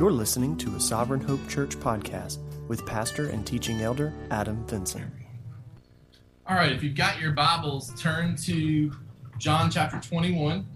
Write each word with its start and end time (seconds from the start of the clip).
You're 0.00 0.12
listening 0.12 0.56
to 0.56 0.76
a 0.76 0.80
Sovereign 0.80 1.20
Hope 1.20 1.46
Church 1.46 1.78
podcast 1.78 2.38
with 2.68 2.86
pastor 2.86 3.28
and 3.28 3.46
teaching 3.46 3.82
elder 3.82 4.14
Adam 4.30 4.66
Vinson. 4.66 5.12
All 6.46 6.56
right, 6.56 6.72
if 6.72 6.82
you've 6.82 6.94
got 6.94 7.20
your 7.20 7.32
Bibles, 7.32 7.92
turn 8.00 8.34
to 8.36 8.92
John 9.36 9.70
chapter 9.70 10.00
21. 10.00 10.66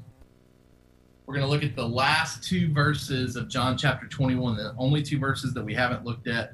We're 1.24 1.34
going 1.34 1.46
to 1.46 1.50
look 1.50 1.62
at 1.62 1.74
the 1.74 1.88
last 1.88 2.44
two 2.44 2.70
verses 2.74 3.34
of 3.34 3.48
John 3.48 3.78
chapter 3.78 4.06
21, 4.06 4.58
the 4.58 4.74
only 4.76 5.02
two 5.02 5.18
verses 5.18 5.54
that 5.54 5.64
we 5.64 5.72
haven't 5.72 6.04
looked 6.04 6.28
at 6.28 6.52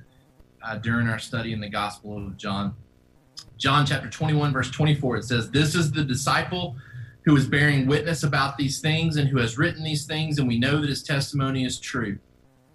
uh, 0.63 0.77
during 0.77 1.09
our 1.09 1.19
study 1.19 1.53
in 1.53 1.59
the 1.59 1.69
Gospel 1.69 2.19
of 2.19 2.37
John. 2.37 2.77
John 3.57 3.85
chapter 3.85 4.09
21, 4.09 4.53
verse 4.53 4.71
24, 4.71 5.17
it 5.17 5.25
says, 5.25 5.51
This 5.51 5.75
is 5.75 5.91
the 5.91 6.05
disciple 6.05 6.77
who 7.25 7.35
is 7.37 7.49
bearing 7.49 7.89
witness 7.89 8.23
about 8.23 8.57
these 8.57 8.81
things 8.81 9.17
and 9.17 9.29
who 9.29 9.39
has 9.39 9.59
written 9.59 9.83
these 9.83 10.07
things, 10.07 10.39
and 10.39 10.47
we 10.47 10.61
know 10.61 10.81
that 10.81 10.89
his 10.89 11.03
testimony 11.03 11.65
is 11.65 11.81
true. 11.81 12.21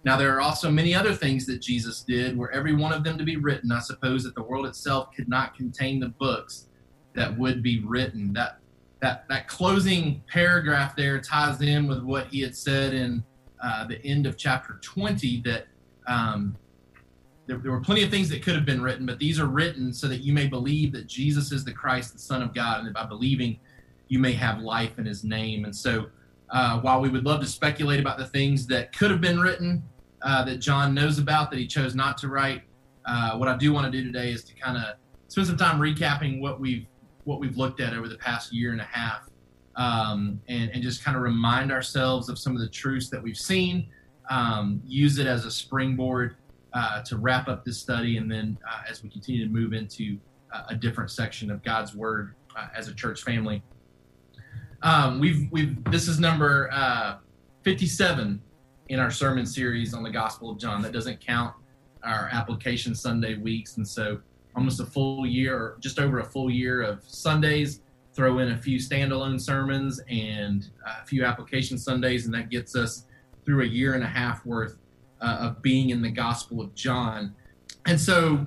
Now, 0.06 0.16
there 0.16 0.32
are 0.36 0.40
also 0.40 0.70
many 0.70 0.94
other 0.94 1.12
things 1.12 1.46
that 1.46 1.60
Jesus 1.60 2.02
did, 2.02 2.38
were 2.38 2.52
every 2.52 2.72
one 2.72 2.92
of 2.92 3.02
them 3.02 3.18
to 3.18 3.24
be 3.24 3.38
written, 3.38 3.72
I 3.72 3.80
suppose 3.80 4.22
that 4.22 4.36
the 4.36 4.42
world 4.42 4.64
itself 4.64 5.08
could 5.16 5.28
not 5.28 5.56
contain 5.56 5.98
the 5.98 6.10
books 6.10 6.68
that 7.14 7.36
would 7.36 7.60
be 7.60 7.80
written. 7.80 8.32
That 8.32 8.60
that 9.00 9.28
that 9.28 9.48
closing 9.48 10.22
paragraph 10.28 10.94
there 10.94 11.20
ties 11.20 11.60
in 11.60 11.88
with 11.88 12.04
what 12.04 12.28
he 12.28 12.40
had 12.40 12.56
said 12.56 12.94
in 12.94 13.24
uh, 13.60 13.88
the 13.88 14.00
end 14.06 14.26
of 14.26 14.38
chapter 14.38 14.78
20 14.80 15.40
that 15.40 15.66
um, 16.06 16.56
there, 17.48 17.58
there, 17.58 17.72
were 17.72 17.80
plenty 17.80 18.04
of 18.04 18.10
things 18.10 18.28
that 18.28 18.44
could 18.44 18.54
have 18.54 18.64
been 18.64 18.80
written, 18.80 19.06
but 19.06 19.18
these 19.18 19.40
are 19.40 19.46
written 19.46 19.92
so 19.92 20.06
that 20.06 20.18
you 20.18 20.32
may 20.32 20.46
believe 20.46 20.92
that 20.92 21.08
Jesus 21.08 21.50
is 21.50 21.64
the 21.64 21.72
Christ, 21.72 22.12
the 22.12 22.20
Son 22.20 22.42
of 22.42 22.54
God, 22.54 22.78
and 22.78 22.86
that 22.86 22.94
by 22.94 23.06
believing 23.06 23.58
you 24.06 24.20
may 24.20 24.34
have 24.34 24.60
life 24.60 25.00
in 25.00 25.04
His 25.04 25.24
name. 25.24 25.64
And 25.64 25.74
so, 25.74 26.06
uh, 26.50 26.78
while 26.78 27.00
we 27.00 27.08
would 27.08 27.24
love 27.24 27.40
to 27.40 27.46
speculate 27.46 27.98
about 27.98 28.18
the 28.18 28.26
things 28.26 28.68
that 28.68 28.96
could 28.96 29.10
have 29.10 29.20
been 29.20 29.40
written, 29.40 29.82
uh, 30.26 30.44
that 30.44 30.58
John 30.58 30.92
knows 30.92 31.18
about 31.18 31.50
that 31.52 31.58
he 31.58 31.66
chose 31.66 31.94
not 31.94 32.18
to 32.18 32.28
write. 32.28 32.62
Uh, 33.06 33.36
what 33.36 33.48
I 33.48 33.56
do 33.56 33.72
want 33.72 33.90
to 33.90 33.96
do 33.96 34.04
today 34.04 34.32
is 34.32 34.42
to 34.44 34.54
kind 34.56 34.76
of 34.76 34.96
spend 35.28 35.46
some 35.46 35.56
time 35.56 35.78
recapping 35.78 36.40
what 36.40 36.60
we've 36.60 36.86
what 37.24 37.40
we've 37.40 37.56
looked 37.56 37.80
at 37.80 37.92
over 37.92 38.08
the 38.08 38.18
past 38.18 38.52
year 38.52 38.72
and 38.72 38.80
a 38.80 38.84
half, 38.84 39.28
um, 39.76 40.40
and, 40.48 40.70
and 40.70 40.82
just 40.82 41.04
kind 41.04 41.16
of 41.16 41.22
remind 41.22 41.72
ourselves 41.72 42.28
of 42.28 42.38
some 42.38 42.54
of 42.54 42.60
the 42.60 42.68
truths 42.68 43.08
that 43.10 43.22
we've 43.22 43.38
seen. 43.38 43.88
Um, 44.28 44.82
use 44.84 45.18
it 45.18 45.26
as 45.28 45.44
a 45.44 45.50
springboard 45.50 46.36
uh, 46.72 47.02
to 47.02 47.16
wrap 47.16 47.46
up 47.46 47.64
this 47.64 47.78
study, 47.78 48.16
and 48.16 48.30
then 48.30 48.58
uh, 48.68 48.82
as 48.88 49.04
we 49.04 49.08
continue 49.08 49.44
to 49.46 49.52
move 49.52 49.72
into 49.72 50.18
uh, 50.52 50.64
a 50.70 50.74
different 50.74 51.10
section 51.10 51.52
of 51.52 51.62
God's 51.62 51.94
Word 51.94 52.34
as 52.74 52.88
a 52.88 52.94
church 52.94 53.22
family. 53.22 53.62
Um, 54.82 55.20
we've 55.20 55.46
we've 55.52 55.84
this 55.84 56.08
is 56.08 56.18
number 56.18 56.68
57 57.62 58.42
in 58.88 59.00
our 59.00 59.10
sermon 59.10 59.46
series 59.46 59.94
on 59.94 60.02
the 60.02 60.10
Gospel 60.10 60.50
of 60.50 60.58
John. 60.58 60.82
That 60.82 60.92
doesn't 60.92 61.20
count 61.20 61.54
our 62.02 62.28
application 62.32 62.94
Sunday 62.94 63.34
weeks. 63.34 63.76
And 63.76 63.86
so 63.86 64.20
almost 64.54 64.80
a 64.80 64.86
full 64.86 65.26
year, 65.26 65.56
or 65.56 65.76
just 65.80 65.98
over 65.98 66.20
a 66.20 66.24
full 66.24 66.50
year 66.50 66.82
of 66.82 67.02
Sundays, 67.06 67.82
throw 68.14 68.38
in 68.38 68.52
a 68.52 68.56
few 68.56 68.78
standalone 68.78 69.40
sermons 69.40 70.00
and 70.08 70.70
a 70.86 71.04
few 71.04 71.24
application 71.24 71.76
Sundays, 71.76 72.24
and 72.24 72.34
that 72.34 72.48
gets 72.48 72.74
us 72.74 73.04
through 73.44 73.62
a 73.62 73.66
year 73.66 73.94
and 73.94 74.02
a 74.02 74.08
half 74.08 74.44
worth 74.46 74.78
uh, 75.20 75.38
of 75.40 75.62
being 75.62 75.90
in 75.90 76.00
the 76.00 76.10
Gospel 76.10 76.60
of 76.60 76.74
John. 76.74 77.34
And 77.84 78.00
so, 78.00 78.46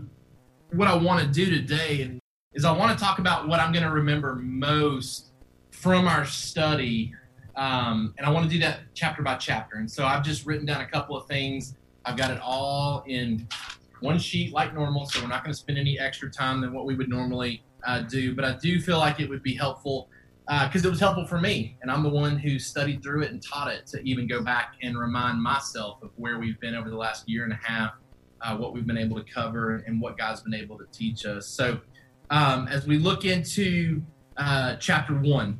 what 0.71 0.87
I 0.87 0.95
want 0.95 1.21
to 1.21 1.27
do 1.27 1.49
today 1.49 2.19
is 2.53 2.65
I 2.65 2.71
want 2.71 2.97
to 2.97 3.03
talk 3.03 3.19
about 3.19 3.47
what 3.47 3.59
I'm 3.59 3.71
going 3.71 3.85
to 3.85 3.91
remember 3.91 4.35
most 4.35 5.31
from 5.71 6.07
our 6.07 6.25
study 6.25 7.13
um, 7.55 8.13
and 8.17 8.25
I 8.25 8.29
want 8.29 8.45
to 8.45 8.51
do 8.51 8.59
that 8.59 8.79
chapter 8.93 9.21
by 9.21 9.35
chapter. 9.35 9.77
And 9.77 9.89
so 9.89 10.05
I've 10.05 10.23
just 10.23 10.45
written 10.45 10.65
down 10.65 10.81
a 10.81 10.87
couple 10.87 11.17
of 11.17 11.27
things. 11.27 11.75
I've 12.05 12.17
got 12.17 12.31
it 12.31 12.39
all 12.41 13.03
in 13.07 13.47
one 14.01 14.17
sheet 14.17 14.53
like 14.53 14.73
normal, 14.73 15.05
so 15.05 15.21
we're 15.21 15.27
not 15.27 15.43
going 15.43 15.53
to 15.53 15.59
spend 15.59 15.77
any 15.77 15.99
extra 15.99 16.29
time 16.31 16.61
than 16.61 16.73
what 16.73 16.85
we 16.85 16.95
would 16.95 17.09
normally 17.09 17.63
uh, 17.85 18.01
do. 18.01 18.35
But 18.35 18.45
I 18.45 18.55
do 18.57 18.79
feel 18.79 18.97
like 18.97 19.19
it 19.19 19.29
would 19.29 19.43
be 19.43 19.55
helpful 19.55 20.09
because 20.47 20.83
uh, 20.83 20.87
it 20.87 20.89
was 20.89 20.99
helpful 20.99 21.27
for 21.27 21.39
me, 21.39 21.77
and 21.81 21.91
I'm 21.91 22.01
the 22.01 22.09
one 22.09 22.37
who 22.37 22.57
studied 22.57 23.03
through 23.03 23.21
it 23.23 23.31
and 23.31 23.41
taught 23.41 23.71
it 23.71 23.85
to 23.87 24.01
even 24.01 24.25
go 24.27 24.41
back 24.41 24.73
and 24.81 24.97
remind 24.97 25.39
myself 25.41 26.01
of 26.01 26.09
where 26.15 26.39
we've 26.39 26.59
been 26.59 26.73
over 26.73 26.89
the 26.89 26.97
last 26.97 27.29
year 27.29 27.43
and 27.43 27.53
a 27.53 27.59
half, 27.61 27.91
uh, 28.41 28.57
what 28.57 28.73
we've 28.73 28.87
been 28.87 28.97
able 28.97 29.21
to 29.21 29.31
cover, 29.31 29.83
and 29.85 30.01
what 30.01 30.17
God's 30.17 30.41
been 30.41 30.55
able 30.55 30.75
to 30.79 30.85
teach 30.91 31.25
us. 31.25 31.45
So 31.45 31.79
um, 32.31 32.67
as 32.67 32.87
we 32.87 32.97
look 32.97 33.25
into 33.25 34.01
uh, 34.37 34.77
chapter 34.77 35.13
one 35.13 35.59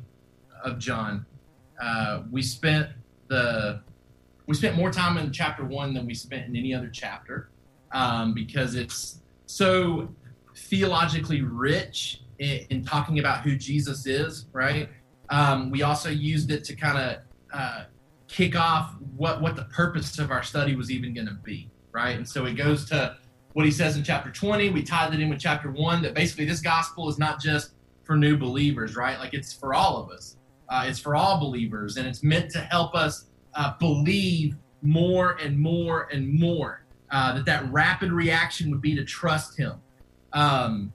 of 0.64 0.78
John, 0.78 1.24
uh, 1.80 2.22
we 2.30 2.42
spent 2.42 2.88
the 3.28 3.80
we 4.46 4.54
spent 4.54 4.76
more 4.76 4.90
time 4.90 5.16
in 5.16 5.32
chapter 5.32 5.64
one 5.64 5.94
than 5.94 6.06
we 6.06 6.14
spent 6.14 6.46
in 6.46 6.56
any 6.56 6.74
other 6.74 6.90
chapter 6.92 7.50
um, 7.92 8.34
because 8.34 8.74
it's 8.74 9.20
so 9.46 10.08
theologically 10.56 11.42
rich 11.42 12.22
in, 12.38 12.66
in, 12.70 12.84
talking 12.84 13.20
about 13.20 13.42
who 13.42 13.54
Jesus 13.56 14.06
is. 14.06 14.46
Right. 14.52 14.88
Um, 15.28 15.70
we 15.70 15.82
also 15.82 16.10
used 16.10 16.50
it 16.50 16.64
to 16.64 16.74
kind 16.74 16.98
of 16.98 17.16
uh, 17.52 17.84
kick 18.26 18.56
off 18.56 18.94
what 19.16 19.40
what 19.40 19.56
the 19.56 19.64
purpose 19.64 20.18
of 20.18 20.30
our 20.30 20.42
study 20.42 20.74
was 20.74 20.90
even 20.90 21.14
going 21.14 21.28
to 21.28 21.38
be. 21.44 21.70
Right. 21.92 22.16
And 22.16 22.28
so 22.28 22.46
it 22.46 22.54
goes 22.54 22.84
to 22.86 23.16
what 23.52 23.64
he 23.64 23.70
says 23.70 23.96
in 23.96 24.04
chapter 24.04 24.30
20. 24.30 24.70
We 24.70 24.82
tied 24.82 25.12
it 25.14 25.20
in 25.20 25.28
with 25.28 25.40
chapter 25.40 25.70
one 25.70 26.02
that 26.02 26.14
basically 26.14 26.44
this 26.44 26.60
gospel 26.60 27.08
is 27.08 27.18
not 27.18 27.40
just 27.40 27.72
for 28.02 28.16
new 28.16 28.36
believers, 28.36 28.96
right? 28.96 29.18
Like 29.18 29.34
it's 29.34 29.52
for 29.52 29.74
all 29.74 30.02
of 30.02 30.10
us. 30.10 30.36
Uh, 30.70 30.84
it's 30.86 31.00
for 31.00 31.16
all 31.16 31.40
believers, 31.40 31.96
and 31.96 32.06
it's 32.06 32.22
meant 32.22 32.50
to 32.52 32.60
help 32.60 32.94
us 32.94 33.26
uh, 33.54 33.72
believe 33.78 34.56
more 34.82 35.32
and 35.42 35.58
more 35.58 36.08
and 36.12 36.32
more. 36.38 36.84
Uh, 37.10 37.34
that 37.34 37.44
that 37.44 37.70
rapid 37.72 38.12
reaction 38.12 38.70
would 38.70 38.80
be 38.80 38.94
to 38.94 39.04
trust 39.04 39.58
Him. 39.58 39.72
Um, 40.32 40.92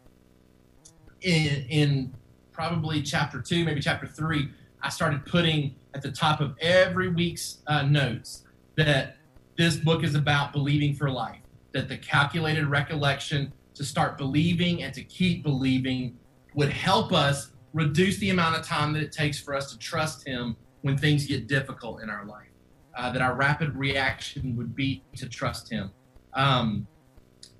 in, 1.22 1.66
in 1.70 2.14
probably 2.54 3.02
chapter 3.02 3.42
two, 3.42 3.66
maybe 3.66 3.82
chapter 3.82 4.08
three, 4.08 4.50
I 4.82 4.90
started 4.90 5.26
putting 5.26 5.76
at 5.94 6.02
the 6.02 6.12
top 6.12 6.40
of 6.40 6.56
every 6.62 7.10
week's 7.10 7.58
uh, 7.68 7.82
notes 7.82 8.46
that 8.78 9.18
this 9.58 9.76
book 9.76 10.06
is 10.06 10.16
about 10.16 10.54
believing 10.54 10.94
for 10.94 11.10
life. 11.10 11.42
That 11.74 11.90
the 11.90 11.98
calculated 11.98 12.68
recollection 12.68 13.52
to 13.74 13.84
start 13.84 14.18
believing 14.18 14.84
and 14.84 14.94
to 14.94 15.04
keep 15.04 15.44
believing 15.44 16.18
would 16.54 16.70
help 16.70 17.12
us 17.12 17.52
reduce 17.76 18.18
the 18.20 18.30
amount 18.30 18.56
of 18.56 18.66
time 18.66 18.94
that 18.94 19.04
it 19.04 19.12
takes 19.12 19.38
for 19.38 19.54
us 19.54 19.72
to 19.72 19.78
trust 19.78 20.26
Him 20.26 20.56
when 20.82 20.98
things 20.98 21.28
get 21.28 21.48
difficult 21.48 22.02
in 22.02 22.10
our 22.10 22.26
life. 22.26 22.48
Uh, 22.98 23.12
that 23.12 23.22
our 23.22 23.36
rapid 23.36 23.76
reaction 23.76 24.56
would 24.56 24.74
be 24.74 25.04
to 25.18 25.28
trust 25.28 25.70
Him. 25.70 25.92
Um, 26.34 26.88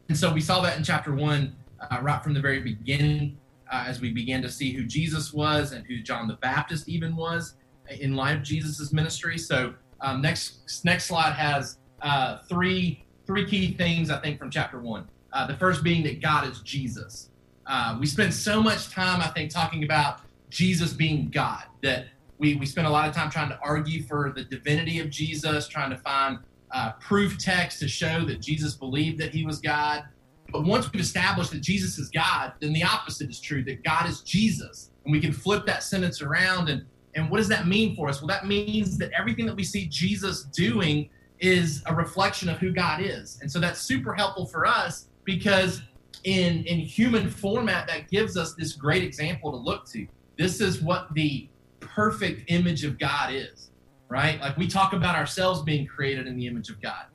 and 0.08 0.18
so 0.18 0.32
we 0.34 0.40
saw 0.40 0.62
that 0.62 0.78
in 0.78 0.84
chapter 0.84 1.14
one, 1.14 1.56
uh, 1.92 2.00
right 2.02 2.24
from 2.24 2.34
the 2.34 2.40
very 2.40 2.62
beginning, 2.62 3.38
uh, 3.70 3.84
as 3.88 4.00
we 4.00 4.12
began 4.12 4.42
to 4.42 4.50
see 4.50 4.72
who 4.72 4.86
Jesus 4.86 5.34
was 5.34 5.74
and 5.74 5.86
who 5.86 6.02
John 6.02 6.28
the 6.28 6.36
Baptist 6.36 6.88
even 6.88 7.16
was 7.16 7.56
in 7.90 8.16
light 8.16 8.38
of 8.38 8.44
Jesus' 8.44 8.94
ministry. 8.94 9.38
So 9.38 9.74
um, 10.00 10.22
next 10.22 10.86
next 10.86 11.06
slide 11.06 11.34
has 11.34 11.78
uh, 12.02 12.38
three 12.48 13.04
three 13.26 13.46
key 13.46 13.74
things 13.74 14.10
I 14.10 14.20
think 14.22 14.40
from 14.40 14.50
chapter 14.50 14.80
one. 14.80 15.10
Uh, 15.34 15.48
the 15.48 15.58
first 15.58 15.84
being 15.84 16.04
that 16.04 16.22
God 16.22 16.48
is 16.48 16.62
Jesus. 16.62 17.32
Uh, 17.68 17.98
we 18.00 18.06
spend 18.06 18.34
so 18.34 18.62
much 18.62 18.90
time, 18.90 19.22
I 19.22 19.28
think, 19.28 19.52
talking 19.52 19.84
about 19.84 20.22
Jesus 20.50 20.94
being 20.94 21.30
God 21.30 21.64
that 21.82 22.08
we, 22.38 22.56
we 22.56 22.66
spend 22.66 22.88
a 22.88 22.90
lot 22.90 23.08
of 23.08 23.16
time 23.16 23.30
trying 23.30 23.50
to 23.50 23.60
argue 23.64 24.04
for 24.04 24.32
the 24.36 24.44
divinity 24.44 25.00
of 25.00 25.10
Jesus, 25.10 25.68
trying 25.68 25.90
to 25.90 25.98
find 25.98 26.40
uh, 26.72 26.92
proof 26.94 27.38
text 27.38 27.80
to 27.80 27.88
show 27.88 28.26
that 28.26 28.42
Jesus 28.42 28.76
believed 28.76 29.20
that 29.20 29.32
he 29.32 29.46
was 29.46 29.60
God. 29.60 30.04
But 30.52 30.64
once 30.64 30.92
we've 30.92 31.02
established 31.02 31.52
that 31.52 31.62
Jesus 31.62 31.98
is 31.98 32.10
God, 32.10 32.54
then 32.60 32.74
the 32.74 32.84
opposite 32.84 33.30
is 33.30 33.40
true 33.40 33.64
that 33.64 33.84
God 33.84 34.08
is 34.08 34.22
Jesus. 34.22 34.92
And 35.04 35.12
we 35.12 35.20
can 35.20 35.34
flip 35.34 35.66
that 35.66 35.84
sentence 35.84 36.22
around. 36.22 36.70
And, 36.70 36.86
and 37.16 37.30
what 37.30 37.38
does 37.38 37.48
that 37.48 37.68
mean 37.68 37.96
for 37.96 38.10
us? 38.10 38.22
Well, 38.22 38.28
that 38.28 38.46
means 38.46 38.98
that 38.98 39.12
everything 39.18 39.46
that 39.46 39.56
we 39.56 39.64
see 39.64 39.88
Jesus 39.88 40.44
doing 40.44 41.10
is 41.40 41.82
a 41.88 41.96
reflection 41.96 42.50
of 42.50 42.58
who 42.58 42.72
God 42.72 43.02
is. 43.02 43.40
And 43.42 43.52
so 43.52 43.60
that's 43.60 43.82
super 43.82 44.14
helpful 44.14 44.46
for 44.46 44.66
us 44.66 45.08
because 45.24 45.82
in 46.26 46.64
in 46.66 46.80
human 46.80 47.30
format 47.30 47.88
that 47.88 48.10
gives 48.10 48.36
us 48.36 48.56
this 48.56 48.74
great 48.74 49.04
example 49.04 49.52
to 49.52 49.58
look 49.58 49.86
to. 49.86 50.06
This 50.38 50.60
is 50.60 50.82
what 50.82 51.14
the 51.14 51.48
perfect 51.80 52.52
image 52.52 52.84
of 52.84 53.00
God 53.00 53.32
is, 53.32 53.70
right? 54.10 54.42
Like 54.42 54.58
we 54.58 54.68
talk 54.68 54.94
about 54.94 55.16
ourselves 55.16 55.62
being 55.62 55.86
created 55.86 56.28
in 56.28 56.36
the 56.36 56.48
image 56.48 56.70
of 56.70 56.82
God, 56.82 57.06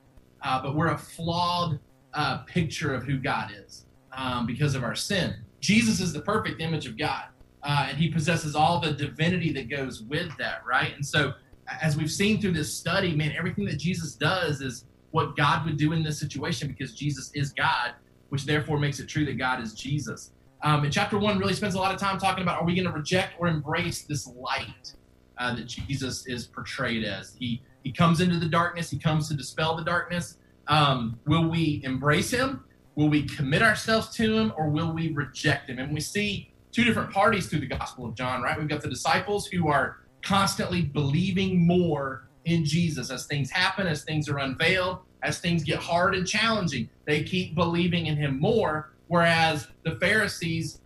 uh, 0.41 0.61
but 0.61 0.75
we're 0.75 0.93
a 0.93 0.97
flawed 0.97 1.79
uh, 2.13 2.39
picture 2.39 2.95
of 2.95 3.03
who 3.03 3.17
God 3.17 3.51
is 3.53 3.85
um, 4.13 4.45
because 4.45 4.75
of 4.75 4.83
our 4.83 4.95
sin. 4.95 5.35
Jesus 5.59 5.99
is 5.99 6.13
the 6.13 6.21
perfect 6.21 6.61
image 6.61 6.87
of 6.87 6.97
God, 6.97 7.25
uh, 7.63 7.87
and 7.89 7.97
He 7.97 8.09
possesses 8.09 8.55
all 8.55 8.79
the 8.79 8.93
divinity 8.93 9.51
that 9.51 9.69
goes 9.69 10.03
with 10.03 10.35
that, 10.37 10.65
right? 10.65 10.95
And 10.95 11.05
so, 11.05 11.33
as 11.81 11.97
we've 11.97 12.11
seen 12.11 12.41
through 12.41 12.53
this 12.53 12.73
study, 12.73 13.13
man, 13.13 13.33
everything 13.37 13.65
that 13.65 13.77
Jesus 13.77 14.15
does 14.15 14.61
is 14.61 14.85
what 15.11 15.35
God 15.35 15.65
would 15.65 15.77
do 15.77 15.91
in 15.91 16.01
this 16.01 16.17
situation 16.17 16.69
because 16.69 16.93
Jesus 16.93 17.29
is 17.33 17.51
God 17.51 17.93
which 18.31 18.45
therefore 18.45 18.79
makes 18.79 18.99
it 18.99 19.07
true 19.07 19.25
that 19.25 19.37
God 19.37 19.61
is 19.61 19.73
Jesus. 19.73 20.31
Um, 20.63 20.85
and 20.85 20.93
chapter 20.93 21.19
one 21.19 21.37
really 21.37 21.53
spends 21.53 21.75
a 21.75 21.77
lot 21.77 21.93
of 21.93 21.99
time 21.99 22.17
talking 22.17 22.43
about 22.43 22.61
are 22.61 22.65
we 22.65 22.73
going 22.73 22.87
to 22.87 22.93
reject 22.93 23.33
or 23.37 23.47
embrace 23.47 24.03
this 24.03 24.25
light 24.25 24.93
uh, 25.37 25.53
that 25.55 25.65
Jesus 25.65 26.25
is 26.27 26.47
portrayed 26.47 27.03
as? 27.03 27.35
He 27.37 27.61
He 27.83 27.91
comes 27.91 28.21
into 28.21 28.39
the 28.39 28.45
darkness. 28.45 28.89
He 28.89 28.97
comes 28.97 29.27
to 29.27 29.33
dispel 29.33 29.75
the 29.75 29.83
darkness. 29.83 30.37
Um, 30.67 31.19
will 31.25 31.49
we 31.49 31.81
embrace 31.83 32.31
him? 32.31 32.63
Will 32.95 33.09
we 33.09 33.23
commit 33.23 33.61
ourselves 33.61 34.15
to 34.15 34.37
him, 34.37 34.53
or 34.55 34.69
will 34.69 34.93
we 34.93 35.11
reject 35.11 35.69
him? 35.69 35.79
And 35.79 35.93
we 35.93 35.99
see 35.99 36.53
two 36.71 36.85
different 36.85 37.11
parties 37.11 37.47
through 37.47 37.59
the 37.59 37.67
Gospel 37.67 38.05
of 38.05 38.15
John, 38.15 38.41
right? 38.41 38.57
We've 38.57 38.69
got 38.69 38.81
the 38.81 38.89
disciples 38.89 39.47
who 39.47 39.67
are 39.67 39.97
constantly 40.21 40.83
believing 40.83 41.67
more 41.67 42.29
in 42.45 42.63
Jesus 42.63 43.11
as 43.11 43.25
things 43.25 43.51
happen, 43.51 43.87
as 43.87 44.03
things 44.03 44.29
are 44.29 44.37
unveiled, 44.39 44.99
as 45.23 45.39
things 45.39 45.63
get 45.63 45.79
hard 45.79 46.15
and 46.15 46.27
challenging. 46.27 46.89
They 47.05 47.23
keep 47.23 47.55
believing 47.55 48.07
in 48.07 48.17
him 48.17 48.39
more, 48.39 48.91
whereas 49.07 49.67
the 49.83 49.95
Pharisees, 49.95 50.81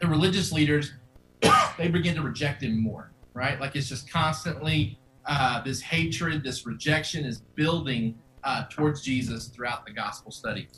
the 0.00 0.06
religious 0.06 0.52
leaders, 0.52 0.92
they 1.78 1.88
begin 1.88 2.14
to 2.16 2.22
reject 2.22 2.62
him 2.62 2.80
more, 2.80 3.12
right? 3.34 3.60
Like 3.60 3.76
it's 3.76 3.88
just 3.88 4.10
constantly 4.10 4.98
uh, 5.24 5.62
this 5.62 5.80
hatred, 5.80 6.44
this 6.44 6.66
rejection 6.66 7.24
is 7.24 7.38
building 7.54 8.16
uh, 8.44 8.64
towards 8.70 9.02
Jesus 9.02 9.48
throughout 9.48 9.84
the 9.84 9.92
gospel 9.92 10.30
study. 10.30 10.68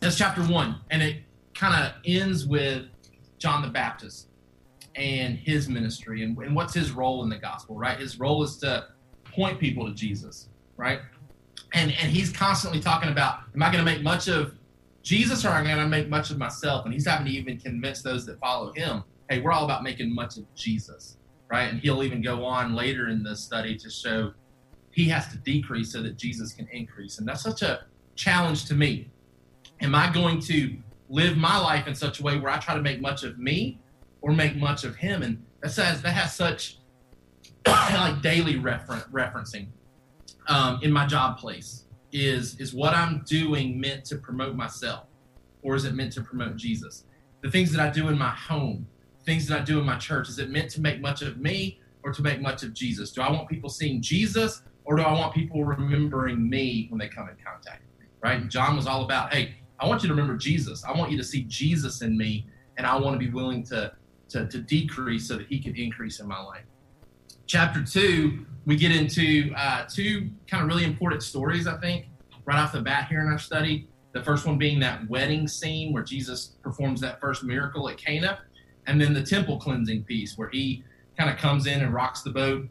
That's 0.00 0.18
chapter 0.18 0.42
one, 0.42 0.80
and 0.90 1.02
it 1.02 1.22
kind 1.54 1.82
of 1.82 1.92
ends 2.04 2.46
with 2.46 2.86
John 3.38 3.62
the 3.62 3.68
Baptist 3.68 4.28
and 4.96 5.36
his 5.36 5.68
ministry 5.68 6.22
and, 6.22 6.36
and 6.38 6.54
what's 6.54 6.74
his 6.74 6.92
role 6.92 7.22
in 7.22 7.28
the 7.28 7.38
gospel, 7.38 7.76
right? 7.76 7.98
His 7.98 8.20
role 8.20 8.42
is 8.42 8.58
to 8.58 8.86
point 9.24 9.58
people 9.58 9.86
to 9.86 9.94
Jesus, 9.94 10.48
right? 10.76 11.00
And 11.74 11.92
and 12.00 12.10
he's 12.10 12.32
constantly 12.32 12.80
talking 12.80 13.10
about, 13.10 13.40
am 13.54 13.62
I 13.62 13.70
going 13.70 13.84
to 13.84 13.90
make 13.90 14.02
much 14.02 14.28
of 14.28 14.54
Jesus 15.02 15.44
or 15.44 15.48
am 15.48 15.66
I 15.66 15.74
going 15.74 15.78
to 15.78 15.88
make 15.88 16.08
much 16.08 16.30
of 16.30 16.38
myself? 16.38 16.84
And 16.86 16.94
he's 16.94 17.06
having 17.06 17.26
to 17.26 17.32
even 17.32 17.58
convince 17.58 18.00
those 18.00 18.24
that 18.26 18.38
follow 18.40 18.72
him, 18.72 19.04
hey, 19.28 19.40
we're 19.40 19.52
all 19.52 19.64
about 19.64 19.82
making 19.82 20.14
much 20.14 20.38
of 20.38 20.52
Jesus, 20.54 21.18
right? 21.50 21.64
And 21.64 21.80
he'll 21.80 22.02
even 22.02 22.22
go 22.22 22.44
on 22.44 22.74
later 22.74 23.08
in 23.08 23.22
the 23.22 23.36
study 23.36 23.76
to 23.76 23.90
show 23.90 24.32
he 24.92 25.08
has 25.08 25.28
to 25.28 25.38
decrease 25.38 25.92
so 25.92 26.02
that 26.02 26.16
Jesus 26.16 26.52
can 26.52 26.68
increase. 26.68 27.18
And 27.18 27.26
that's 27.26 27.42
such 27.42 27.62
a 27.62 27.84
challenge 28.14 28.66
to 28.66 28.74
me. 28.74 29.10
Am 29.80 29.94
I 29.94 30.12
going 30.12 30.40
to 30.42 30.76
live 31.08 31.36
my 31.36 31.58
life 31.58 31.88
in 31.88 31.94
such 31.94 32.20
a 32.20 32.22
way 32.22 32.38
where 32.38 32.50
I 32.50 32.58
try 32.58 32.74
to 32.74 32.82
make 32.82 33.00
much 33.00 33.24
of 33.24 33.38
me 33.38 33.80
or 34.22 34.32
make 34.32 34.56
much 34.56 34.84
of 34.84 34.94
him? 34.94 35.22
And 35.22 35.44
that 35.60 35.70
says 35.72 36.00
that 36.02 36.12
has 36.12 36.34
such 36.34 36.78
like 37.66 38.22
daily 38.22 38.56
refer- 38.56 39.04
referencing 39.12 39.66
um, 40.48 40.80
in 40.82 40.92
my 40.92 41.06
job 41.06 41.38
place 41.38 41.84
is 42.12 42.58
is 42.60 42.72
what 42.72 42.94
I'm 42.94 43.22
doing 43.26 43.80
meant 43.80 44.04
to 44.06 44.16
promote 44.16 44.54
myself 44.54 45.06
or 45.62 45.74
is 45.74 45.84
it 45.84 45.94
meant 45.94 46.12
to 46.14 46.22
promote 46.22 46.56
Jesus? 46.56 47.04
The 47.40 47.50
things 47.50 47.72
that 47.72 47.80
I 47.80 47.90
do 47.90 48.08
in 48.08 48.18
my 48.18 48.30
home, 48.30 48.86
things 49.24 49.46
that 49.48 49.60
I 49.60 49.64
do 49.64 49.78
in 49.78 49.86
my 49.86 49.96
church, 49.96 50.28
is 50.28 50.38
it 50.38 50.50
meant 50.50 50.70
to 50.72 50.80
make 50.80 51.00
much 51.00 51.22
of 51.22 51.38
me 51.38 51.80
or 52.02 52.12
to 52.12 52.22
make 52.22 52.40
much 52.40 52.62
of 52.62 52.72
Jesus? 52.72 53.10
Do 53.10 53.22
I 53.22 53.30
want 53.30 53.48
people 53.48 53.68
seeing 53.68 54.00
Jesus 54.00 54.62
or 54.84 54.96
do 54.96 55.02
I 55.02 55.12
want 55.12 55.34
people 55.34 55.64
remembering 55.64 56.48
me 56.48 56.86
when 56.90 56.98
they 56.98 57.08
come 57.08 57.28
in 57.28 57.36
contact? 57.44 57.82
Right? 58.22 58.48
John 58.48 58.76
was 58.76 58.86
all 58.86 59.04
about, 59.04 59.34
hey, 59.34 59.54
I 59.78 59.86
want 59.86 60.02
you 60.02 60.08
to 60.08 60.14
remember 60.14 60.36
Jesus. 60.36 60.84
I 60.84 60.92
want 60.96 61.10
you 61.10 61.18
to 61.18 61.24
see 61.24 61.42
Jesus 61.42 62.02
in 62.02 62.16
me, 62.16 62.46
and 62.78 62.86
I 62.86 62.96
want 62.96 63.18
to 63.18 63.18
be 63.18 63.32
willing 63.32 63.64
to 63.64 63.92
to, 64.30 64.46
to 64.48 64.58
decrease 64.58 65.28
so 65.28 65.36
that 65.36 65.46
He 65.46 65.58
can 65.58 65.76
increase 65.76 66.20
in 66.20 66.26
my 66.26 66.40
life. 66.40 66.64
Chapter 67.46 67.84
two, 67.84 68.46
we 68.64 68.76
get 68.76 68.90
into 68.90 69.52
uh, 69.56 69.84
two 69.84 70.30
kind 70.48 70.62
of 70.62 70.68
really 70.68 70.84
important 70.84 71.22
stories, 71.22 71.66
I 71.66 71.76
think, 71.78 72.06
right 72.46 72.58
off 72.58 72.72
the 72.72 72.80
bat 72.80 73.08
here 73.08 73.20
in 73.20 73.26
our 73.26 73.38
study. 73.38 73.86
The 74.12 74.22
first 74.22 74.46
one 74.46 74.56
being 74.56 74.80
that 74.80 75.06
wedding 75.08 75.46
scene 75.46 75.92
where 75.92 76.02
Jesus 76.02 76.56
performs 76.62 77.00
that 77.02 77.20
first 77.20 77.44
miracle 77.44 77.88
at 77.88 77.98
Cana, 77.98 78.38
and 78.86 79.00
then 79.00 79.12
the 79.12 79.22
temple 79.22 79.58
cleansing 79.58 80.04
piece 80.04 80.38
where 80.38 80.48
he 80.48 80.84
kind 81.18 81.28
of 81.28 81.36
comes 81.36 81.66
in 81.66 81.82
and 81.82 81.92
rocks 81.92 82.22
the 82.22 82.30
boat 82.30 82.66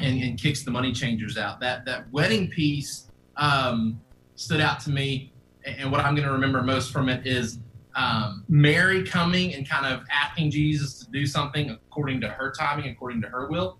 and, 0.00 0.22
and 0.22 0.38
kicks 0.38 0.64
the 0.64 0.70
money 0.70 0.92
changers 0.92 1.38
out. 1.38 1.58
That 1.60 1.86
that 1.86 2.10
wedding 2.12 2.48
piece 2.48 3.08
um, 3.36 4.00
stood 4.34 4.60
out 4.60 4.80
to 4.80 4.90
me, 4.90 5.32
and 5.64 5.90
what 5.90 6.00
I'm 6.00 6.14
going 6.14 6.26
to 6.26 6.32
remember 6.32 6.62
most 6.62 6.92
from 6.92 7.08
it 7.08 7.26
is 7.26 7.60
um, 7.98 8.44
Mary 8.48 9.02
coming 9.02 9.54
and 9.54 9.68
kind 9.68 9.84
of 9.84 10.06
asking 10.10 10.52
Jesus 10.52 11.00
to 11.00 11.10
do 11.10 11.26
something 11.26 11.70
according 11.70 12.20
to 12.20 12.28
her 12.28 12.52
timing, 12.56 12.88
according 12.90 13.20
to 13.22 13.28
her 13.28 13.48
will, 13.48 13.78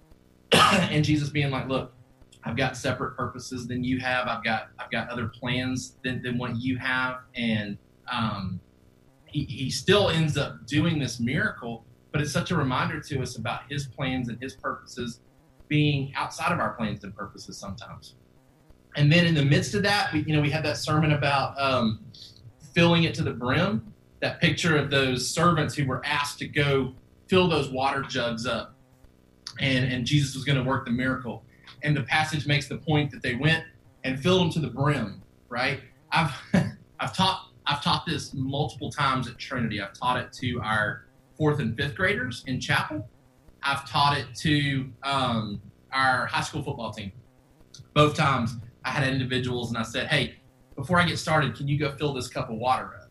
and 0.52 1.04
Jesus 1.04 1.28
being 1.28 1.50
like, 1.50 1.68
"Look, 1.68 1.92
I've 2.44 2.56
got 2.56 2.78
separate 2.78 3.14
purposes 3.14 3.66
than 3.66 3.84
you 3.84 3.98
have. 4.00 4.26
I've 4.26 4.42
got 4.42 4.68
I've 4.78 4.90
got 4.90 5.10
other 5.10 5.28
plans 5.28 5.96
than, 6.02 6.22
than 6.22 6.38
what 6.38 6.56
you 6.56 6.78
have." 6.78 7.18
And 7.34 7.76
um, 8.10 8.58
he, 9.26 9.44
he 9.44 9.70
still 9.70 10.08
ends 10.08 10.38
up 10.38 10.66
doing 10.66 10.98
this 10.98 11.20
miracle, 11.20 11.84
but 12.10 12.22
it's 12.22 12.32
such 12.32 12.50
a 12.50 12.56
reminder 12.56 13.00
to 13.00 13.20
us 13.20 13.36
about 13.36 13.70
his 13.70 13.86
plans 13.86 14.30
and 14.30 14.40
his 14.40 14.54
purposes 14.54 15.20
being 15.68 16.14
outside 16.16 16.52
of 16.52 16.58
our 16.58 16.72
plans 16.72 17.04
and 17.04 17.14
purposes 17.14 17.58
sometimes. 17.58 18.14
And 18.96 19.12
then 19.12 19.26
in 19.26 19.34
the 19.34 19.44
midst 19.44 19.74
of 19.74 19.82
that, 19.82 20.10
we, 20.14 20.20
you 20.20 20.34
know, 20.34 20.40
we 20.40 20.48
had 20.48 20.64
that 20.64 20.78
sermon 20.78 21.12
about 21.12 21.60
um, 21.60 22.00
filling 22.78 23.02
it 23.02 23.12
to 23.12 23.24
the 23.24 23.32
brim. 23.32 23.92
That 24.20 24.40
picture 24.40 24.76
of 24.76 24.88
those 24.88 25.28
servants 25.28 25.74
who 25.74 25.84
were 25.84 26.00
asked 26.06 26.38
to 26.38 26.46
go 26.46 26.94
fill 27.26 27.48
those 27.48 27.70
water 27.70 28.02
jugs 28.02 28.46
up, 28.46 28.76
and 29.58 29.92
and 29.92 30.06
Jesus 30.06 30.36
was 30.36 30.44
going 30.44 30.58
to 30.58 30.62
work 30.62 30.84
the 30.84 30.92
miracle. 30.92 31.42
And 31.82 31.96
the 31.96 32.04
passage 32.04 32.46
makes 32.46 32.68
the 32.68 32.76
point 32.78 33.10
that 33.10 33.20
they 33.20 33.34
went 33.34 33.64
and 34.04 34.20
filled 34.20 34.42
them 34.42 34.50
to 34.50 34.60
the 34.60 34.68
brim. 34.68 35.22
Right? 35.48 35.80
I've 36.12 36.32
I've 37.00 37.16
taught 37.16 37.48
I've 37.66 37.82
taught 37.82 38.06
this 38.06 38.32
multiple 38.32 38.90
times 38.92 39.26
at 39.26 39.38
Trinity. 39.38 39.80
I've 39.80 39.92
taught 39.92 40.16
it 40.16 40.32
to 40.34 40.60
our 40.60 41.06
fourth 41.36 41.58
and 41.58 41.76
fifth 41.76 41.96
graders 41.96 42.44
in 42.46 42.60
chapel. 42.60 43.08
I've 43.64 43.88
taught 43.90 44.16
it 44.16 44.26
to 44.36 44.88
um, 45.02 45.60
our 45.92 46.26
high 46.26 46.42
school 46.42 46.62
football 46.62 46.92
team. 46.92 47.10
Both 47.92 48.14
times 48.14 48.54
I 48.84 48.90
had 48.90 49.08
individuals 49.08 49.70
and 49.70 49.78
I 49.78 49.82
said, 49.82 50.06
hey, 50.06 50.36
before 50.78 51.00
I 51.00 51.04
get 51.04 51.18
started, 51.18 51.56
can 51.56 51.66
you 51.66 51.76
go 51.76 51.90
fill 51.96 52.14
this 52.14 52.28
cup 52.28 52.50
of 52.50 52.56
water 52.56 52.94
up? 53.02 53.10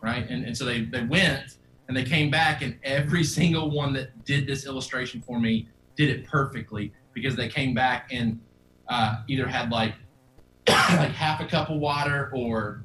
Right? 0.00 0.26
And, 0.28 0.44
and 0.46 0.56
so 0.56 0.64
they, 0.64 0.86
they 0.86 1.04
went 1.04 1.58
and 1.86 1.94
they 1.94 2.02
came 2.02 2.30
back, 2.30 2.62
and 2.62 2.78
every 2.82 3.22
single 3.38 3.70
one 3.70 3.92
that 3.92 4.24
did 4.24 4.46
this 4.46 4.66
illustration 4.66 5.20
for 5.20 5.38
me 5.38 5.68
did 5.96 6.08
it 6.08 6.26
perfectly 6.26 6.92
because 7.12 7.36
they 7.36 7.46
came 7.46 7.74
back 7.74 8.08
and 8.10 8.40
uh, 8.88 9.16
either 9.28 9.46
had 9.46 9.70
like 9.70 9.94
like 10.68 11.10
half 11.10 11.40
a 11.40 11.44
cup 11.44 11.68
of 11.68 11.76
water 11.76 12.30
or 12.34 12.82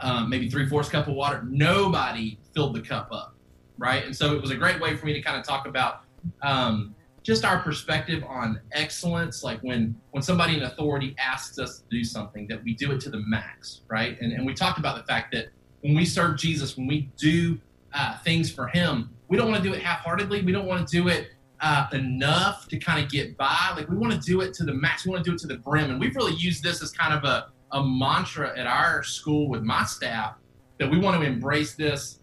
um, 0.00 0.28
maybe 0.28 0.50
three 0.50 0.68
fourths 0.68 0.88
cup 0.88 1.06
of 1.06 1.14
water. 1.14 1.44
Nobody 1.48 2.38
filled 2.54 2.74
the 2.74 2.80
cup 2.80 3.08
up, 3.12 3.36
right? 3.78 4.04
And 4.04 4.14
so 4.14 4.34
it 4.34 4.42
was 4.42 4.50
a 4.50 4.56
great 4.56 4.80
way 4.80 4.96
for 4.96 5.06
me 5.06 5.12
to 5.12 5.22
kind 5.22 5.38
of 5.38 5.46
talk 5.46 5.68
about 5.68 6.00
um, 6.42 6.92
just 7.24 7.44
our 7.44 7.58
perspective 7.58 8.22
on 8.28 8.60
excellence 8.72 9.42
like 9.42 9.58
when 9.60 9.98
when 10.12 10.22
somebody 10.22 10.56
in 10.56 10.62
authority 10.62 11.16
asks 11.18 11.58
us 11.58 11.80
to 11.80 11.84
do 11.90 12.04
something 12.04 12.46
that 12.46 12.62
we 12.62 12.74
do 12.74 12.92
it 12.92 13.00
to 13.00 13.10
the 13.10 13.22
max 13.26 13.80
right? 13.88 14.20
And, 14.20 14.32
and 14.32 14.46
we 14.46 14.54
talked 14.54 14.78
about 14.78 14.96
the 14.96 15.04
fact 15.04 15.32
that 15.32 15.48
when 15.80 15.94
we 15.94 16.04
serve 16.04 16.36
jesus 16.36 16.76
when 16.76 16.86
we 16.86 17.10
do 17.16 17.58
uh, 17.92 18.18
things 18.18 18.50
for 18.50 18.68
him 18.68 19.14
we 19.28 19.36
don't 19.36 19.50
want 19.50 19.62
to 19.62 19.68
do 19.68 19.74
it 19.74 19.82
half-heartedly. 19.82 20.42
We 20.42 20.52
don't 20.52 20.66
want 20.66 20.86
to 20.86 20.96
do 20.96 21.08
it 21.08 21.30
uh, 21.60 21.86
enough 21.92 22.68
to 22.68 22.78
kind 22.78 23.02
of 23.02 23.10
get 23.10 23.36
by. 23.36 23.72
Like 23.74 23.88
we 23.88 23.96
want 23.96 24.12
to 24.12 24.20
do 24.20 24.40
it 24.42 24.54
to 24.54 24.64
the 24.64 24.74
max. 24.74 25.04
We 25.04 25.10
want 25.10 25.24
to 25.24 25.30
do 25.30 25.34
it 25.34 25.40
to 25.40 25.46
the 25.46 25.56
brim. 25.56 25.90
And 25.90 25.98
we've 25.98 26.14
really 26.14 26.34
used 26.34 26.62
this 26.62 26.82
as 26.82 26.92
kind 26.92 27.14
of 27.14 27.24
a, 27.24 27.48
a 27.72 27.82
mantra 27.82 28.56
at 28.58 28.66
our 28.66 29.02
school 29.02 29.48
with 29.48 29.62
my 29.62 29.84
staff 29.84 30.36
that 30.78 30.90
we 30.90 30.98
want 30.98 31.20
to 31.20 31.26
embrace 31.26 31.74
this 31.74 32.20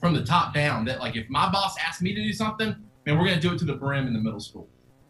from 0.00 0.14
the 0.14 0.24
top 0.24 0.52
down 0.52 0.84
that 0.84 0.98
like 0.98 1.14
if 1.14 1.28
my 1.28 1.50
boss 1.50 1.76
asks 1.78 2.02
me 2.02 2.12
to 2.12 2.22
do 2.22 2.32
something 2.32 2.74
man, 3.06 3.18
we're 3.18 3.26
going 3.26 3.40
to 3.40 3.40
do 3.40 3.52
it 3.52 3.58
to 3.58 3.64
the 3.64 3.74
brim 3.74 4.06
in 4.06 4.12
the 4.12 4.20
middle 4.20 4.40
school. 4.40 4.68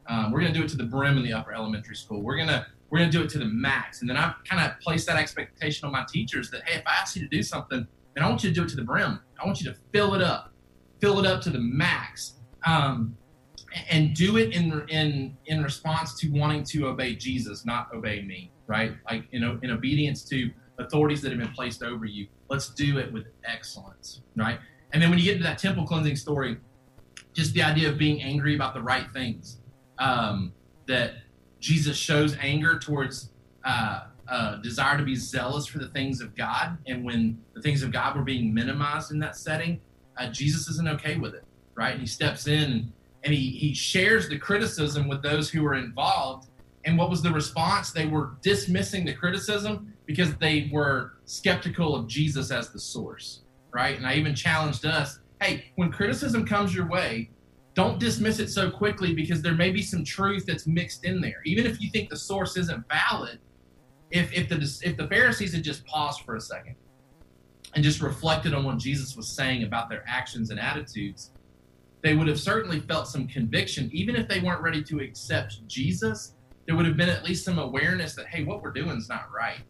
Um, 0.08 0.32
we're 0.32 0.40
going 0.40 0.52
to 0.52 0.58
do 0.58 0.64
it 0.64 0.68
to 0.70 0.76
the 0.76 0.84
brim 0.84 1.16
in 1.16 1.22
the 1.22 1.32
upper 1.32 1.52
elementary 1.52 1.96
school. 1.96 2.22
We're 2.22 2.36
going 2.36 2.48
to 2.48 2.66
we're 2.90 2.98
going 2.98 3.10
to 3.10 3.16
do 3.16 3.24
it 3.24 3.30
to 3.30 3.38
the 3.38 3.46
max. 3.46 4.02
And 4.02 4.10
then 4.10 4.18
I've 4.18 4.34
kind 4.44 4.70
of 4.70 4.78
placed 4.80 5.06
that 5.06 5.16
expectation 5.16 5.86
on 5.86 5.92
my 5.92 6.04
teachers 6.12 6.50
that 6.50 6.62
hey, 6.68 6.78
if 6.78 6.86
I 6.86 6.92
ask 7.00 7.16
you 7.16 7.22
to 7.22 7.28
do 7.28 7.42
something, 7.42 7.86
then 8.14 8.24
I 8.24 8.28
want 8.28 8.44
you 8.44 8.50
to 8.50 8.54
do 8.54 8.64
it 8.64 8.68
to 8.70 8.76
the 8.76 8.84
brim. 8.84 9.20
I 9.40 9.46
want 9.46 9.60
you 9.60 9.70
to 9.70 9.76
fill 9.92 10.14
it 10.14 10.22
up, 10.22 10.52
fill 11.00 11.18
it 11.18 11.26
up 11.26 11.40
to 11.42 11.50
the 11.50 11.58
max, 11.58 12.34
um, 12.66 13.16
and 13.90 14.14
do 14.14 14.36
it 14.36 14.54
in 14.54 14.84
in 14.88 15.36
in 15.46 15.62
response 15.62 16.18
to 16.20 16.28
wanting 16.28 16.64
to 16.64 16.86
obey 16.88 17.14
Jesus, 17.14 17.64
not 17.64 17.88
obey 17.94 18.22
me. 18.22 18.52
Right? 18.66 18.92
Like 19.10 19.24
you 19.30 19.40
know, 19.40 19.58
in 19.62 19.70
obedience 19.70 20.24
to 20.24 20.50
authorities 20.78 21.22
that 21.22 21.30
have 21.30 21.40
been 21.40 21.52
placed 21.52 21.82
over 21.82 22.04
you. 22.04 22.26
Let's 22.48 22.70
do 22.70 22.98
it 22.98 23.12
with 23.12 23.26
excellence. 23.44 24.20
Right? 24.36 24.58
And 24.92 25.02
then 25.02 25.08
when 25.08 25.18
you 25.18 25.24
get 25.24 25.38
to 25.38 25.42
that 25.44 25.58
temple 25.58 25.86
cleansing 25.86 26.16
story, 26.16 26.58
just 27.34 27.54
the 27.54 27.62
idea 27.62 27.88
of 27.88 27.98
being 27.98 28.22
angry 28.22 28.54
about 28.54 28.74
the 28.74 28.82
right 28.82 29.06
things. 29.12 29.58
Um, 29.98 30.52
that 30.86 31.14
Jesus 31.60 31.96
shows 31.96 32.36
anger 32.40 32.78
towards 32.78 33.30
uh, 33.64 34.56
desire 34.62 34.96
to 34.96 35.04
be 35.04 35.14
zealous 35.14 35.66
for 35.66 35.78
the 35.78 35.88
things 35.88 36.20
of 36.20 36.34
God, 36.34 36.78
and 36.86 37.04
when 37.04 37.38
the 37.54 37.60
things 37.60 37.82
of 37.82 37.92
God 37.92 38.16
were 38.16 38.22
being 38.22 38.52
minimized 38.52 39.10
in 39.10 39.18
that 39.20 39.36
setting, 39.36 39.80
uh, 40.16 40.28
Jesus 40.30 40.68
isn't 40.68 40.88
okay 40.88 41.16
with 41.16 41.34
it, 41.34 41.44
right? 41.74 41.92
And 41.92 42.00
He 42.00 42.06
steps 42.06 42.46
in 42.46 42.72
and, 42.72 42.92
and 43.24 43.34
he 43.34 43.50
he 43.50 43.74
shares 43.74 44.28
the 44.28 44.38
criticism 44.38 45.08
with 45.08 45.22
those 45.22 45.50
who 45.50 45.62
were 45.62 45.74
involved. 45.74 46.48
And 46.84 46.98
what 46.98 47.10
was 47.10 47.22
the 47.22 47.30
response? 47.30 47.92
They 47.92 48.06
were 48.06 48.32
dismissing 48.42 49.04
the 49.04 49.12
criticism 49.12 49.94
because 50.06 50.34
they 50.36 50.68
were 50.72 51.12
skeptical 51.26 51.94
of 51.94 52.08
Jesus 52.08 52.50
as 52.50 52.70
the 52.70 52.80
source, 52.80 53.42
right? 53.72 53.96
And 53.96 54.06
I 54.06 54.14
even 54.14 54.34
challenged 54.34 54.84
us 54.84 55.20
hey, 55.42 55.64
when 55.76 55.90
criticism 55.90 56.46
comes 56.46 56.74
your 56.74 56.88
way, 56.88 57.30
don't 57.74 57.98
dismiss 57.98 58.38
it 58.38 58.48
so 58.48 58.70
quickly 58.70 59.14
because 59.14 59.42
there 59.42 59.54
may 59.54 59.70
be 59.70 59.82
some 59.82 60.04
truth 60.04 60.44
that's 60.46 60.66
mixed 60.66 61.04
in 61.04 61.20
there. 61.20 61.40
Even 61.44 61.66
if 61.66 61.80
you 61.80 61.90
think 61.90 62.10
the 62.10 62.16
source 62.16 62.56
isn't 62.56 62.84
valid, 62.88 63.38
if, 64.10 64.32
if 64.32 64.48
the 64.48 64.56
if 64.84 64.96
the 64.96 65.06
Pharisees 65.08 65.54
had 65.54 65.64
just 65.64 65.84
paused 65.86 66.20
for 66.20 66.36
a 66.36 66.40
second 66.40 66.76
and 67.74 67.82
just 67.82 68.02
reflected 68.02 68.52
on 68.52 68.64
what 68.64 68.76
Jesus 68.76 69.16
was 69.16 69.26
saying 69.28 69.62
about 69.62 69.88
their 69.88 70.04
actions 70.06 70.50
and 70.50 70.60
attitudes, 70.60 71.30
they 72.02 72.14
would 72.14 72.28
have 72.28 72.38
certainly 72.38 72.80
felt 72.80 73.08
some 73.08 73.26
conviction, 73.26 73.88
even 73.92 74.16
if 74.16 74.28
they 74.28 74.40
weren't 74.40 74.60
ready 74.60 74.82
to 74.84 75.00
accept 75.00 75.66
Jesus. 75.66 76.34
There 76.66 76.76
would 76.76 76.84
have 76.84 76.96
been 76.96 77.08
at 77.08 77.24
least 77.24 77.44
some 77.44 77.58
awareness 77.58 78.14
that 78.16 78.26
hey, 78.26 78.44
what 78.44 78.62
we're 78.62 78.72
doing 78.72 78.98
is 78.98 79.08
not 79.08 79.30
right. 79.34 79.64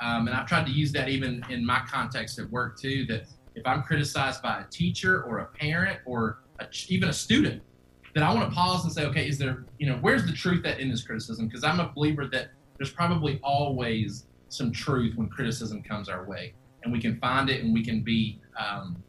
Um, 0.00 0.26
and 0.26 0.36
I've 0.36 0.46
tried 0.46 0.66
to 0.66 0.72
use 0.72 0.92
that 0.92 1.08
even 1.08 1.42
in 1.48 1.64
my 1.64 1.80
context 1.88 2.38
at 2.40 2.50
work 2.50 2.78
too. 2.78 3.06
That 3.06 3.26
if 3.56 3.66
I'm 3.66 3.82
criticized 3.82 4.42
by 4.42 4.60
a 4.60 4.64
teacher 4.64 5.22
or 5.24 5.38
a 5.38 5.46
parent 5.46 5.98
or 6.04 6.42
a, 6.60 6.66
even 6.88 7.08
a 7.08 7.12
student, 7.12 7.62
that 8.14 8.22
I 8.22 8.32
want 8.32 8.48
to 8.48 8.54
pause 8.54 8.84
and 8.84 8.92
say, 8.92 9.04
okay, 9.06 9.28
is 9.28 9.38
there, 9.38 9.64
you 9.78 9.86
know, 9.86 9.98
where's 10.00 10.24
the 10.24 10.32
truth 10.32 10.62
that 10.62 10.78
in 10.78 10.90
this 10.90 11.02
criticism? 11.02 11.48
Because 11.48 11.64
I'm 11.64 11.80
a 11.80 11.88
believer 11.94 12.26
that 12.28 12.50
there's 12.78 12.92
probably 12.92 13.40
always 13.42 14.26
some 14.48 14.70
truth 14.70 15.16
when 15.16 15.28
criticism 15.28 15.82
comes 15.82 16.08
our 16.08 16.24
way, 16.24 16.54
and 16.82 16.92
we 16.92 17.00
can 17.00 17.18
find 17.18 17.50
it 17.50 17.62
and 17.62 17.74
we 17.74 17.84
can 17.84 18.00
be 18.02 18.40
um, 18.58 19.02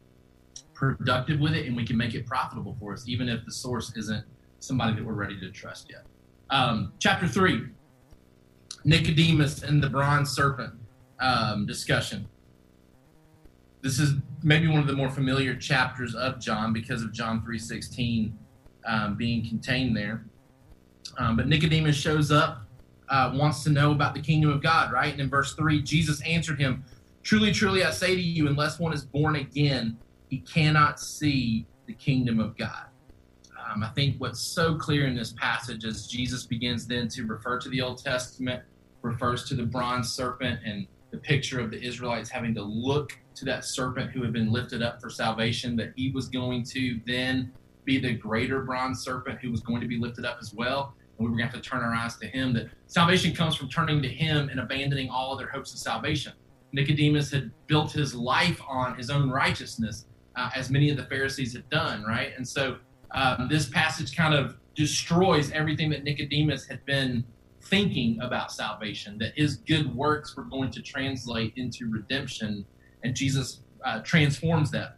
productive 0.74 1.40
with 1.40 1.52
it 1.54 1.66
and 1.66 1.76
we 1.76 1.86
can 1.86 1.96
make 1.96 2.14
it 2.14 2.26
profitable 2.26 2.76
for 2.80 2.92
us, 2.92 3.04
even 3.06 3.28
if 3.28 3.44
the 3.44 3.52
source 3.52 3.92
isn't 3.96 4.24
somebody 4.58 4.94
that 4.94 5.04
we're 5.04 5.12
ready 5.12 5.38
to 5.38 5.50
trust 5.50 5.88
yet. 5.90 6.04
Um, 6.50 6.92
chapter 6.98 7.28
three, 7.28 7.66
Nicodemus 8.84 9.62
and 9.62 9.82
the 9.82 9.88
bronze 9.88 10.30
serpent 10.30 10.74
um, 11.20 11.66
discussion. 11.66 12.26
This 13.80 13.98
is 13.98 14.14
maybe 14.42 14.66
one 14.66 14.80
of 14.80 14.86
the 14.86 14.92
more 14.92 15.10
familiar 15.10 15.54
chapters 15.54 16.14
of 16.14 16.40
John 16.40 16.72
because 16.72 17.02
of 17.02 17.12
John 17.12 17.42
3.16 17.42 18.32
um, 18.86 19.14
being 19.16 19.46
contained 19.46 19.96
there. 19.96 20.24
Um, 21.16 21.36
but 21.36 21.48
Nicodemus 21.48 21.96
shows 21.96 22.30
up, 22.30 22.62
uh, 23.08 23.32
wants 23.34 23.62
to 23.64 23.70
know 23.70 23.92
about 23.92 24.14
the 24.14 24.20
kingdom 24.20 24.50
of 24.50 24.62
God, 24.62 24.92
right? 24.92 25.12
And 25.12 25.20
in 25.20 25.28
verse 25.30 25.54
3, 25.54 25.82
Jesus 25.82 26.20
answered 26.22 26.58
him, 26.58 26.84
Truly, 27.22 27.52
truly, 27.52 27.84
I 27.84 27.90
say 27.90 28.14
to 28.14 28.20
you, 28.20 28.46
unless 28.48 28.78
one 28.78 28.92
is 28.92 29.04
born 29.04 29.36
again, 29.36 29.98
he 30.28 30.38
cannot 30.38 31.00
see 31.00 31.66
the 31.86 31.92
kingdom 31.94 32.40
of 32.40 32.56
God. 32.56 32.86
Um, 33.68 33.82
I 33.82 33.88
think 33.90 34.16
what's 34.18 34.40
so 34.40 34.76
clear 34.76 35.06
in 35.06 35.14
this 35.14 35.32
passage 35.32 35.84
is 35.84 36.06
Jesus 36.06 36.44
begins 36.44 36.86
then 36.86 37.08
to 37.08 37.26
refer 37.26 37.58
to 37.58 37.68
the 37.68 37.82
Old 37.82 38.02
Testament, 38.02 38.62
refers 39.02 39.44
to 39.48 39.54
the 39.54 39.64
bronze 39.64 40.10
serpent 40.10 40.60
and 40.64 40.86
the 41.10 41.18
picture 41.18 41.60
of 41.60 41.70
the 41.70 41.82
Israelites 41.82 42.30
having 42.30 42.54
to 42.54 42.62
look 42.62 43.18
to 43.38 43.44
that 43.46 43.64
serpent 43.64 44.10
who 44.10 44.22
had 44.22 44.32
been 44.32 44.52
lifted 44.52 44.82
up 44.82 45.00
for 45.00 45.10
salvation, 45.10 45.76
that 45.76 45.92
he 45.96 46.10
was 46.10 46.28
going 46.28 46.64
to 46.64 47.00
then 47.06 47.52
be 47.84 47.98
the 47.98 48.14
greater 48.14 48.62
bronze 48.62 49.02
serpent 49.02 49.38
who 49.40 49.50
was 49.50 49.60
going 49.60 49.80
to 49.80 49.86
be 49.86 49.98
lifted 49.98 50.24
up 50.24 50.38
as 50.40 50.52
well. 50.52 50.94
And 51.18 51.26
we 51.26 51.30
were 51.30 51.36
going 51.36 51.48
to 51.48 51.56
have 51.56 51.62
to 51.62 51.68
turn 51.68 51.82
our 51.82 51.94
eyes 51.94 52.16
to 52.18 52.26
him. 52.26 52.52
That 52.52 52.68
salvation 52.86 53.34
comes 53.34 53.56
from 53.56 53.68
turning 53.68 54.02
to 54.02 54.08
him 54.08 54.48
and 54.48 54.60
abandoning 54.60 55.08
all 55.10 55.34
other 55.34 55.48
hopes 55.48 55.72
of 55.72 55.78
salvation. 55.78 56.32
Nicodemus 56.72 57.32
had 57.32 57.50
built 57.66 57.92
his 57.92 58.14
life 58.14 58.60
on 58.68 58.96
his 58.96 59.10
own 59.10 59.30
righteousness, 59.30 60.06
uh, 60.36 60.50
as 60.54 60.70
many 60.70 60.90
of 60.90 60.96
the 60.96 61.04
Pharisees 61.04 61.54
had 61.54 61.68
done, 61.70 62.04
right? 62.04 62.32
And 62.36 62.46
so 62.46 62.76
um, 63.12 63.48
this 63.50 63.68
passage 63.68 64.14
kind 64.14 64.34
of 64.34 64.56
destroys 64.74 65.50
everything 65.52 65.90
that 65.90 66.04
Nicodemus 66.04 66.66
had 66.66 66.84
been 66.84 67.24
thinking 67.62 68.20
about 68.20 68.52
salvation, 68.52 69.18
that 69.18 69.32
his 69.34 69.56
good 69.56 69.94
works 69.94 70.36
were 70.36 70.44
going 70.44 70.70
to 70.70 70.82
translate 70.82 71.52
into 71.56 71.90
redemption, 71.90 72.64
and 73.02 73.14
Jesus 73.14 73.60
uh, 73.84 74.00
transforms 74.00 74.70
that. 74.72 74.96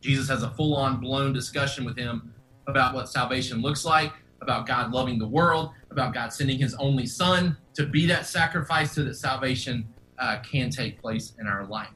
Jesus 0.00 0.28
has 0.28 0.42
a 0.42 0.50
full 0.50 0.74
on 0.76 1.00
blown 1.00 1.32
discussion 1.32 1.84
with 1.84 1.96
him 1.96 2.32
about 2.66 2.94
what 2.94 3.08
salvation 3.08 3.60
looks 3.60 3.84
like, 3.84 4.12
about 4.40 4.66
God 4.66 4.92
loving 4.92 5.18
the 5.18 5.26
world, 5.28 5.70
about 5.90 6.14
God 6.14 6.32
sending 6.32 6.58
his 6.58 6.74
only 6.76 7.06
son 7.06 7.56
to 7.74 7.86
be 7.86 8.06
that 8.06 8.26
sacrifice 8.26 8.92
so 8.92 9.04
that 9.04 9.14
salvation 9.14 9.86
uh, 10.18 10.38
can 10.40 10.70
take 10.70 11.00
place 11.00 11.34
in 11.38 11.46
our 11.46 11.66
life. 11.66 11.90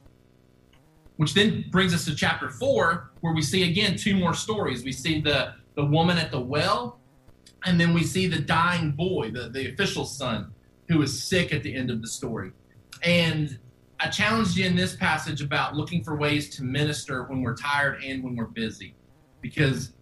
Which 1.16 1.32
then 1.32 1.64
brings 1.70 1.94
us 1.94 2.04
to 2.06 2.14
chapter 2.14 2.50
four, 2.50 3.12
where 3.20 3.32
we 3.32 3.40
see 3.40 3.70
again 3.70 3.96
two 3.96 4.16
more 4.16 4.34
stories. 4.34 4.84
We 4.84 4.92
see 4.92 5.20
the, 5.20 5.54
the 5.76 5.84
woman 5.84 6.18
at 6.18 6.30
the 6.30 6.40
well 6.40 6.98
and 7.64 7.80
then 7.80 7.94
we 7.94 8.02
see 8.02 8.26
the 8.26 8.38
dying 8.38 8.92
boy, 8.92 9.30
the, 9.30 9.48
the 9.48 9.72
official 9.72 10.04
son, 10.04 10.52
who 10.88 11.00
is 11.02 11.22
sick 11.22 11.52
at 11.52 11.62
the 11.62 11.74
end 11.74 11.90
of 11.90 12.02
the 12.02 12.08
story. 12.08 12.52
And 13.02 13.58
I 14.00 14.08
challenged 14.08 14.56
you 14.56 14.66
in 14.66 14.76
this 14.76 14.96
passage 14.96 15.40
about 15.40 15.76
looking 15.76 16.02
for 16.02 16.16
ways 16.16 16.54
to 16.56 16.64
minister 16.64 17.24
when 17.24 17.42
we're 17.42 17.56
tired 17.56 18.02
and 18.04 18.22
when 18.22 18.36
we're 18.36 18.46
busy. 18.46 18.94
Because 19.40 19.92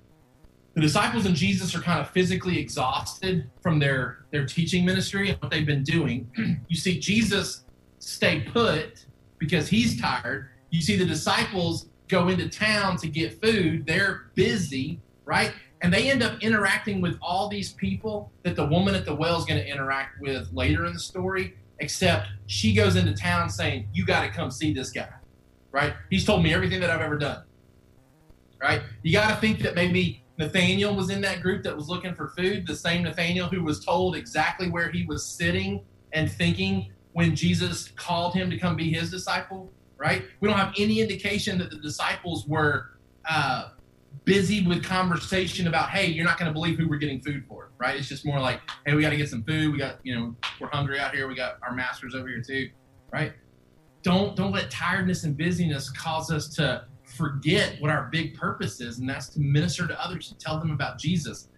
the 0.75 0.81
disciples 0.81 1.27
and 1.27 1.35
Jesus 1.35 1.75
are 1.75 1.81
kind 1.81 2.01
of 2.01 2.11
physically 2.11 2.59
exhausted 2.59 3.51
from 3.61 3.79
their, 3.79 4.25
their 4.31 4.47
teaching 4.47 4.85
ministry 4.85 5.31
and 5.31 5.41
what 5.41 5.51
they've 5.51 5.67
been 5.67 5.85
doing. 5.85 6.31
you 6.69 6.77
see 6.77 6.99
Jesus 6.99 7.65
stay 7.99 8.41
put 8.41 9.07
because 9.39 9.69
he's 9.69 10.01
tired. 10.01 10.51
You 10.71 10.81
see 10.81 10.97
the 10.97 11.05
disciples 11.05 11.87
go 12.09 12.29
into 12.29 12.49
town 12.49 12.97
to 12.99 13.09
get 13.09 13.41
food. 13.41 13.87
They're 13.87 14.31
busy, 14.35 15.01
right? 15.25 15.53
and 15.83 15.93
they 15.93 16.11
end 16.11 16.23
up 16.23 16.41
interacting 16.41 17.01
with 17.01 17.19
all 17.21 17.49
these 17.49 17.73
people 17.73 18.31
that 18.45 18.55
the 18.55 18.65
woman 18.65 18.95
at 18.95 19.05
the 19.05 19.15
well 19.15 19.39
is 19.39 19.45
going 19.45 19.61
to 19.61 19.69
interact 19.69 20.21
with 20.21 20.49
later 20.53 20.87
in 20.87 20.93
the 20.93 20.99
story 20.99 21.57
except 21.83 22.29
she 22.47 22.73
goes 22.73 22.97
into 22.97 23.13
town 23.13 23.51
saying 23.51 23.89
you 23.93 24.07
got 24.07 24.23
to 24.23 24.31
come 24.31 24.51
see 24.51 24.73
this 24.73 24.91
guy. 24.91 25.09
Right? 25.71 25.95
He's 26.11 26.25
told 26.25 26.43
me 26.43 26.55
everything 26.55 26.81
that 26.81 26.91
i've 26.91 27.01
ever 27.01 27.19
done. 27.19 27.43
Right? 28.61 28.83
You 29.03 29.13
got 29.13 29.29
to 29.31 29.37
think 29.37 29.59
that 29.61 29.75
maybe 29.75 30.25
nathaniel 30.39 30.95
was 30.95 31.11
in 31.11 31.21
that 31.21 31.43
group 31.43 31.63
that 31.65 31.77
was 31.77 31.89
looking 31.89 32.15
for 32.15 32.29
food 32.29 32.67
the 32.67 32.75
same 32.75 33.03
nathaniel 33.03 33.49
who 33.49 33.63
was 33.63 33.85
told 33.85 34.17
exactly 34.17 34.71
where 34.71 34.91
he 34.91 35.05
was 35.05 35.27
sitting 35.27 35.85
and 36.15 36.33
thinking 36.33 36.91
when 37.13 37.37
jesus 37.37 37.89
called 37.97 38.33
him 38.35 38.49
to 38.49 38.59
come 38.59 38.75
be 38.75 38.91
his 38.91 39.11
disciple. 39.11 39.71
Right? 39.99 40.25
We 40.41 40.49
don't 40.49 40.59
have 40.59 40.75
any 40.79 41.01
indication 41.01 41.59
that 41.59 41.71
the 41.71 41.77
disciples 41.77 42.47
were 42.47 42.93
uh, 43.29 43.69
busy 44.25 44.67
with 44.67 44.85
conversation 44.85 45.67
about, 45.67 45.91
hey, 45.91 46.07
you're 46.07 46.25
not 46.25 46.39
going 46.39 46.49
to 46.49 46.53
believe 46.53 46.79
who 46.79 46.89
we're 46.89 46.97
getting 46.97 47.21
food 47.21 47.45
for, 47.49 47.71
right? 47.83 47.99
It's 47.99 48.09
just 48.09 48.25
more 48.25 48.39
like, 48.39 48.61
hey, 48.87 48.95
we 48.95 49.03
got 49.03 49.11
to 49.11 49.17
get 49.17 49.29
some 49.29 49.43
food. 49.43 49.73
We 49.73 49.79
got, 49.79 49.97
you 50.05 50.15
know, 50.15 50.37
we're 50.61 50.69
hungry 50.69 51.01
out 51.01 51.13
here. 51.13 51.27
We 51.27 51.35
got 51.35 51.59
our 51.63 51.75
masters 51.75 52.15
over 52.15 52.29
here 52.29 52.41
too, 52.41 52.71
right? 53.13 53.33
Don't 54.03 54.37
don't 54.37 54.53
let 54.53 54.71
tiredness 54.71 55.25
and 55.25 55.37
busyness 55.37 55.91
cause 55.91 56.31
us 56.31 56.49
to 56.55 56.87
forget 57.05 57.77
what 57.81 57.91
our 57.91 58.09
big 58.13 58.35
purpose 58.35 58.81
is, 58.81 59.01
and 59.01 59.09
that's 59.09 59.29
to 59.31 59.41
minister 59.41 59.89
to 59.89 60.01
others 60.01 60.31
and 60.31 60.39
tell 60.39 60.61
them 60.61 60.71
about 60.71 60.99
Jesus. 60.99 61.49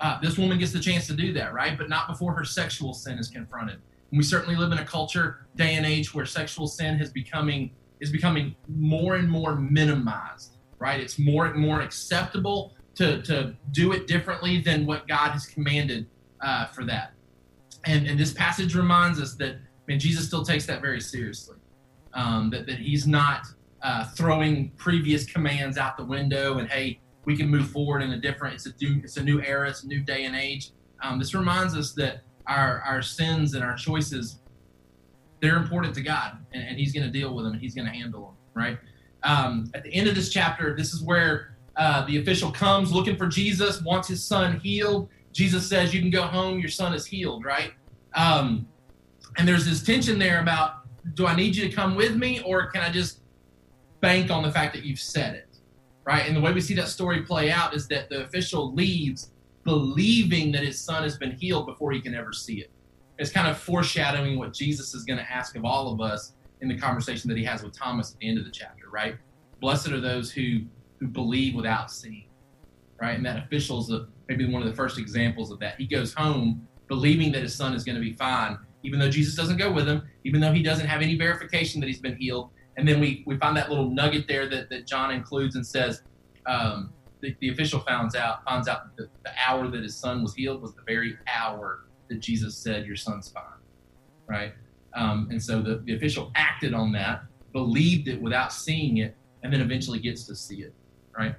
Uh, 0.00 0.18
this 0.20 0.38
woman 0.38 0.58
gets 0.58 0.72
the 0.72 0.80
chance 0.80 1.06
to 1.06 1.14
do 1.14 1.34
that, 1.34 1.52
right? 1.52 1.76
But 1.76 1.90
not 1.90 2.08
before 2.08 2.34
her 2.34 2.44
sexual 2.44 2.94
sin 2.94 3.18
is 3.18 3.28
confronted. 3.28 3.76
And 4.10 4.18
we 4.18 4.24
certainly 4.24 4.56
live 4.56 4.72
in 4.72 4.78
a 4.78 4.84
culture, 4.84 5.46
day 5.54 5.74
and 5.74 5.84
age, 5.84 6.14
where 6.14 6.26
sexual 6.26 6.66
sin 6.66 6.98
is 7.00 7.10
becoming 7.10 7.70
is 8.00 8.10
becoming 8.10 8.56
more 8.68 9.16
and 9.16 9.30
more 9.30 9.54
minimized 9.54 10.54
right? 10.78 11.00
It's 11.00 11.18
more 11.18 11.46
and 11.46 11.58
more 11.58 11.80
acceptable 11.80 12.74
to, 12.94 13.22
to 13.22 13.54
do 13.72 13.92
it 13.92 14.06
differently 14.06 14.60
than 14.60 14.86
what 14.86 15.08
God 15.08 15.30
has 15.30 15.46
commanded 15.46 16.06
uh, 16.40 16.66
for 16.66 16.84
that. 16.84 17.12
And, 17.84 18.06
and 18.06 18.18
this 18.18 18.32
passage 18.32 18.74
reminds 18.74 19.20
us 19.20 19.34
that, 19.34 19.56
man, 19.88 19.98
Jesus 19.98 20.26
still 20.26 20.44
takes 20.44 20.66
that 20.66 20.80
very 20.80 21.00
seriously. 21.00 21.56
Um, 22.12 22.50
that, 22.50 22.66
that 22.66 22.78
he's 22.78 23.06
not 23.06 23.46
uh, 23.82 24.04
throwing 24.04 24.70
previous 24.76 25.26
commands 25.26 25.76
out 25.76 25.96
the 25.96 26.04
window 26.04 26.58
and, 26.58 26.68
hey, 26.68 27.00
we 27.24 27.36
can 27.36 27.48
move 27.48 27.70
forward 27.70 28.02
in 28.02 28.12
a 28.12 28.20
different, 28.20 28.54
it's 28.54 28.66
a 28.66 28.72
new, 28.80 29.00
it's 29.02 29.16
a 29.16 29.22
new 29.22 29.42
era, 29.42 29.68
it's 29.68 29.82
a 29.82 29.86
new 29.88 30.00
day 30.00 30.24
and 30.24 30.36
age. 30.36 30.70
Um, 31.02 31.18
this 31.18 31.34
reminds 31.34 31.76
us 31.76 31.92
that 31.94 32.20
our, 32.46 32.80
our 32.82 33.02
sins 33.02 33.54
and 33.54 33.64
our 33.64 33.74
choices, 33.74 34.38
they're 35.40 35.56
important 35.56 35.94
to 35.96 36.02
God, 36.02 36.38
and, 36.52 36.62
and 36.62 36.78
he's 36.78 36.92
going 36.92 37.04
to 37.04 37.10
deal 37.10 37.34
with 37.34 37.44
them 37.44 37.54
and 37.54 37.60
he's 37.60 37.74
going 37.74 37.86
to 37.86 37.92
handle 37.92 38.20
them, 38.26 38.34
right? 38.54 38.78
Um, 39.24 39.70
at 39.74 39.82
the 39.82 39.92
end 39.92 40.08
of 40.08 40.14
this 40.14 40.30
chapter, 40.30 40.76
this 40.76 40.92
is 40.92 41.02
where 41.02 41.53
uh, 41.76 42.04
the 42.06 42.18
official 42.18 42.50
comes 42.50 42.92
looking 42.92 43.16
for 43.16 43.26
Jesus, 43.26 43.82
wants 43.82 44.08
his 44.08 44.22
son 44.24 44.60
healed. 44.60 45.08
Jesus 45.32 45.68
says, 45.68 45.92
You 45.92 46.00
can 46.00 46.10
go 46.10 46.22
home, 46.22 46.58
your 46.60 46.68
son 46.68 46.94
is 46.94 47.04
healed, 47.04 47.44
right? 47.44 47.72
Um, 48.14 48.66
and 49.36 49.46
there's 49.48 49.64
this 49.64 49.82
tension 49.82 50.18
there 50.18 50.40
about 50.40 50.84
do 51.14 51.26
I 51.26 51.36
need 51.36 51.54
you 51.54 51.68
to 51.68 51.74
come 51.74 51.96
with 51.96 52.16
me 52.16 52.40
or 52.42 52.70
can 52.70 52.82
I 52.82 52.90
just 52.90 53.20
bank 54.00 54.30
on 54.30 54.42
the 54.42 54.50
fact 54.50 54.74
that 54.74 54.84
you've 54.84 55.00
said 55.00 55.34
it, 55.34 55.58
right? 56.04 56.26
And 56.26 56.36
the 56.36 56.40
way 56.40 56.52
we 56.52 56.60
see 56.60 56.74
that 56.74 56.88
story 56.88 57.22
play 57.22 57.50
out 57.50 57.74
is 57.74 57.88
that 57.88 58.08
the 58.08 58.24
official 58.24 58.72
leaves 58.72 59.32
believing 59.64 60.52
that 60.52 60.62
his 60.62 60.80
son 60.80 61.02
has 61.02 61.16
been 61.16 61.32
healed 61.32 61.66
before 61.66 61.92
he 61.92 62.00
can 62.00 62.14
ever 62.14 62.32
see 62.32 62.60
it. 62.60 62.70
It's 63.18 63.30
kind 63.30 63.48
of 63.48 63.56
foreshadowing 63.56 64.38
what 64.38 64.52
Jesus 64.52 64.94
is 64.94 65.04
going 65.04 65.18
to 65.18 65.30
ask 65.30 65.56
of 65.56 65.64
all 65.64 65.92
of 65.92 66.00
us 66.00 66.32
in 66.60 66.68
the 66.68 66.76
conversation 66.76 67.28
that 67.28 67.38
he 67.38 67.44
has 67.44 67.62
with 67.62 67.76
Thomas 67.76 68.12
at 68.12 68.18
the 68.18 68.28
end 68.28 68.38
of 68.38 68.44
the 68.44 68.50
chapter, 68.50 68.90
right? 68.90 69.16
Blessed 69.60 69.88
are 69.88 70.00
those 70.00 70.30
who 70.30 70.60
who 71.04 71.10
believe 71.10 71.54
without 71.54 71.90
seeing, 71.90 72.28
right? 73.00 73.14
And 73.16 73.26
that 73.26 73.44
official 73.44 73.80
is 73.80 73.92
maybe 74.26 74.50
one 74.50 74.62
of 74.62 74.68
the 74.68 74.74
first 74.74 74.98
examples 74.98 75.50
of 75.50 75.58
that. 75.60 75.78
He 75.78 75.86
goes 75.86 76.14
home 76.14 76.66
believing 76.88 77.30
that 77.32 77.42
his 77.42 77.54
son 77.54 77.74
is 77.74 77.84
going 77.84 77.96
to 77.96 78.00
be 78.00 78.14
fine, 78.14 78.56
even 78.82 78.98
though 78.98 79.10
Jesus 79.10 79.34
doesn't 79.34 79.58
go 79.58 79.70
with 79.70 79.86
him, 79.86 80.02
even 80.24 80.40
though 80.40 80.52
he 80.52 80.62
doesn't 80.62 80.86
have 80.86 81.02
any 81.02 81.16
verification 81.18 81.78
that 81.80 81.88
he's 81.88 82.00
been 82.00 82.16
healed. 82.16 82.50
And 82.78 82.88
then 82.88 83.00
we, 83.00 83.22
we 83.26 83.36
find 83.36 83.54
that 83.58 83.68
little 83.68 83.90
nugget 83.90 84.26
there 84.26 84.48
that, 84.48 84.70
that 84.70 84.86
John 84.86 85.10
includes 85.10 85.56
and 85.56 85.66
says, 85.66 86.02
um, 86.46 86.92
the, 87.20 87.36
the 87.40 87.50
official 87.50 87.80
finds 87.80 88.14
out 88.14 88.44
finds 88.44 88.68
out 88.68 88.96
that 88.96 88.96
the, 88.96 89.08
the 89.24 89.30
hour 89.46 89.68
that 89.68 89.82
his 89.82 89.96
son 89.96 90.22
was 90.22 90.34
healed 90.34 90.60
was 90.60 90.74
the 90.74 90.82
very 90.86 91.16
hour 91.26 91.86
that 92.08 92.20
Jesus 92.20 92.54
said, 92.54 92.84
"Your 92.84 92.96
son's 92.96 93.30
fine." 93.30 93.42
Right, 94.28 94.52
um, 94.94 95.28
and 95.30 95.42
so 95.42 95.62
the, 95.62 95.76
the 95.86 95.96
official 95.96 96.30
acted 96.34 96.74
on 96.74 96.92
that, 96.92 97.22
believed 97.52 98.08
it 98.08 98.20
without 98.20 98.52
seeing 98.52 98.98
it, 98.98 99.16
and 99.42 99.50
then 99.50 99.62
eventually 99.62 100.00
gets 100.00 100.24
to 100.24 100.34
see 100.34 100.62
it. 100.62 100.74
Right. 101.16 101.34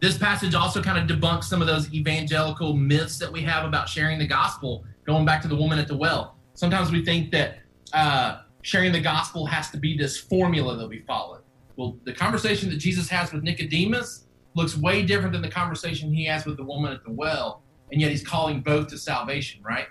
This 0.00 0.16
passage 0.16 0.54
also 0.54 0.80
kind 0.80 0.98
of 0.98 1.18
debunks 1.18 1.44
some 1.44 1.60
of 1.60 1.66
those 1.66 1.92
evangelical 1.92 2.74
myths 2.74 3.18
that 3.18 3.32
we 3.32 3.42
have 3.42 3.64
about 3.64 3.88
sharing 3.88 4.18
the 4.18 4.26
gospel. 4.26 4.84
Going 5.04 5.24
back 5.24 5.42
to 5.42 5.48
the 5.48 5.56
woman 5.56 5.78
at 5.78 5.88
the 5.88 5.96
well, 5.96 6.36
sometimes 6.54 6.92
we 6.92 7.04
think 7.04 7.32
that 7.32 7.58
uh, 7.92 8.42
sharing 8.62 8.92
the 8.92 9.00
gospel 9.00 9.46
has 9.46 9.70
to 9.70 9.76
be 9.78 9.96
this 9.96 10.16
formula 10.16 10.76
that 10.76 10.88
we 10.88 11.00
follow. 11.00 11.40
Well, 11.76 11.96
the 12.04 12.12
conversation 12.12 12.68
that 12.70 12.76
Jesus 12.76 13.08
has 13.08 13.32
with 13.32 13.42
Nicodemus 13.42 14.26
looks 14.54 14.76
way 14.76 15.02
different 15.02 15.32
than 15.32 15.42
the 15.42 15.50
conversation 15.50 16.12
he 16.12 16.26
has 16.26 16.44
with 16.44 16.56
the 16.56 16.64
woman 16.64 16.92
at 16.92 17.02
the 17.04 17.12
well, 17.12 17.62
and 17.90 18.00
yet 18.00 18.10
he's 18.10 18.26
calling 18.26 18.60
both 18.60 18.88
to 18.88 18.98
salvation, 18.98 19.62
right? 19.62 19.86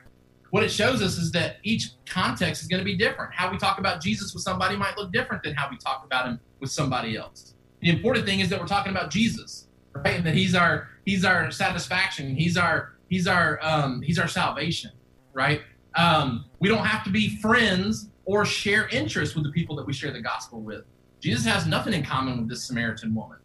What 0.51 0.63
it 0.63 0.69
shows 0.69 1.01
us 1.01 1.17
is 1.17 1.31
that 1.31 1.57
each 1.63 1.89
context 2.05 2.61
is 2.61 2.67
going 2.67 2.79
to 2.79 2.85
be 2.85 2.95
different. 2.95 3.33
How 3.33 3.51
we 3.51 3.57
talk 3.57 3.79
about 3.79 4.01
Jesus 4.01 4.33
with 4.33 4.43
somebody 4.43 4.77
might 4.77 4.97
look 4.97 5.11
different 5.11 5.43
than 5.43 5.55
how 5.55 5.69
we 5.69 5.77
talk 5.77 6.03
about 6.05 6.27
him 6.27 6.39
with 6.59 6.71
somebody 6.71 7.17
else. 7.17 7.53
The 7.81 7.89
important 7.89 8.25
thing 8.25 8.39
is 8.39 8.49
that 8.49 8.59
we're 8.59 8.67
talking 8.67 8.91
about 8.91 9.11
Jesus, 9.11 9.67
right? 9.93 10.15
And 10.15 10.25
that 10.25 10.33
he's 10.33 10.55
our 10.55 10.89
he's 11.05 11.23
our 11.25 11.51
satisfaction. 11.51 12.35
He's 12.35 12.57
our 12.57 12.93
he's 13.09 13.27
our 13.27 13.59
um, 13.61 14.01
he's 14.01 14.19
our 14.19 14.27
salvation, 14.27 14.91
right? 15.33 15.61
Um, 15.95 16.45
we 16.59 16.69
don't 16.69 16.85
have 16.85 17.03
to 17.05 17.09
be 17.09 17.37
friends 17.37 18.09
or 18.25 18.45
share 18.45 18.87
interests 18.89 19.35
with 19.35 19.45
the 19.45 19.51
people 19.51 19.75
that 19.77 19.85
we 19.85 19.93
share 19.93 20.11
the 20.11 20.21
gospel 20.21 20.61
with. 20.61 20.83
Jesus 21.19 21.45
has 21.45 21.65
nothing 21.65 21.93
in 21.93 22.03
common 22.03 22.37
with 22.37 22.49
this 22.49 22.65
Samaritan 22.65 23.15
woman, 23.15 23.37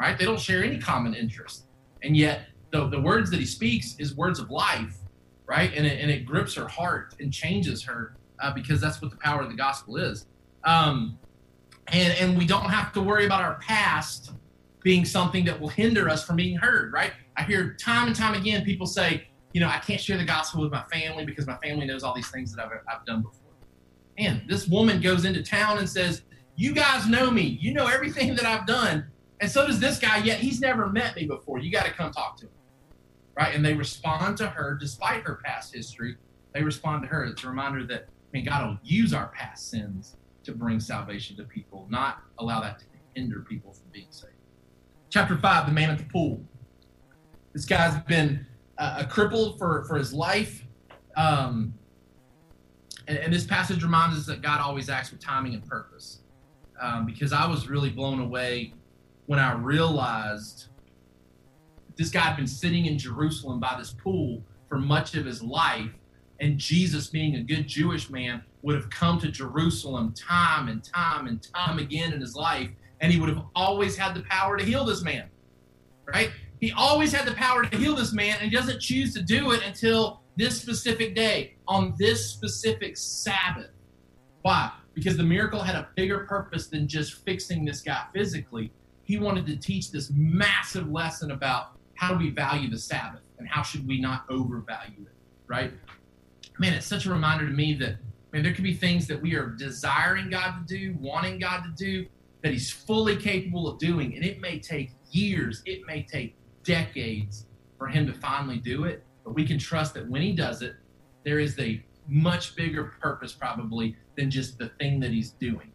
right? 0.00 0.18
They 0.18 0.24
don't 0.24 0.40
share 0.40 0.64
any 0.64 0.78
common 0.78 1.14
interest. 1.14 1.64
And 2.02 2.16
yet, 2.16 2.46
the, 2.70 2.88
the 2.88 3.00
words 3.00 3.30
that 3.30 3.40
he 3.40 3.46
speaks 3.46 3.96
is 3.98 4.14
words 4.14 4.38
of 4.38 4.50
life, 4.50 4.96
right? 5.46 5.72
And 5.74 5.86
it, 5.86 6.00
and 6.00 6.10
it 6.10 6.24
grips 6.24 6.54
her 6.54 6.68
heart 6.68 7.14
and 7.20 7.32
changes 7.32 7.82
her 7.84 8.16
uh, 8.40 8.52
because 8.54 8.80
that's 8.80 9.02
what 9.02 9.10
the 9.10 9.16
power 9.16 9.42
of 9.42 9.48
the 9.48 9.56
gospel 9.56 9.96
is. 9.96 10.26
Um, 10.64 11.18
and, 11.92 12.14
and 12.18 12.38
we 12.38 12.46
don't 12.46 12.70
have 12.70 12.92
to 12.92 13.00
worry 13.00 13.26
about 13.26 13.42
our 13.42 13.56
past 13.56 14.32
being 14.82 15.04
something 15.04 15.44
that 15.44 15.60
will 15.60 15.68
hinder 15.68 16.08
us 16.08 16.24
from 16.24 16.36
being 16.36 16.56
heard, 16.56 16.92
right? 16.92 17.12
I 17.36 17.42
hear 17.42 17.74
time 17.74 18.06
and 18.06 18.16
time 18.16 18.34
again 18.34 18.64
people 18.64 18.86
say, 18.86 19.28
you 19.52 19.60
know, 19.60 19.68
I 19.68 19.78
can't 19.78 20.00
share 20.00 20.18
the 20.18 20.24
gospel 20.24 20.62
with 20.62 20.70
my 20.70 20.84
family 20.84 21.24
because 21.24 21.46
my 21.46 21.56
family 21.58 21.86
knows 21.86 22.02
all 22.02 22.14
these 22.14 22.30
things 22.30 22.54
that 22.54 22.64
I've, 22.64 22.72
I've 22.88 23.04
done 23.06 23.22
before. 23.22 23.52
And 24.18 24.42
this 24.48 24.66
woman 24.66 25.00
goes 25.00 25.24
into 25.24 25.42
town 25.42 25.78
and 25.78 25.88
says, 25.88 26.22
You 26.56 26.74
guys 26.74 27.08
know 27.08 27.30
me. 27.30 27.58
You 27.60 27.72
know 27.72 27.86
everything 27.86 28.34
that 28.34 28.44
I've 28.44 28.66
done. 28.66 29.06
And 29.40 29.50
so 29.50 29.66
does 29.66 29.78
this 29.78 29.98
guy, 29.98 30.18
yet 30.18 30.38
he's 30.38 30.60
never 30.60 30.88
met 30.88 31.16
me 31.16 31.26
before. 31.26 31.60
You 31.60 31.70
got 31.70 31.86
to 31.86 31.92
come 31.92 32.12
talk 32.12 32.36
to 32.38 32.46
him. 32.46 32.52
Right? 33.36 33.54
And 33.54 33.64
they 33.64 33.74
respond 33.74 34.36
to 34.38 34.48
her 34.48 34.74
despite 34.74 35.22
her 35.22 35.40
past 35.44 35.74
history. 35.74 36.16
They 36.52 36.62
respond 36.62 37.02
to 37.02 37.08
her. 37.08 37.24
It's 37.24 37.44
a 37.44 37.48
reminder 37.48 37.86
that, 37.86 38.02
I 38.02 38.30
mean, 38.32 38.44
God 38.44 38.66
will 38.66 38.78
use 38.82 39.14
our 39.14 39.28
past 39.28 39.70
sins 39.70 40.16
to 40.48 40.54
bring 40.54 40.80
salvation 40.80 41.36
to 41.36 41.44
people, 41.44 41.86
not 41.90 42.22
allow 42.38 42.58
that 42.62 42.78
to 42.78 42.86
hinder 43.14 43.40
people 43.40 43.70
from 43.70 43.84
being 43.92 44.06
saved. 44.08 44.32
Chapter 45.10 45.36
5, 45.36 45.66
the 45.66 45.72
man 45.72 45.90
at 45.90 45.98
the 45.98 46.04
pool. 46.04 46.40
This 47.52 47.66
guy's 47.66 48.02
been 48.04 48.46
uh, 48.78 49.02
a 49.02 49.04
cripple 49.04 49.58
for, 49.58 49.84
for 49.84 49.98
his 49.98 50.14
life. 50.14 50.64
Um, 51.18 51.74
and, 53.06 53.18
and, 53.18 53.32
this 53.32 53.44
passage 53.44 53.82
reminds 53.82 54.16
us 54.16 54.24
that 54.26 54.40
God 54.40 54.60
always 54.60 54.88
acts 54.88 55.10
with 55.10 55.20
timing 55.20 55.52
and 55.52 55.66
purpose. 55.66 56.20
Um, 56.80 57.04
because 57.04 57.32
I 57.34 57.46
was 57.46 57.68
really 57.68 57.90
blown 57.90 58.20
away 58.20 58.72
when 59.26 59.38
I 59.38 59.52
realized 59.52 60.68
this 61.96 62.08
guy 62.08 62.20
had 62.20 62.36
been 62.36 62.46
sitting 62.46 62.86
in 62.86 62.96
Jerusalem 62.96 63.60
by 63.60 63.74
this 63.76 63.92
pool 63.92 64.42
for 64.68 64.78
much 64.78 65.14
of 65.14 65.26
his 65.26 65.42
life, 65.42 65.90
and 66.40 66.56
Jesus, 66.56 67.08
being 67.08 67.34
a 67.34 67.42
good 67.42 67.66
Jewish 67.66 68.08
man, 68.08 68.42
would 68.62 68.74
have 68.74 68.90
come 68.90 69.20
to 69.20 69.28
Jerusalem 69.28 70.12
time 70.12 70.68
and 70.68 70.82
time 70.82 71.26
and 71.26 71.46
time 71.54 71.78
again 71.78 72.12
in 72.12 72.20
his 72.20 72.34
life, 72.34 72.70
and 73.00 73.12
he 73.12 73.20
would 73.20 73.28
have 73.28 73.44
always 73.54 73.96
had 73.96 74.14
the 74.14 74.22
power 74.22 74.56
to 74.56 74.64
heal 74.64 74.84
this 74.84 75.02
man, 75.02 75.26
right? 76.06 76.30
He 76.60 76.72
always 76.72 77.12
had 77.12 77.26
the 77.26 77.34
power 77.34 77.64
to 77.64 77.76
heal 77.76 77.94
this 77.94 78.12
man, 78.12 78.36
and 78.40 78.50
he 78.50 78.56
doesn't 78.56 78.80
choose 78.80 79.14
to 79.14 79.22
do 79.22 79.52
it 79.52 79.64
until 79.64 80.22
this 80.36 80.60
specific 80.60 81.14
day, 81.14 81.54
on 81.66 81.94
this 81.98 82.30
specific 82.30 82.96
Sabbath. 82.96 83.70
Why? 84.42 84.70
Because 84.94 85.16
the 85.16 85.22
miracle 85.22 85.60
had 85.60 85.76
a 85.76 85.88
bigger 85.94 86.20
purpose 86.20 86.66
than 86.66 86.88
just 86.88 87.24
fixing 87.24 87.64
this 87.64 87.80
guy 87.80 88.04
physically. 88.12 88.72
He 89.04 89.18
wanted 89.18 89.46
to 89.46 89.56
teach 89.56 89.90
this 89.90 90.10
massive 90.14 90.90
lesson 90.90 91.30
about 91.30 91.78
how 91.94 92.12
do 92.12 92.18
we 92.18 92.30
value 92.30 92.70
the 92.70 92.78
Sabbath 92.78 93.20
and 93.38 93.48
how 93.48 93.62
should 93.62 93.86
we 93.86 94.00
not 94.00 94.24
overvalue 94.28 95.02
it, 95.02 95.14
right? 95.46 95.72
Man, 96.58 96.72
it's 96.72 96.86
such 96.86 97.06
a 97.06 97.10
reminder 97.10 97.46
to 97.46 97.52
me 97.52 97.74
that 97.74 97.96
man, 98.32 98.42
there 98.42 98.52
could 98.52 98.64
be 98.64 98.74
things 98.74 99.06
that 99.06 99.20
we 99.20 99.34
are 99.34 99.46
desiring 99.46 100.30
God 100.30 100.66
to 100.66 100.78
do, 100.78 100.96
wanting 101.00 101.38
God 101.38 101.62
to 101.64 101.70
do, 101.76 102.06
that 102.42 102.52
He's 102.52 102.70
fully 102.70 103.16
capable 103.16 103.68
of 103.68 103.78
doing, 103.78 104.14
and 104.14 104.24
it 104.24 104.40
may 104.40 104.58
take 104.58 104.92
years, 105.10 105.62
it 105.66 105.86
may 105.86 106.02
take 106.02 106.36
decades 106.62 107.46
for 107.78 107.88
Him 107.88 108.06
to 108.06 108.12
finally 108.12 108.58
do 108.58 108.84
it. 108.84 109.04
But 109.28 109.34
we 109.34 109.46
can 109.46 109.58
trust 109.58 109.92
that 109.92 110.08
when 110.08 110.22
he 110.22 110.32
does 110.32 110.62
it, 110.62 110.76
there 111.22 111.38
is 111.38 111.58
a 111.58 111.84
much 112.08 112.56
bigger 112.56 112.94
purpose 112.98 113.34
probably 113.34 113.94
than 114.16 114.30
just 114.30 114.56
the 114.56 114.70
thing 114.80 114.98
that 115.00 115.10
he's 115.10 115.32
doing. 115.32 115.70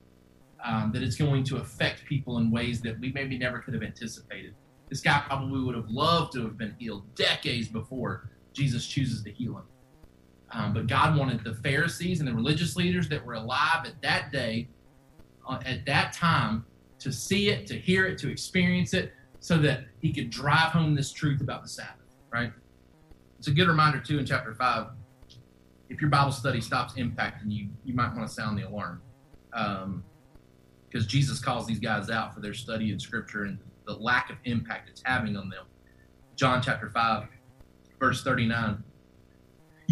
Um, 0.65 0.91
that 0.93 1.03
it's 1.03 1.17
going 1.17 1.43
to 1.43 1.57
affect 1.57 2.03
people 2.05 2.39
in 2.39 2.49
ways 2.49 2.81
that 2.81 2.99
we 2.99 3.11
maybe 3.11 3.37
never 3.37 3.59
could 3.59 3.75
have 3.75 3.83
anticipated. 3.83 4.55
This 4.89 5.01
guy 5.01 5.21
probably 5.27 5.61
would 5.61 5.75
have 5.75 5.89
loved 5.89 6.33
to 6.33 6.41
have 6.41 6.57
been 6.57 6.75
healed 6.79 7.13
decades 7.13 7.67
before 7.67 8.31
Jesus 8.53 8.87
chooses 8.87 9.21
to 9.23 9.31
heal 9.31 9.57
him. 9.57 9.65
Um, 10.53 10.73
but 10.73 10.87
God 10.87 11.17
wanted 11.17 11.43
the 11.43 11.55
Pharisees 11.55 12.19
and 12.19 12.27
the 12.27 12.33
religious 12.33 12.75
leaders 12.75 13.09
that 13.09 13.25
were 13.25 13.33
alive 13.33 13.85
at 13.85 13.99
that 14.01 14.31
day, 14.31 14.69
uh, 15.47 15.59
at 15.65 15.85
that 15.85 16.13
time, 16.13 16.65
to 16.99 17.11
see 17.11 17.49
it, 17.49 17.65
to 17.67 17.75
hear 17.77 18.05
it, 18.05 18.17
to 18.19 18.29
experience 18.29 18.93
it, 18.93 19.13
so 19.39 19.57
that 19.57 19.85
he 19.99 20.13
could 20.13 20.29
drive 20.29 20.71
home 20.71 20.95
this 20.95 21.11
truth 21.11 21.41
about 21.41 21.63
the 21.63 21.69
Sabbath, 21.69 22.15
right? 22.31 22.51
it's 23.43 23.49
a 23.49 23.51
good 23.51 23.67
reminder 23.67 23.99
too 23.99 24.19
in 24.19 24.25
chapter 24.25 24.53
five. 24.53 24.87
If 25.89 25.99
your 25.99 26.09
Bible 26.09 26.31
study 26.31 26.61
stops 26.61 26.93
impacting 26.93 27.51
you, 27.51 27.67
you 27.83 27.93
might 27.93 28.15
want 28.15 28.25
to 28.25 28.33
sound 28.33 28.57
the 28.57 28.61
alarm, 28.61 29.01
because 29.51 29.83
um, 29.83 30.03
Jesus 31.07 31.39
calls 31.39 31.67
these 31.67 31.79
guys 31.79 32.09
out 32.09 32.33
for 32.33 32.39
their 32.39 32.53
study 32.53 32.93
in 32.93 33.01
Scripture 33.01 33.43
and 33.43 33.59
the 33.85 33.95
lack 33.95 34.29
of 34.29 34.37
impact 34.45 34.87
it's 34.87 35.01
having 35.03 35.35
on 35.35 35.49
them. 35.49 35.65
John 36.37 36.61
chapter 36.61 36.89
five, 36.89 37.27
verse 37.99 38.23
thirty-nine. 38.23 38.81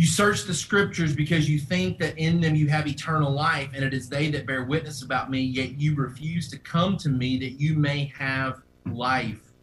You 0.01 0.07
search 0.07 0.45
the 0.45 0.53
scriptures 0.55 1.15
because 1.15 1.47
you 1.47 1.59
think 1.59 1.99
that 1.99 2.17
in 2.17 2.41
them 2.41 2.55
you 2.55 2.65
have 2.69 2.87
eternal 2.87 3.31
life, 3.31 3.69
and 3.75 3.83
it 3.83 3.93
is 3.93 4.09
they 4.09 4.31
that 4.31 4.47
bear 4.47 4.63
witness 4.63 5.03
about 5.03 5.29
me, 5.29 5.41
yet 5.41 5.79
you 5.79 5.93
refuse 5.93 6.49
to 6.49 6.57
come 6.57 6.97
to 6.97 7.09
me 7.09 7.37
that 7.37 7.61
you 7.61 7.75
may 7.75 8.11
have 8.17 8.63
life. 8.87 9.53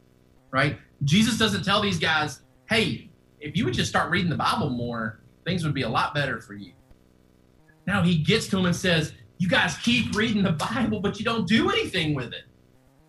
Right? 0.53 0.79
Jesus 1.03 1.39
doesn't 1.39 1.65
tell 1.65 1.83
these 1.83 1.99
guys, 1.99 2.43
hey, 2.71 3.11
if 3.41 3.57
you 3.57 3.65
would 3.65 3.75
just 3.75 3.91
start 3.91 4.13
reading 4.13 4.31
the 4.31 4.37
Bible 4.37 4.71
more, 4.71 5.19
things 5.45 5.65
would 5.65 5.75
be 5.75 5.83
a 5.83 5.89
lot 5.89 6.15
better 6.15 6.41
for 6.41 6.55
you. 6.55 6.71
Now 7.89 8.03
he 8.03 8.17
gets 8.17 8.47
to 8.51 8.59
him 8.59 8.67
and 8.67 8.77
says, 8.77 9.15
You 9.39 9.49
guys 9.49 9.77
keep 9.79 10.15
reading 10.15 10.45
the 10.45 10.53
Bible, 10.53 11.01
but 11.01 11.19
you 11.19 11.25
don't 11.25 11.49
do 11.49 11.69
anything 11.69 12.15
with 12.15 12.33
it. 12.33 12.45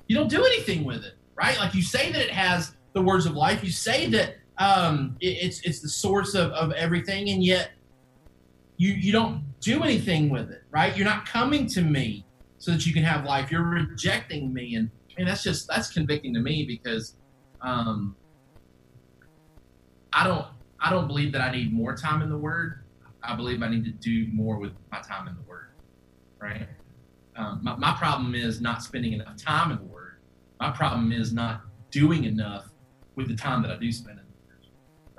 You 0.07 0.15
don't 0.15 0.31
do 0.31 0.43
anything 0.43 0.83
with 0.83 1.03
it, 1.03 1.13
right? 1.35 1.59
Like 1.59 1.75
you 1.75 1.83
say 1.83 2.11
that 2.11 2.21
it 2.23 2.31
has 2.31 2.75
the 2.93 3.03
words 3.03 3.27
of 3.27 3.35
life, 3.35 3.63
you 3.63 3.69
say 3.69 4.07
that 4.07 4.38
um, 4.59 5.15
it, 5.21 5.37
it's 5.41 5.61
it's 5.61 5.79
the 5.79 5.89
source 5.89 6.35
of, 6.35 6.51
of 6.51 6.71
everything, 6.73 7.29
and 7.29 7.43
yet 7.43 7.71
you 8.77 8.91
you 8.91 9.11
don't 9.11 9.43
do 9.61 9.83
anything 9.83 10.29
with 10.29 10.51
it, 10.51 10.63
right? 10.69 10.95
You're 10.95 11.07
not 11.07 11.25
coming 11.25 11.65
to 11.67 11.81
me 11.81 12.25
so 12.57 12.71
that 12.71 12.85
you 12.85 12.93
can 12.93 13.03
have 13.03 13.25
life. 13.25 13.49
You're 13.49 13.63
rejecting 13.63 14.53
me, 14.53 14.75
and 14.75 14.91
and 15.17 15.27
that's 15.27 15.43
just 15.43 15.67
that's 15.67 15.91
convicting 15.91 16.33
to 16.33 16.41
me 16.41 16.65
because 16.65 17.15
um, 17.61 18.15
I 20.11 20.25
don't 20.27 20.45
I 20.79 20.89
don't 20.89 21.07
believe 21.07 21.31
that 21.31 21.41
I 21.41 21.51
need 21.51 21.73
more 21.73 21.95
time 21.95 22.21
in 22.21 22.29
the 22.29 22.37
Word. 22.37 22.83
I 23.23 23.35
believe 23.35 23.63
I 23.63 23.69
need 23.69 23.85
to 23.85 23.91
do 23.91 24.27
more 24.33 24.57
with 24.57 24.73
my 24.91 24.99
time 24.99 25.27
in 25.29 25.35
the 25.35 25.41
Word. 25.41 25.69
Right. 26.41 26.67
Um, 27.35 27.61
my, 27.63 27.75
my 27.77 27.95
problem 27.97 28.35
is 28.35 28.59
not 28.59 28.83
spending 28.83 29.13
enough 29.13 29.37
time 29.37 29.71
in 29.71 29.77
the 29.77 29.83
Word. 29.83 30.17
My 30.59 30.71
problem 30.71 31.13
is 31.13 31.31
not 31.31 31.61
doing 31.91 32.25
enough 32.25 32.69
with 33.15 33.29
the 33.29 33.35
time 33.35 33.61
that 33.61 33.71
I 33.71 33.77
do 33.77 33.91
spend. 33.91 34.18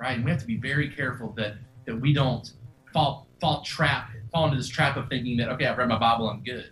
Right. 0.01 0.15
And 0.15 0.25
we 0.25 0.31
have 0.31 0.39
to 0.41 0.47
be 0.47 0.57
very 0.57 0.89
careful 0.89 1.31
that 1.37 1.55
that 1.85 1.95
we 1.95 2.11
don't 2.11 2.51
fall 2.91 3.27
fall 3.39 3.61
trap 3.61 4.09
fall 4.31 4.45
into 4.45 4.57
this 4.57 4.67
trap 4.67 4.97
of 4.97 5.07
thinking 5.09 5.37
that 5.37 5.49
okay 5.49 5.65
I've 5.65 5.77
read 5.77 5.89
my 5.89 5.99
Bible 5.99 6.29
I'm 6.29 6.43
good. 6.43 6.71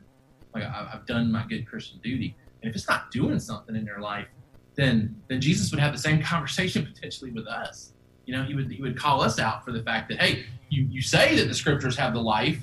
Like 0.54 0.64
I've 0.64 1.06
done 1.06 1.32
my 1.32 1.46
good 1.48 1.68
Christian 1.68 2.00
duty. 2.04 2.36
And 2.62 2.70
if 2.70 2.76
it's 2.76 2.90
not 2.90 3.12
doing 3.12 3.40
something 3.40 3.76
in 3.76 3.86
your 3.86 4.00
life, 4.00 4.28
then 4.76 5.16
then 5.30 5.40
Jesus 5.40 5.72
would 5.72 5.80
have 5.80 5.94
the 5.94 6.00
same 6.00 6.22
conversation 6.34 6.86
potentially 6.86 7.32
with 7.32 7.48
us 7.48 7.94
you 8.30 8.38
know, 8.38 8.44
he 8.44 8.54
would 8.54 8.72
he 8.72 8.80
would 8.80 8.96
call 8.96 9.24
us 9.24 9.40
out 9.40 9.66
for 9.66 9.72
the 9.72 9.82
fact 9.82 10.08
that 10.10 10.22
hey, 10.22 10.46
you 10.70 10.88
you 10.92 11.02
say 11.02 11.36
that 11.38 11.48
the 11.48 11.54
scriptures 11.56 11.98
have 11.98 12.14
the 12.14 12.22
life, 12.22 12.60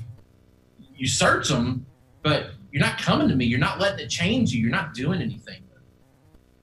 you 0.95 1.09
search 1.09 1.49
them, 1.49 1.85
but 2.23 2.51
you're 2.71 2.85
not 2.85 2.99
coming 2.99 3.29
to 3.29 3.35
me. 3.35 3.47
You're 3.47 3.59
not 3.59 3.81
letting 3.81 3.99
it 3.99 4.09
change 4.09 4.53
you. 4.53 4.61
You're 4.61 4.71
not 4.71 4.95
doing 4.95 5.21
anything. 5.21 5.65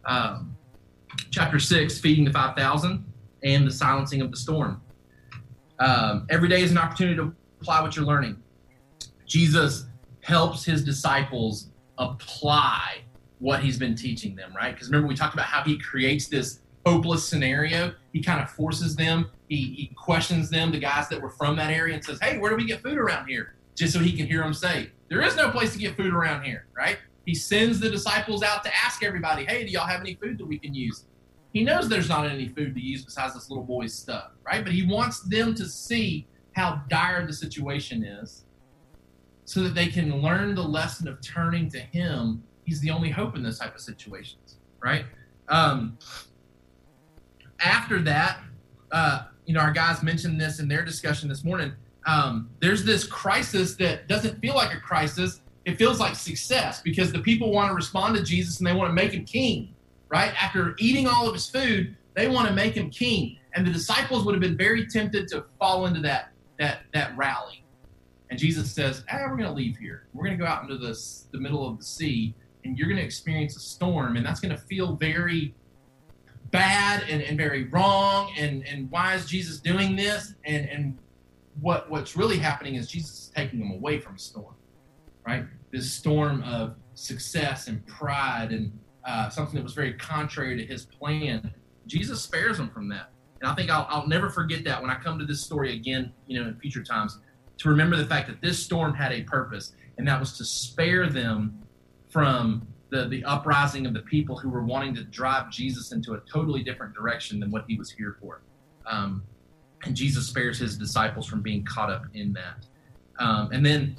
Um, 0.06 0.56
chapter 1.32 1.60
6, 1.60 2.00
feeding 2.00 2.24
the 2.24 2.32
5,000 2.32 3.04
and 3.44 3.68
the 3.68 3.72
silencing 3.72 4.22
of 4.22 4.32
the 4.32 4.38
storm. 4.38 4.82
Um, 5.80 6.28
every 6.30 6.50
day 6.50 6.62
is 6.62 6.72
an 6.72 6.78
opportunity 6.78 7.16
to 7.18 7.34
apply 7.62 7.82
what 7.82 7.96
you're 7.96 8.06
learning. 8.06 8.42
Jesus 9.26 9.86
helps 10.22 10.64
his 10.64 10.84
disciples 10.84 11.70
apply 11.98 13.04
what 13.40 13.62
he's 13.62 13.78
been 13.78 13.96
teaching 13.96 14.36
them, 14.36 14.54
right? 14.56 14.74
Because 14.74 14.88
remember, 14.88 15.08
we 15.08 15.16
talked 15.16 15.34
about 15.34 15.48
how 15.48 15.64
he 15.64 15.78
creates 15.78 16.28
this 16.28 16.60
hopeless 16.86 17.28
scenario. 17.28 17.94
He 18.14 18.22
kind 18.22 18.42
of 18.42 18.50
forces 18.50 18.96
them, 18.96 19.30
he, 19.50 19.58
he 19.58 19.92
questions 19.96 20.50
them, 20.50 20.72
the 20.72 20.80
guys 20.80 21.10
that 21.10 21.22
were 21.22 21.30
from 21.30 21.56
that 21.58 21.70
area, 21.70 21.96
and 21.96 22.04
says, 22.04 22.20
Hey, 22.22 22.38
where 22.38 22.50
do 22.52 22.56
we 22.56 22.66
get 22.66 22.82
food 22.82 22.98
around 22.98 23.28
here? 23.28 23.56
Just 23.76 23.94
so 23.94 24.00
he 24.00 24.16
can 24.16 24.28
hear 24.28 24.42
them 24.42 24.54
say, 24.54 24.92
There 25.10 25.22
is 25.22 25.36
no 25.36 25.50
place 25.50 25.74
to 25.74 25.80
get 25.80 25.98
food 25.98 26.14
around 26.14 26.44
here, 26.44 26.68
right? 26.76 26.98
He 27.26 27.36
sends 27.36 27.80
the 27.80 27.90
disciples 27.90 28.44
out 28.44 28.64
to 28.64 28.72
ask 28.74 29.04
everybody, 29.04 29.46
Hey, 29.46 29.66
do 29.66 29.72
y'all 29.72 29.88
have 29.88 30.02
any 30.02 30.16
food 30.16 30.38
that 30.38 30.46
we 30.46 30.58
can 30.58 30.74
use? 30.74 31.06
He 31.54 31.64
knows 31.64 31.88
there's 31.88 32.10
not 32.10 32.28
any 32.28 32.50
food 32.50 32.74
to 32.74 32.82
use 32.82 33.06
besides 33.06 33.36
this 33.36 33.50
little 33.50 33.64
boy's 33.64 33.94
stuff, 33.94 34.32
right? 34.46 34.64
But 34.64 34.74
he 34.74 34.86
wants 34.86 35.22
them 35.22 35.54
to 35.56 35.66
see 35.66 36.28
how 36.54 36.82
dire 36.90 37.26
the 37.26 37.34
situation 37.34 38.04
is 38.04 38.44
so 39.46 39.62
that 39.62 39.76
they 39.76 39.88
can 39.88 40.22
learn 40.22 40.56
the 40.56 40.64
lesson 40.64 41.08
of 41.08 41.22
turning 41.22 41.70
to 41.70 41.80
him. 41.80 42.44
He's 42.66 42.82
the 42.82 42.90
only 42.90 43.10
hope 43.10 43.36
in 43.36 43.44
this 43.44 43.60
type 43.60 43.76
of 43.76 43.82
situations, 43.82 44.58
right? 44.82 45.06
Um, 45.48 45.98
after 47.60 48.00
that, 48.02 48.40
uh, 48.92 49.26
you 49.46 49.54
know, 49.54 49.60
our 49.60 49.72
guys 49.72 50.02
mentioned 50.02 50.40
this 50.40 50.60
in 50.60 50.68
their 50.68 50.84
discussion 50.84 51.30
this 51.30 51.44
morning. 51.44 51.74
Um, 52.06 52.50
there's 52.60 52.84
this 52.84 53.06
crisis 53.06 53.76
that 53.76 54.08
doesn't 54.08 54.40
feel 54.40 54.56
like 54.56 54.74
a 54.74 54.80
crisis. 54.80 55.42
It 55.66 55.78
feels 55.78 56.00
like 56.00 56.16
success 56.16 56.82
because 56.82 57.12
the 57.12 57.20
people 57.20 57.52
want 57.52 57.70
to 57.70 57.76
respond 57.76 58.16
to 58.16 58.24
Jesus 58.24 58.58
and 58.60 58.68
they 58.68 58.74
want 58.74 58.90
to 58.90 58.94
make 58.94 59.12
him 59.12 59.26
king, 59.26 59.73
right? 60.14 60.32
After 60.40 60.76
eating 60.78 61.08
all 61.08 61.28
of 61.28 61.34
his 61.34 61.50
food, 61.50 61.98
they 62.14 62.28
want 62.28 62.48
to 62.48 62.54
make 62.54 62.76
him 62.76 62.92
king. 62.92 63.40
And 63.56 63.66
the 63.66 63.72
disciples 63.72 64.24
would 64.24 64.36
have 64.36 64.42
been 64.42 64.56
very 64.56 64.86
tempted 64.86 65.28
to 65.30 65.46
fall 65.60 65.88
into 65.88 66.02
that 66.02 66.30
that 66.60 66.82
that 66.94 67.18
rally. 67.18 67.66
And 68.30 68.38
Jesus 68.40 68.72
says, 68.72 69.04
hey, 69.10 69.24
we're 69.24 69.38
going 69.38 69.50
to 69.50 69.52
leave 69.52 69.76
here. 69.78 70.08
We're 70.14 70.26
going 70.26 70.38
to 70.38 70.44
go 70.44 70.48
out 70.48 70.62
into 70.64 70.78
the, 70.78 70.94
the 71.32 71.40
middle 71.40 71.68
of 71.68 71.80
the 71.80 71.84
sea, 71.84 72.36
and 72.64 72.78
you're 72.78 72.88
going 72.88 73.00
to 73.00 73.04
experience 73.04 73.56
a 73.58 73.60
storm, 73.60 74.16
and 74.16 74.26
that's 74.26 74.40
going 74.40 74.56
to 74.56 74.62
feel 74.62 74.96
very 74.96 75.54
bad 76.52 77.04
and, 77.10 77.22
and 77.24 77.36
very 77.36 77.66
wrong. 77.66 78.32
And, 78.38 78.66
and 78.68 78.90
why 78.92 79.16
is 79.16 79.26
Jesus 79.26 79.60
doing 79.60 79.96
this? 79.96 80.36
And, 80.46 80.70
and 80.70 80.98
what 81.60 81.90
what's 81.90 82.16
really 82.16 82.38
happening 82.38 82.76
is 82.76 82.88
Jesus 82.88 83.12
is 83.12 83.32
taking 83.36 83.60
them 83.60 83.72
away 83.72 84.00
from 84.00 84.16
a 84.16 84.20
storm, 84.20 84.56
right? 85.26 85.46
This 85.72 85.92
storm 85.92 86.44
of 86.44 86.76
success 86.94 87.68
and 87.68 87.86
pride 87.88 88.52
and 88.52 88.72
uh, 89.06 89.30
something 89.30 89.56
that 89.56 89.64
was 89.64 89.74
very 89.74 89.94
contrary 89.94 90.58
to 90.58 90.66
his 90.66 90.86
plan. 90.86 91.54
Jesus 91.88 92.22
spares 92.22 92.58
them 92.58 92.70
from 92.70 92.88
that. 92.90 93.12
And 93.42 93.52
I 93.52 93.56
think 93.56 93.70
I'll, 93.70 93.86
I'll 93.90 94.08
never 94.08 94.30
forget 94.30 94.64
that 94.64 94.82
when 94.82 94.90
I 94.90 94.96
come 94.96 95.20
to 95.20 95.26
this 95.26 95.42
story 95.42 95.76
again, 95.76 96.14
you 96.28 96.42
know, 96.42 96.48
in 96.48 96.56
future 96.56 96.84
times, 96.84 97.20
to 97.58 97.70
remember 97.70 97.98
the 97.98 98.06
fact 98.06 98.28
that 98.28 98.42
this 98.42 98.58
storm 98.58 98.94
had 98.94 99.12
a 99.12 99.22
purpose, 99.24 99.74
and 99.98 100.08
that 100.08 100.20
was 100.20 100.38
to 100.38 100.46
spare 100.46 101.08
them 101.08 101.60
from 102.10 102.66
the, 102.90 103.08
the 103.08 103.24
uprising 103.26 103.86
of 103.86 103.94
the 103.94 104.02
people 104.02 104.38
who 104.38 104.50
were 104.50 104.64
wanting 104.64 104.94
to 104.96 105.04
drive 105.04 105.50
Jesus 105.52 105.92
into 105.92 106.14
a 106.14 106.20
totally 106.22 106.64
different 106.64 106.94
direction 106.94 107.40
than 107.40 107.52
what 107.52 107.66
he 107.68 107.76
was 107.76 107.92
here 107.92 108.18
for. 108.22 108.42
Um, 108.86 109.24
and 109.84 109.96
Jesus 109.96 110.28
spares 110.28 110.60
his 110.60 110.78
disciples 110.78 111.28
from 111.28 111.42
being 111.42 111.66
caught 111.66 111.90
up 111.90 112.04
in 112.14 112.34
that. 112.34 112.66
Um, 113.20 113.50
and 113.52 113.66
then 113.66 113.98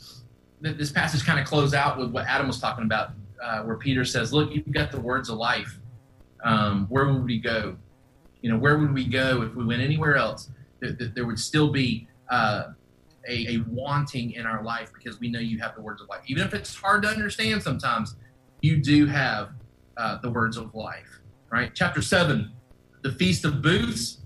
th- 0.62 0.76
this 0.76 0.90
passage 0.90 1.24
kind 1.24 1.38
of 1.38 1.46
close 1.46 1.74
out 1.74 1.98
with 1.98 2.10
what 2.10 2.24
Adam 2.26 2.46
was 2.46 2.58
talking 2.58 2.84
about, 2.84 3.10
uh, 3.44 3.62
where 3.62 3.76
Peter 3.76 4.04
says, 4.04 4.33
"Look, 4.33 4.54
you've 4.54 4.70
got 4.72 4.90
the 4.90 5.00
words 5.00 5.28
of 5.28 5.37
life. 5.37 5.78
Um, 6.42 6.87
where 6.88 7.07
would 7.12 7.24
we 7.24 7.38
go? 7.38 7.76
You 8.40 8.50
know, 8.50 8.59
where 8.59 8.78
would 8.78 8.92
we 8.92 9.07
go 9.07 9.42
if 9.42 9.54
we 9.54 9.64
went 9.64 9.83
anywhere 9.83 10.16
else? 10.16 10.50
Th- 10.83 10.96
th- 10.98 11.12
there 11.14 11.26
would 11.26 11.38
still 11.38 11.70
be 11.70 12.09
uh, 12.30 12.64
a, 13.28 13.54
a 13.54 13.64
wanting 13.68 14.33
in 14.33 14.46
our 14.46 14.62
life 14.62 14.92
because 14.92 15.20
we 15.20 15.30
know 15.30 15.40
you 15.40 15.59
have 15.59 15.74
the 15.74 15.80
words 15.80 16.02
of 16.02 16.09
life. 16.09 16.22
Even 16.26 16.46
if 16.46 16.54
it's 16.54 16.74
hard 16.74 17.02
to 17.02 17.09
understand 17.09 17.62
sometimes, 17.62 18.16
you 18.61 18.78
do 18.78 19.07
have 19.07 19.50
uh, 19.96 20.18
the 20.22 20.30
words 20.30 20.57
of 20.57 20.74
life, 20.74 21.20
right? 21.50 21.72
Chapter 21.74 22.02
7, 22.02 22.52
the 23.02 23.12
Feast 23.12 23.44
of 23.44 23.62
Booths. 23.62 24.18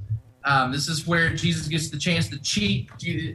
Um, 0.44 0.72
this 0.72 0.88
is 0.88 1.07
where 1.07 1.35
Jesus 1.35 1.68
gets 1.68 1.90
the 1.90 1.98
chance 1.98 2.28
to 2.28 2.40
cheat, 2.40 2.90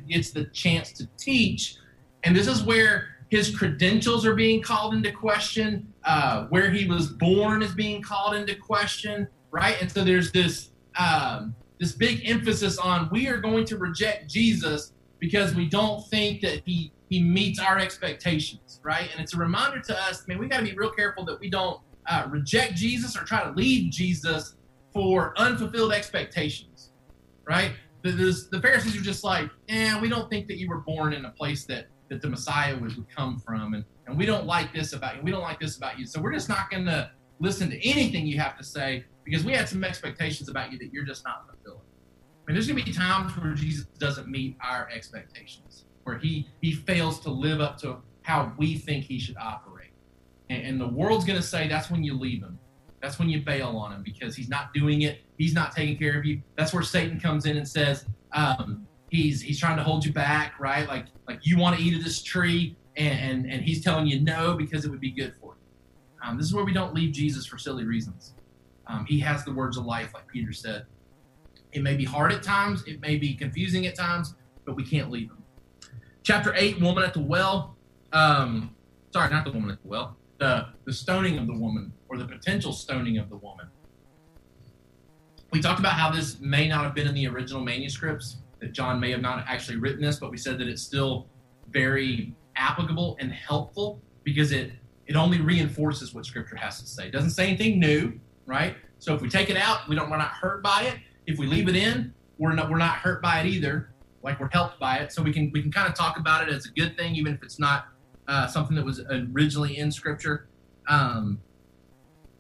gets 0.08 0.32
the 0.32 0.46
chance 0.46 0.91
to 0.93 1.08
teach. 1.17 1.76
And 2.24 2.36
this 2.36 2.48
is 2.48 2.63
where 2.63 3.12
his 3.34 3.50
credentials 3.50 4.28
are 4.28 4.36
being 4.36 4.62
called 4.62 4.93
into 4.93 5.12
question, 5.12 5.91
uh, 6.04 6.46
where 6.50 6.69
he 6.69 6.86
was 6.86 7.08
born 7.08 7.63
is 7.63 7.74
being 7.74 8.00
called 8.00 8.36
into 8.36 8.54
question, 8.54 9.28
right? 9.50 9.76
And 9.82 9.91
so 9.91 10.04
there's 10.04 10.32
this 10.32 10.69
um, 11.00 11.56
this 11.80 11.93
big 11.93 12.30
emphasis 12.30 12.78
on 12.78 13.10
we 13.12 13.28
are 13.28 13.38
going 13.38 13.65
to 13.65 13.78
reject 13.78 14.30
Jesus 14.30 14.93
because 15.17 15.56
we 15.56 15.67
don't 15.67 16.08
think 16.10 16.41
that 16.41 16.62
he 16.63 16.91
he 17.10 17.24
meets 17.24 17.60
our 17.60 17.80
expectations, 17.80 18.80
right? 18.84 19.10
And 19.12 19.19
it's 19.19 19.34
a 19.34 19.38
reminder 19.38 19.80
to 19.80 20.00
us, 20.04 20.28
man, 20.28 20.38
we 20.38 20.48
got 20.48 20.60
to 20.60 20.65
be 20.65 20.76
real 20.76 20.91
careful 20.91 21.26
that 21.26 21.39
we 21.39 21.50
don't 21.50 21.82
uh, 22.06 22.28
reject 22.30 22.76
Jesus 22.76 23.17
or 23.17 23.24
try 23.24 23.43
to 23.43 23.50
leave 23.54 23.91
Jesus 23.91 24.58
for 24.93 25.34
unfulfilled 25.38 25.91
expectations, 25.91 26.91
right? 27.48 27.72
The, 28.04 28.12
the, 28.52 28.62
Pharisees 28.62 28.96
are 28.96 29.02
just 29.02 29.24
like, 29.24 29.50
yeah, 29.67 30.00
we 30.00 30.10
don't 30.10 30.30
think 30.30 30.48
that 30.50 30.58
you 30.58 30.67
were 30.67 30.82
born 30.82 31.13
in 31.13 31.26
a 31.26 31.32
place 31.32 31.65
that 31.65 31.88
that 32.13 32.21
the 32.21 32.30
Messiah 32.30 32.78
would, 32.78 32.95
would 32.95 33.10
come 33.10 33.39
from, 33.39 33.73
and 33.73 33.84
and 34.06 34.17
we 34.17 34.26
don't 34.26 34.45
like 34.45 34.73
this 34.73 34.93
about 34.93 35.15
you, 35.15 35.21
we 35.23 35.32
don't 35.32 35.41
like 35.41 35.60
this 35.60 35.78
about 35.78 35.97
you, 35.97 36.06
so 36.06 36.21
we're 36.21 36.34
just 36.34 36.47
not 36.47 36.69
going 36.69 36.86
to 36.86 37.10
listen 37.39 37.69
to 37.69 37.88
anything 37.88 38.28
you 38.28 38.39
have 38.39 38.58
to 38.58 38.63
say 38.63 39.04
because 39.23 39.43
we 39.43 39.54
had 39.54 39.67
some 39.67 39.84
expectations 39.84 40.49
about 40.49 40.71
you 40.71 40.78
that 40.78 40.93
you're 40.93 41.06
just 41.06 41.23
not 41.23 41.47
fulfilling. 41.47 41.80
I 41.80 42.43
mean, 42.45 42.56
there's 42.56 42.67
going 42.67 42.80
to 42.80 42.86
be 42.86 42.91
times 42.91 43.36
where 43.38 43.54
Jesus 43.54 43.86
doesn't 43.97 44.28
meet 44.28 44.58
our 44.62 44.89
expectations, 44.93 45.86
where 46.04 46.17
he 46.17 46.47
he 46.62 46.73
fails 46.73 47.19
to 47.21 47.30
live 47.30 47.60
up 47.60 47.78
to 47.80 47.97
how 48.21 48.54
we 48.58 48.78
think 48.78 49.06
he 49.06 49.19
should 49.19 49.38
operate, 49.38 49.91
and, 50.49 50.63
and 50.63 50.82
the 50.82 50.88
world's 50.88 51.26
going 51.26 51.39
to 51.39 51.45
say 51.45 51.67
that's 51.67 51.89
when 51.89 52.04
you 52.04 52.13
leave 52.13 52.43
him, 52.43 52.60
that's 53.02 53.17
when 53.17 53.30
you 53.30 53.41
bail 53.41 53.69
on 53.78 53.91
him 53.91 54.04
because 54.04 54.36
he's 54.36 54.49
not 54.49 54.73
doing 54.73 55.02
it, 55.02 55.21
he's 55.38 55.54
not 55.54 55.76
taking 55.76 55.97
care 55.97 56.17
of 56.19 56.26
you. 56.26 56.41
That's 56.56 56.73
where 56.73 56.84
Satan 56.84 57.19
comes 57.19 57.45
in 57.45 57.58
and 57.58 57.67
says 57.67 58.06
um, 58.34 58.86
he's 59.13 59.41
he's 59.41 59.60
trying 59.60 59.78
to 59.78 59.84
hold 59.84 60.06
you 60.06 60.12
back, 60.12 60.60
right? 60.60 60.88
Like 60.88 61.06
like 61.28 61.45
you 61.45 61.58
want 61.58 61.78
to 61.78 61.82
eat 61.82 61.95
of 61.95 62.04
this 62.04 62.21
tree, 62.21 62.76
and 62.97 63.19
and, 63.19 63.52
and 63.52 63.62
he's 63.62 63.84
telling 63.84 64.08
you 64.08 64.19
no 64.19 64.56
because 64.56 64.84
it 64.84 64.91
would 64.91 64.99
be 64.99 65.12
good 65.12 65.34
for 65.39 65.56
you. 65.56 66.28
Um, 66.28 66.38
this 66.38 66.47
is 66.47 66.54
where 66.54 66.65
we 66.65 66.73
don't 66.73 66.93
leave 66.93 67.13
Jesus 67.13 67.45
for 67.45 67.58
silly 67.58 67.86
reasons. 67.86 68.34
Um, 68.88 69.06
he 69.06 69.19
has 69.19 69.45
the 69.45 69.54
words 69.54 69.78
of 69.78 69.86
life, 69.86 70.13
like 70.13 70.28
Peter 70.28 70.52
said. 70.52 70.86
It 71.71 71.82
may 71.82 71.95
be 71.95 72.06
hard 72.06 72.32
at 72.32 72.43
times, 72.43 72.84
it 72.86 73.02
may 73.02 73.17
be 73.17 73.34
confusing 73.34 73.88
at 73.88 73.95
times, 73.95 74.36
but 74.65 74.76
we 74.76 74.84
can't 74.84 75.10
leave 75.10 75.30
them. 75.30 75.43
Chapter 76.23 76.54
8, 76.56 76.82
Woman 76.82 77.04
at 77.04 77.13
the 77.13 77.21
Well. 77.21 77.76
Um, 78.12 78.76
sorry, 79.12 79.32
not 79.32 79.43
the 79.45 79.52
woman 79.52 79.71
at 79.71 79.82
the 79.82 79.88
well. 79.88 80.15
The, 80.38 80.67
the 80.86 80.93
stoning 80.93 81.38
of 81.38 81.47
the 81.47 81.54
woman, 81.54 81.91
or 82.10 82.17
the 82.17 82.26
potential 82.26 82.71
stoning 82.71 83.17
of 83.17 83.30
the 83.30 83.38
woman. 83.38 83.67
We 85.52 85.62
talked 85.62 85.80
about 85.80 85.93
how 85.93 86.12
this 86.12 86.39
may 86.39 86.67
not 86.67 86.84
have 86.84 86.93
been 86.93 87.08
in 87.08 87.15
the 87.15 87.28
original 87.28 87.62
manuscripts, 87.62 88.38
that 88.63 88.71
John 88.71 88.99
may 88.99 89.12
have 89.12 89.21
not 89.21 89.43
actually 89.47 89.78
written 89.78 90.02
this, 90.02 90.17
but 90.17 90.32
we 90.32 90.38
said 90.38 90.58
that 90.60 90.67
it's 90.67 90.82
still 90.82 91.28
very 91.69 92.34
applicable 92.56 93.17
and 93.19 93.32
helpful 93.32 94.02
because 94.23 94.52
it 94.52 94.71
it 95.06 95.17
only 95.17 95.41
reinforces 95.41 96.13
what 96.13 96.26
Scripture 96.26 96.56
has 96.56 96.80
to 96.80 96.88
say. 96.88 97.08
It 97.08 97.12
doesn't 97.12 97.32
say 97.32 97.47
anything 97.49 97.78
new, 97.78 98.19
right? 98.45 98.76
So 98.99 99.13
if 99.13 99.21
we 99.21 99.30
take 99.30 99.49
it 99.49 99.58
out, 99.58 99.89
we 99.89 99.95
don't 99.95 100.10
we're 100.10 100.17
not 100.17 100.32
hurt 100.32 100.63
by 100.63 100.84
it. 100.84 100.97
If 101.28 101.38
we 101.38 101.45
leave 101.45 101.67
it 101.67 101.76
in, 101.76 102.13
we're 102.38 102.54
not 102.54 102.69
we're 102.69 102.78
not 102.78 102.95
hurt 102.95 103.21
by 103.21 103.41
it 103.41 103.47
either. 103.47 103.89
Like 104.21 104.39
we're 104.39 104.49
helped 104.54 104.80
by 104.80 104.97
it. 104.97 105.12
So 105.12 105.21
we 105.21 105.34
can 105.34 105.52
we 105.52 105.62
can 105.62 105.71
kind 105.71 105.89
of 105.89 105.95
talk 105.95 106.17
about 106.17 106.47
it 106.47 106.54
as 106.54 106.65
a 106.65 106.69
good 106.69 106.95
thing, 106.97 107.15
even 107.15 107.34
if 107.34 107.43
it's 107.43 107.60
not 107.60 107.88
uh, 108.30 108.47
something 108.47 108.78
that 108.78 108.86
was 108.86 109.02
originally 109.34 109.78
in 109.78 109.91
Scripture. 109.91 110.47
Um, 110.88 111.41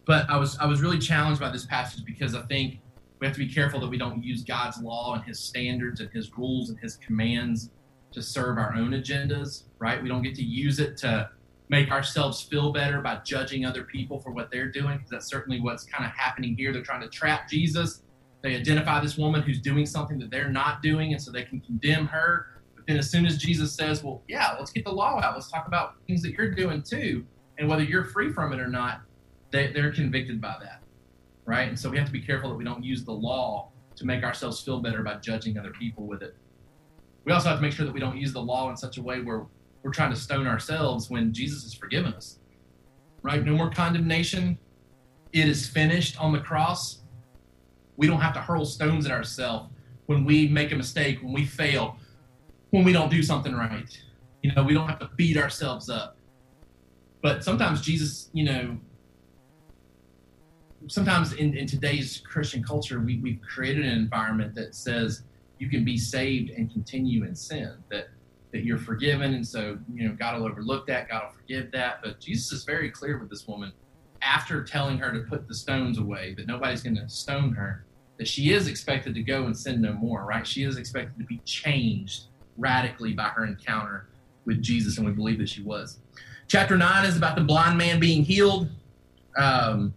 but 0.05 0.29
I 0.29 0.37
was 0.37 0.57
I 0.57 0.65
was 0.65 0.81
really 0.81 0.99
challenged 0.99 1.41
by 1.41 1.49
this 1.49 1.65
passage 1.65 2.05
because 2.05 2.33
I 2.33 2.41
think 2.43 2.79
we 3.23 3.27
have 3.27 3.35
to 3.37 3.45
be 3.45 3.53
careful 3.53 3.79
that 3.79 3.87
we 3.87 3.97
don't 3.97 4.23
use 4.23 4.43
God's 4.43 4.81
law 4.81 5.15
and 5.15 5.23
His 5.23 5.39
standards 5.39 6.01
and 6.01 6.09
His 6.11 6.31
rules 6.37 6.69
and 6.69 6.79
His 6.79 6.97
commands 6.97 7.71
to 8.11 8.21
serve 8.21 8.57
our 8.57 8.75
own 8.75 8.91
agendas. 8.91 9.63
Right? 9.79 10.01
We 10.01 10.09
don't 10.09 10.21
get 10.21 10.35
to 10.35 10.43
use 10.43 10.79
it 10.79 10.97
to 10.97 11.29
make 11.69 11.89
ourselves 11.89 12.41
feel 12.41 12.71
better 12.71 13.01
by 13.01 13.21
judging 13.25 13.65
other 13.65 13.83
people 13.83 14.19
for 14.19 14.31
what 14.31 14.51
they're 14.51 14.69
doing 14.69 14.97
because 14.97 15.09
that's 15.09 15.27
certainly 15.27 15.59
what's 15.59 15.83
kind 15.85 16.05
of 16.05 16.11
happening 16.11 16.55
here. 16.55 16.71
They're 16.71 16.83
trying 16.83 17.01
to 17.01 17.09
trap 17.09 17.49
Jesus 17.49 18.03
they 18.43 18.57
identify 18.57 18.99
this 18.99 19.17
woman 19.17 19.41
who's 19.41 19.59
doing 19.59 19.85
something 19.85 20.19
that 20.19 20.29
they're 20.29 20.51
not 20.51 20.81
doing, 20.81 21.13
and 21.13 21.21
so 21.21 21.31
they 21.31 21.43
can 21.43 21.61
condemn 21.61 22.05
her. 22.07 22.61
But 22.75 22.85
then, 22.85 22.97
as 22.97 23.09
soon 23.09 23.25
as 23.25 23.37
Jesus 23.37 23.73
says, 23.73 24.03
Well, 24.03 24.21
yeah, 24.27 24.55
let's 24.59 24.71
get 24.71 24.83
the 24.83 24.91
law 24.91 25.19
out, 25.21 25.33
let's 25.33 25.49
talk 25.49 25.65
about 25.65 25.95
things 26.07 26.21
that 26.23 26.33
you're 26.33 26.51
doing 26.51 26.83
too, 26.83 27.25
and 27.57 27.69
whether 27.69 27.83
you're 27.83 28.03
free 28.03 28.31
from 28.31 28.51
it 28.51 28.59
or 28.59 28.67
not, 28.67 29.01
they, 29.51 29.71
they're 29.71 29.93
convicted 29.93 30.41
by 30.41 30.57
that. 30.61 30.82
Right? 31.45 31.67
And 31.67 31.77
so 31.77 31.89
we 31.89 31.97
have 31.97 32.07
to 32.07 32.13
be 32.13 32.21
careful 32.21 32.49
that 32.49 32.55
we 32.55 32.63
don't 32.63 32.83
use 32.83 33.03
the 33.03 33.11
law 33.11 33.69
to 33.95 34.05
make 34.05 34.23
ourselves 34.23 34.61
feel 34.61 34.79
better 34.79 35.03
by 35.03 35.15
judging 35.15 35.57
other 35.57 35.71
people 35.71 36.07
with 36.07 36.21
it. 36.21 36.35
We 37.25 37.31
also 37.31 37.49
have 37.49 37.59
to 37.59 37.61
make 37.61 37.73
sure 37.73 37.85
that 37.85 37.93
we 37.93 37.99
don't 37.99 38.17
use 38.17 38.33
the 38.33 38.41
law 38.41 38.69
in 38.69 38.77
such 38.77 38.97
a 38.97 39.01
way 39.01 39.21
where 39.21 39.45
we're 39.81 39.91
trying 39.91 40.11
to 40.11 40.19
stone 40.19 40.47
ourselves 40.47 41.09
when 41.09 41.33
Jesus 41.33 41.63
has 41.63 41.73
forgiven 41.73 42.13
us. 42.13 42.39
Right? 43.21 43.43
No 43.43 43.55
more 43.55 43.69
condemnation. 43.69 44.57
It 45.31 45.47
is 45.47 45.67
finished 45.67 46.19
on 46.19 46.31
the 46.31 46.39
cross 46.39 47.03
we 47.97 48.07
don't 48.07 48.19
have 48.19 48.33
to 48.33 48.41
hurl 48.41 48.65
stones 48.65 49.05
at 49.05 49.11
ourselves 49.11 49.69
when 50.07 50.25
we 50.25 50.47
make 50.47 50.71
a 50.71 50.75
mistake, 50.75 51.21
when 51.21 51.33
we 51.33 51.45
fail, 51.45 51.97
when 52.71 52.83
we 52.83 52.91
don't 52.91 53.09
do 53.09 53.23
something 53.23 53.53
right. 53.53 53.97
You 54.41 54.53
know, 54.53 54.63
we 54.63 54.73
don't 54.73 54.87
have 54.87 54.99
to 54.99 55.09
beat 55.15 55.37
ourselves 55.37 55.89
up. 55.89 56.17
But 57.21 57.43
sometimes 57.43 57.81
Jesus, 57.81 58.29
you 58.33 58.43
know, 58.43 58.77
sometimes 60.87 61.33
in, 61.33 61.55
in 61.55 61.67
today's 61.67 62.21
Christian 62.25 62.63
culture, 62.63 62.99
we, 62.99 63.19
we've 63.19 63.41
created 63.41 63.85
an 63.85 63.91
environment 63.91 64.55
that 64.55 64.75
says 64.75 65.23
you 65.59 65.69
can 65.69 65.85
be 65.85 65.97
saved 65.97 66.49
and 66.51 66.71
continue 66.71 67.23
in 67.25 67.35
sin, 67.35 67.75
that 67.89 68.07
that 68.51 68.63
you're 68.63 68.77
forgiven, 68.77 69.33
and 69.33 69.45
so 69.45 69.79
you 69.91 70.07
know 70.07 70.15
God 70.15 70.39
will 70.39 70.47
overlook 70.47 70.85
that, 70.87 71.09
God 71.09 71.23
will 71.23 71.33
forgive 71.33 71.71
that. 71.71 72.01
But 72.03 72.19
Jesus 72.19 72.51
is 72.51 72.63
very 72.63 72.91
clear 72.91 73.17
with 73.17 73.29
this 73.29 73.47
woman 73.47 73.71
after 74.23 74.63
telling 74.63 74.97
her 74.97 75.11
to 75.11 75.19
put 75.21 75.47
the 75.47 75.53
stones 75.53 75.97
away, 75.97 76.33
that 76.35 76.47
nobody's 76.47 76.81
going 76.81 76.95
to 76.95 77.09
stone 77.09 77.53
her, 77.53 77.85
that 78.17 78.27
she 78.27 78.53
is 78.53 78.67
expected 78.67 79.13
to 79.15 79.21
go 79.21 79.45
and 79.45 79.57
sin 79.57 79.81
no 79.81 79.93
more, 79.93 80.23
right? 80.23 80.45
She 80.47 80.63
is 80.63 80.77
expected 80.77 81.17
to 81.19 81.25
be 81.25 81.39
changed 81.45 82.25
radically 82.57 83.13
by 83.13 83.29
her 83.29 83.45
encounter 83.45 84.07
with 84.45 84.61
Jesus, 84.61 84.97
and 84.97 85.05
we 85.05 85.13
believe 85.13 85.39
that 85.39 85.49
she 85.49 85.61
was. 85.61 85.99
Chapter 86.47 86.77
9 86.77 87.05
is 87.05 87.17
about 87.17 87.35
the 87.35 87.43
blind 87.43 87.77
man 87.77 87.99
being 87.99 88.23
healed. 88.23 88.69
Um, 89.37 89.93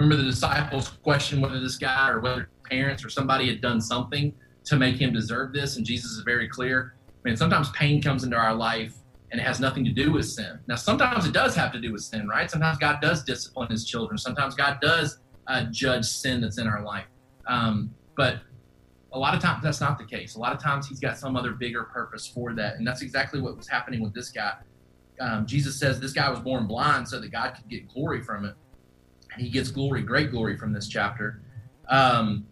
remember 0.00 0.22
the 0.22 0.30
disciples 0.30 0.88
questioned 1.02 1.42
whether 1.42 1.60
this 1.60 1.76
guy 1.76 2.08
or 2.08 2.20
whether 2.20 2.48
parents 2.64 3.04
or 3.04 3.10
somebody 3.10 3.46
had 3.48 3.60
done 3.60 3.80
something 3.80 4.32
to 4.64 4.76
make 4.76 4.96
him 4.96 5.12
deserve 5.12 5.52
this, 5.52 5.76
and 5.76 5.84
Jesus 5.84 6.12
is 6.12 6.22
very 6.22 6.48
clear. 6.48 6.94
I 7.08 7.28
mean, 7.28 7.36
sometimes 7.36 7.70
pain 7.72 8.00
comes 8.00 8.24
into 8.24 8.36
our 8.36 8.54
life 8.54 8.94
and 9.30 9.40
it 9.40 9.44
has 9.44 9.60
nothing 9.60 9.84
to 9.84 9.90
do 9.90 10.10
with 10.10 10.26
sin. 10.26 10.58
Now, 10.66 10.76
sometimes 10.76 11.26
it 11.26 11.32
does 11.32 11.54
have 11.54 11.70
to 11.72 11.80
do 11.80 11.92
with 11.92 12.02
sin, 12.02 12.26
right? 12.28 12.50
Sometimes 12.50 12.78
God 12.78 13.00
does 13.00 13.22
discipline 13.24 13.70
his 13.70 13.84
children. 13.84 14.16
Sometimes 14.16 14.54
God 14.54 14.78
does 14.80 15.18
uh, 15.46 15.64
judge 15.70 16.06
sin 16.06 16.40
that's 16.40 16.58
in 16.58 16.66
our 16.66 16.82
life. 16.82 17.04
Um, 17.46 17.94
but 18.16 18.38
a 19.12 19.18
lot 19.18 19.34
of 19.34 19.40
times 19.40 19.62
that's 19.62 19.80
not 19.80 19.98
the 19.98 20.04
case. 20.04 20.34
A 20.34 20.38
lot 20.38 20.52
of 20.54 20.62
times 20.62 20.88
he's 20.88 20.98
got 20.98 21.18
some 21.18 21.36
other 21.36 21.52
bigger 21.52 21.84
purpose 21.84 22.26
for 22.26 22.54
that. 22.54 22.76
And 22.76 22.86
that's 22.86 23.02
exactly 23.02 23.40
what 23.40 23.56
was 23.56 23.68
happening 23.68 24.02
with 24.02 24.14
this 24.14 24.30
guy. 24.30 24.54
Um, 25.20 25.46
Jesus 25.46 25.78
says 25.78 26.00
this 26.00 26.12
guy 26.12 26.28
was 26.30 26.40
born 26.40 26.66
blind 26.66 27.06
so 27.06 27.20
that 27.20 27.30
God 27.30 27.54
could 27.54 27.68
get 27.68 27.86
glory 27.92 28.22
from 28.22 28.46
it. 28.46 28.54
He 29.38 29.48
gets 29.48 29.70
glory, 29.70 30.02
great 30.02 30.30
glory 30.30 30.56
from 30.56 30.72
this 30.72 30.88
chapter. 30.88 31.42
Um, 31.88 32.46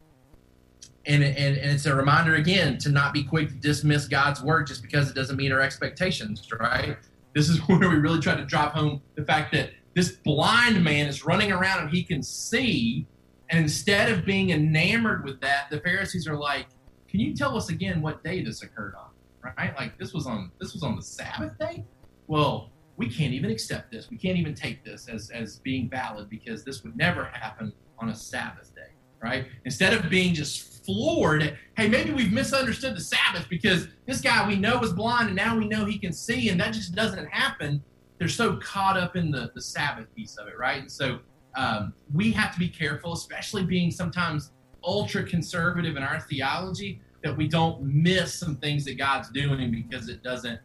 and, 1.07 1.25
and, 1.25 1.57
and 1.57 1.71
it's 1.71 1.87
a 1.87 1.95
reminder 1.95 2.35
again 2.35 2.77
to 2.79 2.91
not 2.91 3.14
be 3.14 3.25
quick 3.25 3.49
to 3.49 3.55
dismiss 3.55 4.07
God's 4.07 4.43
word 4.43 4.67
just 4.67 4.83
because 4.83 5.09
it 5.09 5.14
doesn't 5.14 5.37
meet 5.37 5.51
our 5.51 5.61
expectations, 5.61 6.47
right? 6.61 6.99
This 7.35 7.49
is 7.49 7.59
where 7.67 7.79
we 7.79 7.97
really 7.97 8.21
try 8.21 8.35
to 8.35 8.45
drop 8.45 8.75
home 8.75 9.01
the 9.14 9.25
fact 9.25 9.53
that 9.53 9.71
this 9.95 10.12
blind 10.12 10.83
man 10.85 11.07
is 11.07 11.25
running 11.25 11.51
around 11.51 11.81
and 11.81 11.91
he 11.91 12.03
can 12.03 12.23
see. 12.23 13.07
And 13.51 13.61
instead 13.61 14.12
of 14.12 14.25
being 14.25 14.51
enamored 14.51 15.25
with 15.25 15.41
that, 15.41 15.69
the 15.71 15.81
Pharisees 15.81 16.29
are 16.29 16.37
like, 16.37 16.67
Can 17.09 17.21
you 17.21 17.35
tell 17.35 17.57
us 17.57 17.71
again 17.71 18.03
what 18.03 18.23
day 18.23 18.43
this 18.45 18.62
occurred 18.62 18.95
on? 18.95 19.11
Right? 19.57 19.75
Like 19.79 19.99
this 19.99 20.12
was 20.12 20.27
on 20.27 20.51
this 20.61 20.75
was 20.75 20.83
on 20.83 20.95
the 20.95 21.03
Sabbath 21.03 21.59
day? 21.59 21.85
Well, 22.27 22.71
we 22.98 23.08
can't 23.08 23.32
even 23.32 23.50
accept 23.50 23.92
this. 23.92 24.11
We 24.11 24.18
can't 24.18 24.37
even 24.37 24.54
take 24.54 24.84
this 24.84 25.08
as, 25.08 25.30
as 25.30 25.61
being 25.61 25.88
valid 25.88 26.28
because 26.28 26.64
this 26.64 26.82
would 26.82 26.96
never 26.96 27.24
happen 27.24 27.72
on 28.00 28.11
a 28.11 28.14
Sabbath 28.14 28.74
day, 28.74 28.90
right? 29.22 29.46
Instead 29.64 29.94
of 29.94 30.11
being 30.11 30.34
just 30.34 30.84
floored, 30.84 31.56
hey, 31.76 31.88
maybe 31.88 32.12
we've 32.12 32.32
misunderstood 32.32 32.96
the 32.96 33.00
Sabbath 33.00 33.48
because 33.48 33.87
this 34.06 34.20
guy 34.20 34.46
we 34.46 34.56
know 34.56 34.82
is 34.82 34.92
blind 34.92 35.28
and 35.28 35.37
now 35.37 35.56
we 35.56 35.68
know 35.68 35.84
he 35.84 35.96
can 35.96 36.12
see, 36.12 36.48
and 36.48 36.61
that 36.61 36.74
just 36.74 36.94
doesn't 36.94 37.26
happen. 37.26 37.82
They're 38.18 38.26
so 38.26 38.56
caught 38.56 38.96
up 38.96 39.14
in 39.14 39.30
the, 39.30 39.52
the 39.54 39.62
Sabbath 39.62 40.12
piece 40.16 40.37
of 40.37 40.48
it, 40.48 40.58
right? 40.58 40.80
And 40.80 40.90
so 40.90 41.20
um, 41.54 41.94
we 42.12 42.32
have 42.32 42.52
to 42.52 42.58
be 42.58 42.68
careful, 42.68 43.12
especially 43.12 43.64
being 43.64 43.92
sometimes 43.92 44.50
ultra 44.82 45.22
conservative 45.22 45.96
in 45.96 46.02
our 46.02 46.20
theology, 46.22 47.00
that 47.22 47.37
we 47.37 47.46
don't 47.46 47.80
miss 47.82 48.34
some 48.34 48.56
things 48.56 48.84
that 48.87 48.98
God's 48.98 49.30
doing 49.30 49.70
because 49.70 50.08
it 50.08 50.24
doesn't 50.24 50.58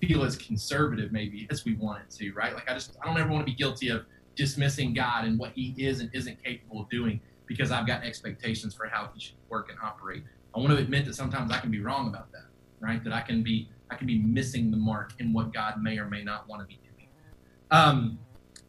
feel 0.00 0.24
as 0.24 0.36
conservative 0.36 1.12
maybe 1.12 1.46
as 1.50 1.64
we 1.64 1.74
want 1.74 2.02
it 2.02 2.10
to, 2.16 2.32
right? 2.32 2.54
Like 2.54 2.68
I 2.68 2.74
just 2.74 2.96
I 3.02 3.06
don't 3.06 3.18
ever 3.18 3.30
want 3.30 3.46
to 3.46 3.50
be 3.50 3.56
guilty 3.56 3.88
of 3.88 4.04
dismissing 4.34 4.92
God 4.92 5.24
and 5.24 5.38
what 5.38 5.52
He 5.54 5.74
is 5.78 6.00
and 6.00 6.10
isn't 6.12 6.42
capable 6.42 6.80
of 6.80 6.88
doing 6.90 7.20
because 7.46 7.70
I've 7.70 7.86
got 7.86 8.04
expectations 8.04 8.74
for 8.74 8.86
how 8.86 9.10
He 9.14 9.20
should 9.20 9.36
work 9.48 9.70
and 9.70 9.78
operate. 9.82 10.24
I 10.54 10.58
want 10.58 10.70
to 10.70 10.78
admit 10.78 11.04
that 11.06 11.14
sometimes 11.14 11.52
I 11.52 11.58
can 11.58 11.70
be 11.70 11.80
wrong 11.80 12.08
about 12.08 12.32
that, 12.32 12.46
right? 12.80 13.02
That 13.04 13.12
I 13.12 13.20
can 13.20 13.42
be 13.42 13.68
I 13.90 13.94
can 13.94 14.06
be 14.06 14.18
missing 14.18 14.70
the 14.70 14.76
mark 14.76 15.12
in 15.18 15.32
what 15.32 15.52
God 15.52 15.82
may 15.82 15.98
or 15.98 16.06
may 16.06 16.24
not 16.24 16.48
want 16.48 16.62
to 16.62 16.66
be 16.66 16.80
doing. 16.82 17.08
Um, 17.70 18.18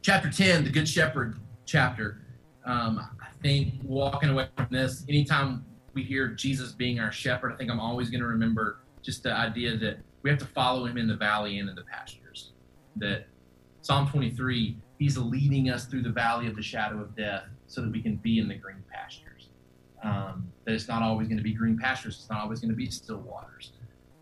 chapter 0.01 0.29
ten, 0.29 0.63
the 0.63 0.69
Good 0.69 0.87
Shepherd 0.87 1.39
chapter. 1.65 2.21
Um, 2.65 2.99
I 3.21 3.27
think 3.41 3.75
walking 3.83 4.29
away 4.29 4.49
from 4.57 4.67
this, 4.69 5.05
anytime 5.07 5.65
we 5.93 6.03
hear 6.03 6.27
Jesus 6.27 6.73
being 6.73 6.99
our 6.99 7.11
shepherd, 7.11 7.53
I 7.53 7.55
think 7.55 7.71
I'm 7.71 7.79
always 7.79 8.09
going 8.09 8.21
to 8.21 8.27
remember 8.27 8.79
just 9.01 9.23
the 9.23 9.31
idea 9.31 9.77
that 9.77 9.99
we 10.27 10.31
have 10.31 10.39
to 10.39 10.45
follow 10.47 10.85
him 10.85 10.97
in 10.97 11.07
the 11.07 11.15
valley 11.15 11.57
and 11.59 11.69
in 11.69 11.75
the 11.75 11.83
pastures. 11.83 12.51
That 12.97 13.27
Psalm 13.81 14.09
23, 14.09 14.75
he's 14.99 15.17
leading 15.17 15.69
us 15.69 15.85
through 15.85 16.01
the 16.01 16.09
valley 16.09 16.47
of 16.47 16.57
the 16.57 16.61
shadow 16.61 16.99
of 16.99 17.15
death 17.15 17.45
so 17.67 17.79
that 17.79 17.89
we 17.89 18.01
can 18.01 18.17
be 18.17 18.37
in 18.39 18.49
the 18.49 18.55
green 18.55 18.83
pastures. 18.91 19.47
Um, 20.03 20.51
that 20.65 20.73
it's 20.73 20.89
not 20.89 21.01
always 21.01 21.29
going 21.29 21.37
to 21.37 21.43
be 21.45 21.53
green 21.53 21.79
pastures, 21.79 22.17
it's 22.19 22.29
not 22.29 22.41
always 22.41 22.59
going 22.59 22.71
to 22.71 22.75
be 22.75 22.91
still 22.91 23.19
waters. 23.19 23.71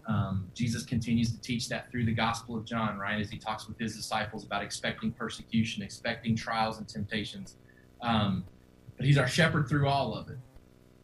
Um, 0.08 0.48
Jesus 0.54 0.84
continues 0.84 1.32
to 1.32 1.42
teach 1.42 1.70
that 1.70 1.90
through 1.90 2.06
the 2.06 2.14
Gospel 2.14 2.56
of 2.56 2.66
John, 2.66 3.00
right? 3.00 3.20
As 3.20 3.32
he 3.32 3.40
talks 3.40 3.68
with 3.68 3.80
his 3.80 3.96
disciples 3.96 4.46
about 4.46 4.62
expecting 4.62 5.12
persecution, 5.12 5.82
expecting 5.82 6.36
trials 6.36 6.78
and 6.78 6.88
temptations. 6.88 7.56
Um, 8.04 8.46
but 8.96 9.08
he's 9.08 9.18
our 9.18 9.28
shepherd 9.28 9.68
through 9.68 9.88
all 9.88 10.14
of 10.14 10.30
it. 10.30 10.38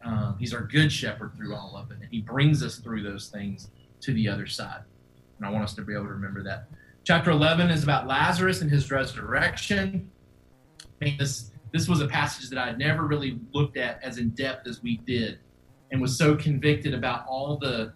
Um, 0.03 0.35
he's 0.37 0.53
our 0.53 0.61
good 0.61 0.91
shepherd 0.91 1.33
through 1.35 1.55
all 1.55 1.75
of 1.75 1.89
it. 1.89 1.97
And 2.01 2.11
he 2.11 2.21
brings 2.21 2.61
us 2.61 2.77
through 2.77 3.01
those 3.01 3.29
things 3.29 3.71
to 4.01 4.13
the 4.13 4.27
other 4.27 4.45
side. 4.45 4.83
And 5.41 5.49
I 5.49 5.51
want 5.51 5.63
us 5.63 5.73
to 5.73 5.81
be 5.81 5.93
able 5.93 6.03
to 6.03 6.11
remember 6.11 6.43
that. 6.43 6.67
Chapter 7.03 7.31
11 7.31 7.71
is 7.71 7.83
about 7.83 8.05
Lazarus 8.05 8.61
and 8.61 8.69
his 8.69 8.91
resurrection. 8.91 10.11
I 11.01 11.05
mean, 11.05 11.17
this, 11.17 11.49
this 11.73 11.87
was 11.87 11.99
a 11.99 12.07
passage 12.07 12.47
that 12.51 12.59
I 12.59 12.73
never 12.73 13.07
really 13.07 13.39
looked 13.51 13.75
at 13.75 13.99
as 14.03 14.19
in 14.19 14.29
depth 14.29 14.67
as 14.67 14.83
we 14.83 14.97
did 14.97 15.39
and 15.91 15.99
was 15.99 16.15
so 16.15 16.35
convicted 16.35 16.93
about 16.93 17.25
all 17.27 17.57
the, 17.57 17.91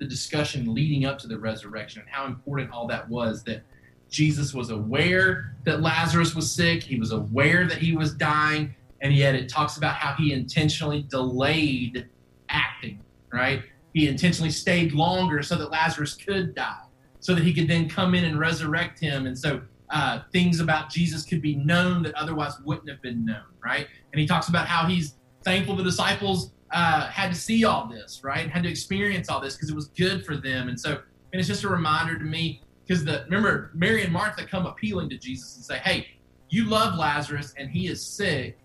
the 0.00 0.04
discussion 0.04 0.74
leading 0.74 1.06
up 1.06 1.18
to 1.20 1.26
the 1.26 1.38
resurrection 1.38 2.02
and 2.02 2.10
how 2.10 2.26
important 2.26 2.70
all 2.70 2.86
that 2.88 3.08
was 3.08 3.42
that 3.44 3.62
Jesus 4.10 4.52
was 4.52 4.68
aware 4.68 5.56
that 5.64 5.80
Lazarus 5.80 6.34
was 6.34 6.52
sick, 6.52 6.82
he 6.82 7.00
was 7.00 7.12
aware 7.12 7.66
that 7.66 7.78
he 7.78 7.96
was 7.96 8.12
dying, 8.12 8.74
and 9.00 9.14
yet 9.14 9.34
it 9.34 9.48
talks 9.48 9.78
about 9.78 9.94
how 9.94 10.12
he 10.12 10.34
intentionally 10.34 11.06
delayed 11.08 12.06
acting, 12.50 13.00
right? 13.32 13.62
He 13.92 14.08
intentionally 14.08 14.50
stayed 14.50 14.92
longer 14.92 15.42
so 15.42 15.56
that 15.56 15.70
Lazarus 15.70 16.14
could 16.14 16.54
die, 16.54 16.84
so 17.20 17.34
that 17.34 17.44
he 17.44 17.52
could 17.52 17.68
then 17.68 17.88
come 17.88 18.14
in 18.14 18.24
and 18.24 18.38
resurrect 18.38 18.98
him. 18.98 19.26
And 19.26 19.38
so 19.38 19.62
uh, 19.90 20.20
things 20.32 20.60
about 20.60 20.90
Jesus 20.90 21.24
could 21.24 21.42
be 21.42 21.56
known 21.56 22.02
that 22.02 22.14
otherwise 22.14 22.54
wouldn't 22.64 22.88
have 22.88 23.02
been 23.02 23.24
known, 23.24 23.44
right? 23.62 23.86
And 24.12 24.20
he 24.20 24.26
talks 24.26 24.48
about 24.48 24.66
how 24.66 24.86
he's 24.86 25.16
thankful 25.44 25.76
the 25.76 25.84
disciples 25.84 26.52
uh, 26.70 27.06
had 27.08 27.28
to 27.30 27.38
see 27.38 27.64
all 27.64 27.86
this, 27.86 28.22
right? 28.24 28.48
Had 28.48 28.62
to 28.62 28.70
experience 28.70 29.28
all 29.28 29.40
this 29.40 29.54
because 29.54 29.68
it 29.68 29.74
was 29.74 29.88
good 29.88 30.24
for 30.24 30.36
them. 30.36 30.68
And 30.68 30.80
so, 30.80 30.92
and 30.92 31.40
it's 31.40 31.48
just 31.48 31.64
a 31.64 31.68
reminder 31.68 32.18
to 32.18 32.24
me 32.24 32.62
because 32.86 33.04
the 33.04 33.24
remember 33.24 33.70
Mary 33.74 34.02
and 34.02 34.12
Martha 34.12 34.46
come 34.46 34.66
appealing 34.66 35.10
to 35.10 35.18
Jesus 35.18 35.56
and 35.56 35.64
say, 35.64 35.78
"Hey, 35.78 36.06
you 36.48 36.64
love 36.64 36.98
Lazarus 36.98 37.54
and 37.58 37.70
he 37.70 37.88
is 37.88 38.04
sick. 38.04 38.58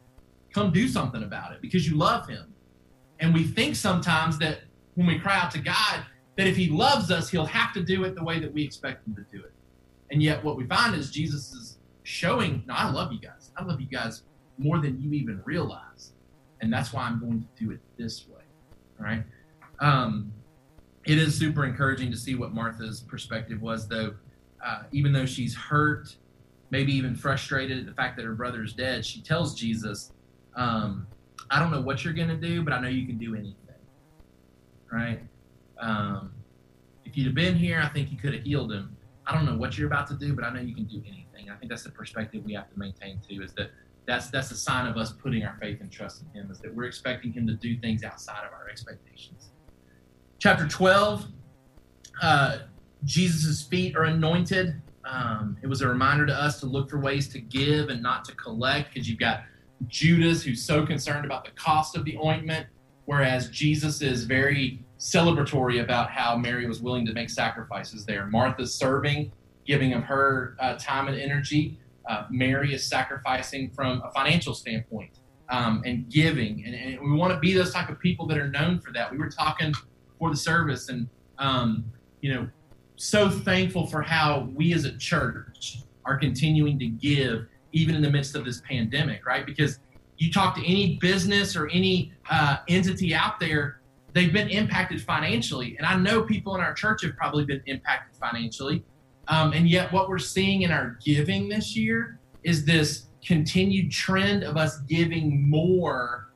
Come 0.53 0.71
do 0.71 0.87
something 0.87 1.23
about 1.23 1.51
it 1.51 1.61
because 1.61 1.87
you 1.87 1.97
love 1.97 2.27
him." 2.27 2.53
And 3.19 3.33
we 3.33 3.43
think 3.43 3.75
sometimes 3.75 4.37
that 4.39 4.61
when 4.97 5.05
we 5.05 5.19
cry 5.19 5.37
out 5.37 5.51
to 5.51 5.59
God, 5.59 6.03
that 6.37 6.47
if 6.47 6.57
He 6.57 6.69
loves 6.69 7.11
us, 7.11 7.29
He'll 7.29 7.45
have 7.45 7.71
to 7.73 7.83
do 7.83 8.03
it 8.03 8.15
the 8.15 8.23
way 8.23 8.39
that 8.39 8.51
we 8.51 8.63
expect 8.63 9.07
Him 9.07 9.15
to 9.15 9.23
do 9.31 9.43
it. 9.43 9.53
And 10.09 10.23
yet, 10.23 10.43
what 10.43 10.57
we 10.57 10.65
find 10.65 10.95
is 10.95 11.11
Jesus 11.11 11.53
is 11.53 11.77
showing, 12.01 12.63
no, 12.65 12.73
I 12.73 12.89
love 12.89 13.13
you 13.13 13.19
guys. 13.19 13.51
I 13.55 13.63
love 13.63 13.79
you 13.79 13.87
guys 13.87 14.23
more 14.57 14.79
than 14.79 14.99
you 14.99 15.13
even 15.13 15.39
realize. 15.45 16.13
And 16.61 16.73
that's 16.73 16.93
why 16.93 17.03
I'm 17.03 17.19
going 17.19 17.41
to 17.41 17.63
do 17.63 17.71
it 17.71 17.79
this 17.95 18.27
way. 18.27 18.41
All 18.99 19.05
right. 19.05 19.23
Um, 19.79 20.33
it 21.05 21.19
is 21.19 21.37
super 21.37 21.63
encouraging 21.63 22.09
to 22.09 22.17
see 22.17 22.33
what 22.33 22.51
Martha's 22.51 23.01
perspective 23.01 23.61
was, 23.61 23.87
though. 23.87 24.15
Uh, 24.65 24.83
even 24.91 25.13
though 25.13 25.27
she's 25.27 25.55
hurt, 25.55 26.15
maybe 26.71 26.91
even 26.91 27.15
frustrated 27.15 27.77
at 27.77 27.85
the 27.85 27.93
fact 27.93 28.17
that 28.17 28.25
her 28.25 28.33
brother 28.33 28.63
is 28.63 28.73
dead, 28.73 29.05
she 29.05 29.21
tells 29.21 29.53
Jesus, 29.53 30.11
um, 30.55 31.05
I 31.51 31.59
don't 31.59 31.69
know 31.69 31.81
what 31.81 32.03
you're 32.03 32.13
going 32.15 32.29
to 32.29 32.35
do, 32.35 32.63
but 32.63 32.73
I 32.73 32.81
know 32.81 32.87
you 32.87 33.05
can 33.05 33.19
do 33.19 33.35
anything 33.35 33.66
right? 34.91 35.19
Um, 35.79 36.33
if 37.05 37.15
you'd 37.17 37.27
have 37.27 37.35
been 37.35 37.55
here, 37.55 37.81
I 37.83 37.89
think 37.89 38.11
you 38.11 38.17
could 38.17 38.33
have 38.33 38.43
healed 38.43 38.71
him. 38.71 38.95
I 39.25 39.33
don't 39.33 39.45
know 39.45 39.57
what 39.57 39.77
you're 39.77 39.87
about 39.87 40.07
to 40.07 40.15
do, 40.15 40.33
but 40.33 40.43
I 40.43 40.51
know 40.51 40.61
you 40.61 40.73
can 40.73 40.85
do 40.85 41.01
anything. 41.05 41.49
I 41.49 41.55
think 41.55 41.69
that's 41.69 41.83
the 41.83 41.91
perspective 41.91 42.43
we 42.45 42.53
have 42.53 42.69
to 42.71 42.79
maintain 42.79 43.19
too. 43.27 43.41
Is 43.41 43.53
that 43.53 43.71
that's 44.05 44.29
that's 44.29 44.51
a 44.51 44.55
sign 44.55 44.87
of 44.87 44.97
us 44.97 45.11
putting 45.11 45.43
our 45.43 45.57
faith 45.59 45.81
and 45.81 45.91
trust 45.91 46.23
in 46.23 46.41
Him. 46.41 46.51
Is 46.51 46.59
that 46.59 46.73
we're 46.73 46.85
expecting 46.85 47.33
Him 47.33 47.45
to 47.47 47.53
do 47.53 47.77
things 47.77 48.03
outside 48.03 48.45
of 48.45 48.53
our 48.53 48.69
expectations. 48.69 49.49
Chapter 50.39 50.67
twelve, 50.67 51.27
uh, 52.21 52.59
Jesus' 53.03 53.63
feet 53.63 53.95
are 53.97 54.05
anointed. 54.05 54.81
Um, 55.03 55.57
it 55.61 55.67
was 55.67 55.81
a 55.81 55.87
reminder 55.87 56.25
to 56.25 56.33
us 56.33 56.59
to 56.61 56.65
look 56.65 56.89
for 56.89 56.99
ways 56.99 57.27
to 57.29 57.39
give 57.39 57.89
and 57.89 58.01
not 58.01 58.25
to 58.25 58.35
collect, 58.35 58.93
because 58.93 59.09
you've 59.09 59.19
got 59.19 59.43
Judas, 59.87 60.43
who's 60.43 60.63
so 60.63 60.85
concerned 60.85 61.25
about 61.25 61.45
the 61.45 61.51
cost 61.51 61.95
of 61.95 62.03
the 62.03 62.17
ointment, 62.17 62.67
whereas 63.07 63.49
Jesus 63.49 64.01
is 64.01 64.25
very 64.25 64.83
celebratory 64.99 65.81
about 65.81 66.09
how 66.09 66.35
Mary 66.35 66.67
was 66.67 66.81
willing 66.81 67.05
to 67.05 67.13
make 67.13 67.29
sacrifices 67.29 68.05
there. 68.05 68.25
Martha's 68.27 68.75
serving, 68.75 69.31
giving 69.65 69.93
of 69.93 70.03
her 70.03 70.57
uh, 70.59 70.75
time 70.75 71.07
and 71.07 71.17
energy. 71.17 71.79
Uh, 72.09 72.25
Mary 72.29 72.73
is 72.73 72.85
sacrificing 72.85 73.71
from 73.71 74.01
a 74.03 74.11
financial 74.11 74.53
standpoint 74.53 75.19
um, 75.47 75.81
and 75.85 76.09
giving. 76.09 76.65
And, 76.65 76.75
and, 76.75 76.99
we 76.99 77.17
want 77.17 77.33
to 77.33 77.39
be 77.39 77.53
those 77.53 77.73
type 77.73 77.87
of 77.87 77.97
people 77.97 78.27
that 78.27 78.37
are 78.37 78.49
known 78.49 78.79
for 78.79 78.91
that. 78.91 79.09
We 79.09 79.17
were 79.17 79.29
talking 79.29 79.73
for 80.19 80.29
the 80.29 80.35
service 80.37 80.89
and, 80.89 81.07
um, 81.37 81.85
you 82.19 82.33
know, 82.33 82.49
so 82.97 83.29
thankful 83.29 83.87
for 83.87 84.01
how 84.01 84.49
we 84.53 84.73
as 84.73 84.83
a 84.83 84.97
church 84.97 85.77
are 86.03 86.17
continuing 86.17 86.77
to 86.79 86.87
give 86.87 87.47
even 87.71 87.95
in 87.95 88.01
the 88.01 88.09
midst 88.09 88.35
of 88.35 88.43
this 88.43 88.61
pandemic, 88.67 89.25
right? 89.25 89.45
Because 89.45 89.79
you 90.17 90.31
talk 90.31 90.55
to 90.55 90.65
any 90.65 90.97
business 90.97 91.55
or 91.55 91.67
any 91.67 92.13
uh, 92.29 92.57
entity 92.67 93.13
out 93.13 93.39
there, 93.39 93.81
they've 94.13 94.33
been 94.33 94.49
impacted 94.49 95.01
financially. 95.01 95.75
And 95.77 95.85
I 95.85 95.95
know 95.95 96.23
people 96.23 96.55
in 96.55 96.61
our 96.61 96.73
church 96.73 97.03
have 97.03 97.15
probably 97.15 97.45
been 97.45 97.61
impacted 97.65 98.17
financially. 98.17 98.83
Um, 99.27 99.53
and 99.53 99.69
yet, 99.69 99.91
what 99.91 100.09
we're 100.09 100.19
seeing 100.19 100.61
in 100.61 100.71
our 100.71 100.97
giving 101.03 101.49
this 101.49 101.75
year 101.75 102.19
is 102.43 102.65
this 102.65 103.07
continued 103.25 103.91
trend 103.91 104.43
of 104.43 104.55
us 104.57 104.79
giving 104.81 105.49
more 105.49 106.29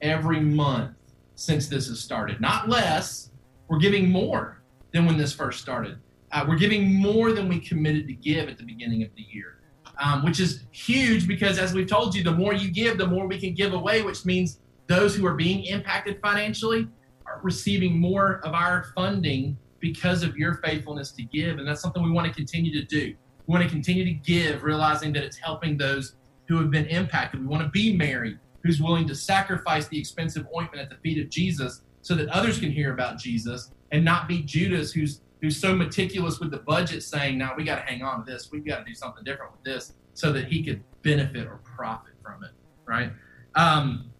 every 0.00 0.40
month 0.40 0.92
since 1.34 1.68
this 1.68 1.88
has 1.88 2.00
started. 2.00 2.40
Not 2.40 2.68
less, 2.68 3.30
we're 3.68 3.78
giving 3.78 4.08
more 4.08 4.62
than 4.92 5.06
when 5.06 5.16
this 5.16 5.32
first 5.32 5.60
started. 5.60 5.98
Uh, 6.32 6.44
we're 6.48 6.56
giving 6.56 6.94
more 6.94 7.32
than 7.32 7.48
we 7.48 7.58
committed 7.58 8.06
to 8.06 8.14
give 8.14 8.48
at 8.48 8.58
the 8.58 8.64
beginning 8.64 9.02
of 9.02 9.10
the 9.16 9.22
year, 9.22 9.60
um, 9.98 10.24
which 10.24 10.40
is 10.40 10.64
huge 10.70 11.26
because, 11.26 11.58
as 11.58 11.72
we've 11.72 11.86
told 11.86 12.14
you, 12.14 12.22
the 12.22 12.32
more 12.32 12.52
you 12.52 12.70
give, 12.70 12.98
the 12.98 13.06
more 13.06 13.26
we 13.26 13.38
can 13.38 13.54
give 13.54 13.72
away, 13.72 14.02
which 14.02 14.24
means 14.24 14.60
those 14.86 15.14
who 15.14 15.26
are 15.26 15.34
being 15.34 15.64
impacted 15.64 16.20
financially 16.20 16.88
are 17.26 17.40
receiving 17.42 17.98
more 17.98 18.40
of 18.44 18.54
our 18.54 18.84
funding 18.94 19.56
because 19.80 20.22
of 20.22 20.36
your 20.36 20.54
faithfulness 20.54 21.12
to 21.12 21.22
give. 21.22 21.58
And 21.58 21.66
that's 21.66 21.80
something 21.80 22.02
we 22.02 22.10
want 22.10 22.26
to 22.26 22.32
continue 22.32 22.72
to 22.72 22.84
do. 22.84 23.14
We 23.46 23.52
want 23.52 23.64
to 23.64 23.70
continue 23.70 24.04
to 24.04 24.12
give, 24.12 24.62
realizing 24.62 25.12
that 25.14 25.22
it's 25.22 25.36
helping 25.36 25.76
those 25.76 26.16
who 26.48 26.58
have 26.58 26.70
been 26.70 26.86
impacted. 26.86 27.40
We 27.40 27.46
want 27.46 27.62
to 27.62 27.70
be 27.70 27.96
Mary, 27.96 28.38
who's 28.62 28.80
willing 28.80 29.06
to 29.08 29.14
sacrifice 29.14 29.88
the 29.88 29.98
expensive 29.98 30.46
ointment 30.56 30.82
at 30.82 30.90
the 30.90 30.96
feet 30.96 31.22
of 31.22 31.30
Jesus 31.30 31.82
so 32.02 32.14
that 32.14 32.28
others 32.28 32.58
can 32.58 32.70
hear 32.70 32.92
about 32.92 33.18
Jesus 33.18 33.72
and 33.92 34.04
not 34.04 34.28
be 34.28 34.42
Judas, 34.42 34.92
who's 34.92 35.20
who's 35.40 35.60
so 35.60 35.74
meticulous 35.74 36.40
with 36.40 36.50
the 36.50 36.58
budget, 36.58 37.02
saying, 37.02 37.38
"Now 37.38 37.54
we 37.56 37.64
got 37.64 37.76
to 37.76 37.82
hang 37.82 38.02
on 38.02 38.24
to 38.24 38.30
this. 38.30 38.50
We've 38.50 38.66
got 38.66 38.78
to 38.78 38.84
do 38.84 38.94
something 38.94 39.24
different 39.24 39.52
with 39.52 39.64
this, 39.64 39.92
so 40.14 40.32
that 40.32 40.46
he 40.46 40.64
could 40.64 40.82
benefit 41.02 41.46
or 41.46 41.60
profit 41.64 42.14
from 42.22 42.44
it." 42.44 42.50
Right? 42.86 43.10
Um, 43.54 44.10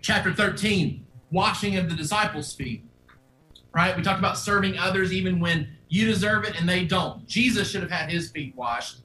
chapter 0.00 0.32
thirteen, 0.32 1.06
washing 1.30 1.76
of 1.76 1.88
the 1.88 1.96
disciples' 1.96 2.54
feet. 2.54 2.84
Right? 3.74 3.96
We 3.96 4.02
talked 4.02 4.18
about 4.18 4.36
serving 4.36 4.78
others 4.78 5.12
even 5.12 5.40
when 5.40 5.76
you 5.88 6.06
deserve 6.06 6.44
it 6.44 6.58
and 6.58 6.68
they 6.68 6.84
don't. 6.84 7.26
Jesus 7.26 7.70
should 7.70 7.80
have 7.82 7.90
had 7.90 8.10
his 8.10 8.30
feet 8.30 8.54
washed. 8.54 8.98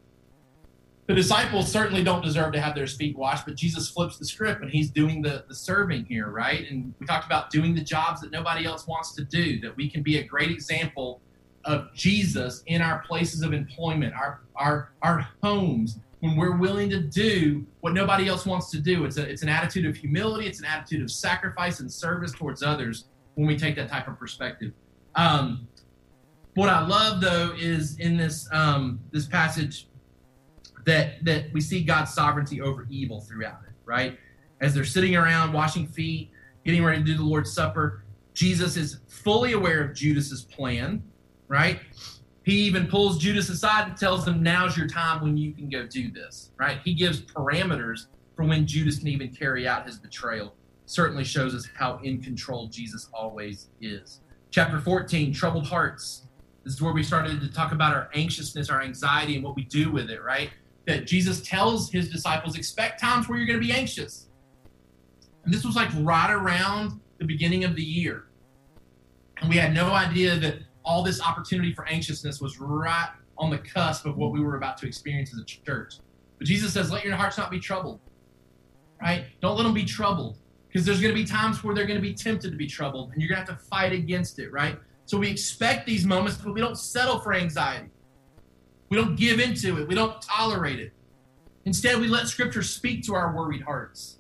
The 1.06 1.14
disciples 1.14 1.72
certainly 1.72 2.04
don't 2.04 2.22
deserve 2.22 2.52
to 2.52 2.60
have 2.60 2.76
their 2.76 2.86
feet 2.86 3.18
washed, 3.18 3.46
but 3.46 3.56
Jesus 3.56 3.90
flips 3.90 4.18
the 4.18 4.26
script 4.26 4.62
and 4.62 4.70
he's 4.70 4.90
doing 4.90 5.22
the, 5.22 5.46
the 5.48 5.56
serving 5.56 6.04
here, 6.04 6.30
right? 6.30 6.70
And 6.70 6.94
we 7.00 7.06
talked 7.08 7.26
about 7.26 7.50
doing 7.50 7.76
the 7.76 7.82
jobs 7.82 8.20
that 8.20 8.32
nobody 8.32 8.66
else 8.66 8.88
wants 8.88 9.16
to 9.16 9.24
do, 9.24 9.62
that 9.62 9.74
we 9.78 9.90
can 9.90 10.04
be 10.04 10.18
a 10.18 10.24
great 10.24 10.52
example 10.52 11.22
of 11.68 11.94
Jesus 11.94 12.64
in 12.66 12.82
our 12.82 13.00
places 13.00 13.44
of 13.44 13.54
employment, 13.54 14.14
our 14.16 14.42
our 14.56 14.94
our 15.04 15.28
homes, 15.44 16.00
when 16.22 16.36
we're 16.36 16.56
willing 16.56 16.90
to 16.90 17.02
do 17.02 17.66
what 17.82 17.94
nobody 17.94 18.28
else 18.28 18.46
wants 18.46 18.72
to 18.72 18.80
do. 18.80 19.06
It's 19.06 19.18
a 19.18 19.30
it's 19.30 19.44
an 19.44 19.50
attitude 19.50 19.86
of 19.86 19.96
humility, 19.96 20.48
it's 20.48 20.60
an 20.60 20.66
attitude 20.66 21.04
of 21.04 21.12
sacrifice 21.12 21.82
and 21.82 21.92
service 21.92 22.32
towards 22.32 22.64
others 22.64 23.06
when 23.36 23.46
we 23.46 23.58
take 23.58 23.76
that 23.76 23.90
type 23.90 24.08
of 24.08 24.18
perspective. 24.18 24.72
Um, 25.16 25.68
what 26.56 26.70
I 26.70 26.86
love 26.88 27.22
though 27.22 27.54
is 27.56 28.00
in 28.00 28.18
this 28.18 28.48
um, 28.52 29.00
this 29.12 29.28
passage 29.28 29.90
that 30.86 31.24
that 31.26 31.52
we 31.54 31.60
see 31.60 31.84
God's 31.84 32.14
sovereignty 32.14 32.62
over 32.62 32.88
evil 32.90 33.20
throughout 33.22 33.60
it, 33.68 33.74
right? 33.86 34.18
As 34.62 34.74
they're 34.74 34.86
sitting 34.86 35.18
around 35.18 35.52
washing 35.52 35.86
feet, 35.86 36.32
getting 36.66 36.84
ready 36.84 37.00
to 37.00 37.04
do 37.04 37.16
the 37.16 37.24
Lord's 37.24 37.52
Supper, 37.52 38.06
Jesus 38.34 38.78
is 38.78 39.00
fully 39.08 39.52
aware 39.52 39.84
of 39.84 39.94
Judas's 39.94 40.44
plan 40.44 41.04
right? 41.48 41.80
He 42.44 42.54
even 42.62 42.88
pulls 42.88 43.18
Judas 43.18 43.50
aside 43.50 43.90
and 43.90 43.98
tells 43.98 44.26
him, 44.28 44.42
Now's 44.42 44.78
your 44.78 44.88
time 44.88 45.22
when 45.22 45.36
you 45.36 45.54
can 45.54 45.70
go 45.70 45.86
do 45.86 46.12
this, 46.12 46.52
right? 46.58 46.80
He 46.84 46.94
gives 46.94 47.22
parameters 47.22 48.08
for 48.36 48.46
when 48.46 48.66
Judas 48.66 49.00
can 49.00 49.10
even 49.10 49.30
carry 49.36 49.68
out 49.68 49.86
his 49.86 49.98
betrayal. 49.98 50.54
Certainly 50.86 51.26
shows 51.26 51.54
us 51.54 51.68
how 51.76 52.00
in 52.04 52.22
control 52.22 52.68
Jesus 52.68 53.10
always 53.14 53.68
is. 53.82 54.22
Chapter 54.52 54.80
14, 54.80 55.34
troubled 55.34 55.68
hearts. 55.68 56.28
This 56.64 56.74
is 56.74 56.82
where 56.82 56.94
we 56.94 57.04
started 57.04 57.42
to 57.42 57.52
talk 57.52 57.74
about 57.74 57.94
our 57.94 58.10
anxiousness, 58.14 58.70
our 58.70 58.82
anxiety, 58.82 59.36
and 59.36 59.44
what 59.44 59.56
we 59.56 59.66
do 59.66 59.92
with 59.92 60.10
it, 60.10 60.24
right? 60.24 60.50
That 60.86 61.06
Jesus 61.06 61.42
tells 61.42 61.92
his 61.92 62.10
disciples, 62.10 62.58
expect 62.58 63.02
times 63.02 63.28
where 63.28 63.38
you're 63.38 63.48
going 63.48 63.60
to 63.60 63.66
be 63.66 63.74
anxious. 63.74 64.28
And 65.44 65.54
this 65.54 65.66
was 65.66 65.76
like 65.76 65.90
right 66.00 66.32
around 66.32 67.00
the 67.18 67.26
beginning 67.26 67.66
of 67.66 67.76
the 67.76 67.84
year. 67.84 68.28
And 69.42 69.50
we 69.50 69.58
had 69.58 69.74
no 69.74 69.92
idea 69.92 70.38
that 70.38 70.60
all 70.88 71.04
this 71.04 71.22
opportunity 71.22 71.74
for 71.74 71.86
anxiousness 71.88 72.40
was 72.40 72.60
right 72.60 73.10
on 73.38 73.50
the 73.50 73.58
cusp 73.58 74.06
of 74.06 74.18
what 74.18 74.32
we 74.32 74.40
were 74.40 74.56
about 74.56 74.78
to 74.78 74.88
experience 74.88 75.34
as 75.34 75.40
a 75.40 75.46
church. 75.46 75.96
But 76.38 76.48
Jesus 76.48 76.74
says, 76.74 76.92
let 76.92 77.04
your 77.04 77.16
hearts 77.16 77.38
not 77.38 77.52
be 77.52 77.60
troubled, 77.60 78.00
right? 79.02 79.26
Don't 79.42 79.58
let 79.58 79.64
them 79.64 79.74
be 79.74 79.86
troubled 79.86 80.38
because 80.68 80.86
there's 80.86 81.02
going 81.02 81.14
to 81.14 81.22
be 81.22 81.28
times 81.28 81.64
where 81.64 81.76
they're 81.76 81.86
going 81.86 82.00
to 82.00 82.02
be 82.02 82.14
tempted 82.14 82.52
to 82.52 82.58
be 82.58 82.68
troubled 82.68 83.12
and 83.12 83.22
you're 83.22 83.30
going 83.30 83.46
to 83.46 83.52
have 83.52 83.60
to 83.60 83.66
fight 83.66 83.92
against 83.92 84.40
it, 84.40 84.52
right? 84.52 84.80
So 85.06 85.18
we 85.18 85.30
expect 85.30 85.86
these 85.86 86.06
moments, 86.06 86.38
but 86.38 86.54
we 86.54 86.62
don't 86.62 86.78
settle 86.78 87.20
for 87.20 87.34
anxiety. 87.34 87.90
We 88.90 88.98
don't 88.98 89.16
give 89.16 89.40
into 89.40 89.80
it. 89.82 89.88
We 89.88 89.96
don't 89.96 90.22
tolerate 90.22 90.80
it. 90.80 90.94
Instead, 91.66 92.00
we 92.00 92.08
let 92.08 92.28
Scripture 92.28 92.64
speak 92.64 93.04
to 93.08 93.14
our 93.16 93.36
worried 93.36 93.62
hearts. 93.62 94.20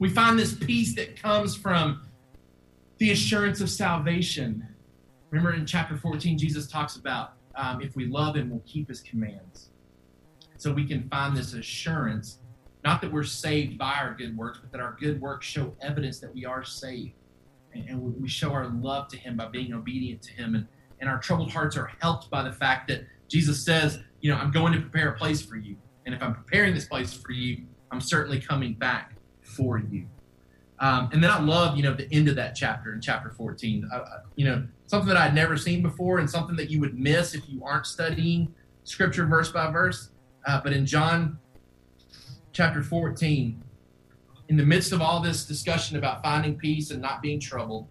We 0.00 0.08
find 0.08 0.36
this 0.36 0.52
peace 0.52 0.96
that 0.96 1.20
comes 1.20 1.54
from 1.54 2.08
the 2.98 3.12
assurance 3.12 3.60
of 3.60 3.70
salvation 3.70 4.73
Remember 5.34 5.52
in 5.52 5.66
chapter 5.66 5.96
14, 5.96 6.38
Jesus 6.38 6.68
talks 6.68 6.94
about 6.94 7.32
um, 7.56 7.80
if 7.80 7.96
we 7.96 8.06
love 8.06 8.36
him, 8.36 8.50
we'll 8.50 8.62
keep 8.66 8.86
his 8.86 9.00
commands. 9.00 9.70
So 10.58 10.72
we 10.72 10.86
can 10.86 11.08
find 11.08 11.36
this 11.36 11.54
assurance, 11.54 12.38
not 12.84 13.00
that 13.00 13.10
we're 13.10 13.24
saved 13.24 13.76
by 13.76 13.94
our 13.94 14.14
good 14.14 14.36
works, 14.36 14.60
but 14.62 14.70
that 14.70 14.80
our 14.80 14.96
good 15.00 15.20
works 15.20 15.44
show 15.44 15.74
evidence 15.82 16.20
that 16.20 16.32
we 16.32 16.44
are 16.44 16.62
saved. 16.62 17.14
And, 17.72 17.88
and 17.88 18.22
we 18.22 18.28
show 18.28 18.52
our 18.52 18.68
love 18.68 19.08
to 19.08 19.16
him 19.16 19.36
by 19.36 19.48
being 19.48 19.74
obedient 19.74 20.22
to 20.22 20.32
him. 20.34 20.54
And, 20.54 20.68
and 21.00 21.10
our 21.10 21.18
troubled 21.18 21.50
hearts 21.50 21.76
are 21.76 21.90
helped 22.00 22.30
by 22.30 22.44
the 22.44 22.52
fact 22.52 22.86
that 22.86 23.04
Jesus 23.26 23.64
says, 23.64 23.98
you 24.20 24.30
know, 24.30 24.38
I'm 24.38 24.52
going 24.52 24.72
to 24.72 24.80
prepare 24.80 25.08
a 25.08 25.18
place 25.18 25.42
for 25.42 25.56
you. 25.56 25.74
And 26.06 26.14
if 26.14 26.22
I'm 26.22 26.36
preparing 26.36 26.76
this 26.76 26.86
place 26.86 27.12
for 27.12 27.32
you, 27.32 27.64
I'm 27.90 28.00
certainly 28.00 28.40
coming 28.40 28.74
back 28.74 29.16
for 29.42 29.78
you. 29.78 30.06
Um, 30.80 31.08
and 31.12 31.22
then 31.22 31.30
I 31.30 31.40
love, 31.40 31.76
you 31.76 31.82
know, 31.82 31.94
the 31.94 32.12
end 32.12 32.28
of 32.28 32.36
that 32.36 32.54
chapter 32.54 32.92
in 32.92 33.00
chapter 33.00 33.30
14. 33.30 33.88
Uh, 33.92 34.04
you 34.36 34.44
know, 34.44 34.66
something 34.86 35.08
that 35.08 35.16
I'd 35.16 35.34
never 35.34 35.56
seen 35.56 35.82
before 35.82 36.18
and 36.18 36.28
something 36.28 36.56
that 36.56 36.70
you 36.70 36.80
would 36.80 36.98
miss 36.98 37.34
if 37.34 37.48
you 37.48 37.64
aren't 37.64 37.86
studying 37.86 38.52
scripture 38.84 39.26
verse 39.26 39.50
by 39.50 39.70
verse. 39.70 40.10
Uh, 40.46 40.60
but 40.62 40.72
in 40.72 40.84
John 40.84 41.38
chapter 42.52 42.82
14, 42.82 43.62
in 44.48 44.56
the 44.56 44.64
midst 44.64 44.92
of 44.92 45.00
all 45.00 45.20
this 45.20 45.46
discussion 45.46 45.96
about 45.96 46.22
finding 46.22 46.56
peace 46.56 46.90
and 46.90 47.00
not 47.00 47.22
being 47.22 47.40
troubled, 47.40 47.88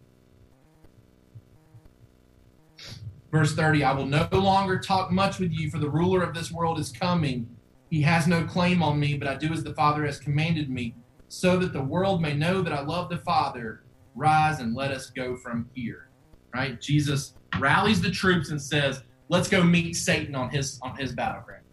verse 3.31 3.55
30 3.55 3.83
I 3.83 3.93
will 3.93 4.05
no 4.05 4.27
longer 4.31 4.77
talk 4.77 5.11
much 5.11 5.39
with 5.39 5.51
you, 5.51 5.69
for 5.69 5.79
the 5.79 5.89
ruler 5.89 6.21
of 6.21 6.33
this 6.33 6.51
world 6.51 6.79
is 6.79 6.91
coming. 6.91 7.49
He 7.89 8.01
has 8.01 8.27
no 8.27 8.43
claim 8.43 8.83
on 8.83 8.99
me, 8.99 9.17
but 9.17 9.27
I 9.27 9.35
do 9.35 9.51
as 9.51 9.63
the 9.63 9.73
Father 9.73 10.05
has 10.05 10.19
commanded 10.19 10.69
me 10.69 10.95
so 11.33 11.57
that 11.57 11.73
the 11.73 11.81
world 11.81 12.21
may 12.21 12.31
know 12.31 12.61
that 12.61 12.71
I 12.71 12.81
love 12.81 13.09
the 13.09 13.17
Father. 13.17 13.81
Rise 14.13 14.59
and 14.59 14.75
let 14.75 14.91
us 14.91 15.09
go 15.09 15.35
from 15.35 15.67
here. 15.73 16.09
Right? 16.53 16.79
Jesus 16.79 17.33
rallies 17.57 17.99
the 18.01 18.11
troops 18.11 18.51
and 18.51 18.61
says, 18.61 19.01
"Let's 19.29 19.49
go 19.49 19.63
meet 19.63 19.95
Satan 19.95 20.35
on 20.35 20.51
his 20.51 20.79
on 20.83 20.95
his 20.95 21.11
battleground." 21.11 21.63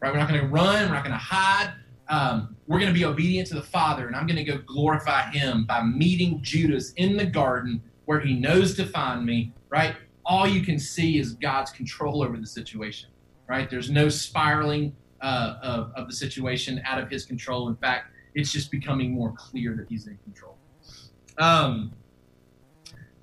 Right? 0.00 0.12
We're 0.12 0.18
not 0.18 0.28
going 0.28 0.40
to 0.40 0.48
run. 0.48 0.88
We're 0.88 0.94
not 0.94 1.04
going 1.04 1.12
to 1.12 1.18
hide. 1.18 1.72
Um, 2.08 2.56
we're 2.66 2.80
going 2.80 2.92
to 2.92 2.98
be 2.98 3.04
obedient 3.04 3.46
to 3.48 3.54
the 3.54 3.62
Father, 3.62 4.08
and 4.08 4.16
I'm 4.16 4.26
going 4.26 4.44
to 4.44 4.44
go 4.44 4.58
glorify 4.66 5.30
Him 5.30 5.64
by 5.66 5.84
meeting 5.84 6.42
Judas 6.42 6.92
in 6.96 7.16
the 7.16 7.26
garden 7.26 7.80
where 8.06 8.18
he 8.18 8.34
knows 8.34 8.74
to 8.74 8.86
find 8.86 9.24
me. 9.24 9.52
Right? 9.70 9.94
All 10.24 10.48
you 10.48 10.62
can 10.62 10.80
see 10.80 11.18
is 11.18 11.34
God's 11.34 11.70
control 11.70 12.24
over 12.24 12.36
the 12.36 12.46
situation. 12.46 13.10
Right? 13.48 13.70
There's 13.70 13.88
no 13.88 14.08
spiraling 14.08 14.96
uh, 15.20 15.58
of, 15.62 15.92
of 15.94 16.08
the 16.08 16.14
situation 16.14 16.82
out 16.84 17.00
of 17.00 17.08
His 17.08 17.24
control. 17.24 17.68
In 17.68 17.76
fact, 17.76 18.10
it's 18.36 18.52
just 18.52 18.70
becoming 18.70 19.12
more 19.12 19.32
clear 19.32 19.74
that 19.74 19.88
he's 19.88 20.06
in 20.06 20.18
control. 20.18 20.56
Um, 21.38 21.92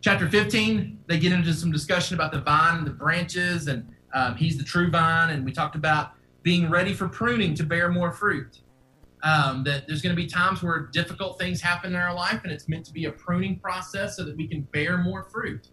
chapter 0.01 0.27
15, 0.27 1.03
they 1.07 1.19
get 1.19 1.31
into 1.31 1.53
some 1.53 1.71
discussion 1.71 2.15
about 2.15 2.31
the 2.31 2.41
vine 2.41 2.79
and 2.79 2.87
the 2.87 2.91
branches, 2.91 3.67
and 3.67 3.87
um, 4.15 4.35
he's 4.35 4.57
the 4.57 4.63
true 4.63 4.89
vine. 4.89 5.29
And 5.29 5.45
we 5.45 5.51
talked 5.51 5.75
about 5.75 6.13
being 6.41 6.67
ready 6.69 6.93
for 6.95 7.07
pruning 7.07 7.53
to 7.53 7.63
bear 7.63 7.89
more 7.89 8.11
fruit. 8.11 8.59
Um, 9.21 9.63
that 9.63 9.87
there's 9.87 10.01
going 10.01 10.13
to 10.13 10.21
be 10.21 10.27
times 10.27 10.61
where 10.61 10.89
difficult 10.91 11.39
things 11.39 11.61
happen 11.61 11.93
in 11.93 11.95
our 11.95 12.13
life, 12.13 12.41
and 12.43 12.51
it's 12.51 12.67
meant 12.67 12.85
to 12.87 12.91
be 12.91 13.05
a 13.05 13.11
pruning 13.11 13.57
process 13.57 14.17
so 14.17 14.25
that 14.25 14.35
we 14.35 14.47
can 14.47 14.61
bear 14.73 14.97
more 14.97 15.23
fruit. 15.23 15.69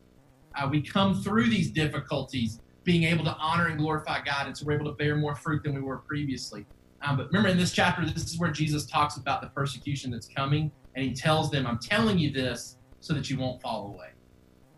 Uh, 0.54 0.68
we 0.70 0.82
come 0.82 1.20
through 1.20 1.48
these 1.48 1.70
difficulties 1.70 2.60
being 2.84 3.04
able 3.04 3.24
to 3.24 3.34
honor 3.38 3.66
and 3.66 3.78
glorify 3.78 4.20
God, 4.22 4.46
and 4.46 4.56
so 4.56 4.66
we're 4.66 4.74
able 4.74 4.86
to 4.86 4.96
bear 4.96 5.16
more 5.16 5.34
fruit 5.34 5.64
than 5.64 5.74
we 5.74 5.80
were 5.80 5.98
previously. 5.98 6.64
Um, 7.02 7.16
but 7.16 7.26
remember, 7.28 7.48
in 7.48 7.56
this 7.56 7.72
chapter, 7.72 8.04
this 8.04 8.24
is 8.24 8.38
where 8.38 8.50
Jesus 8.50 8.84
talks 8.86 9.16
about 9.16 9.40
the 9.40 9.48
persecution 9.48 10.10
that's 10.10 10.28
coming, 10.28 10.70
and 10.94 11.04
he 11.04 11.14
tells 11.14 11.50
them, 11.50 11.66
I'm 11.66 11.78
telling 11.78 12.18
you 12.18 12.30
this 12.30 12.76
so 13.00 13.14
that 13.14 13.30
you 13.30 13.38
won't 13.38 13.60
fall 13.62 13.94
away. 13.94 14.10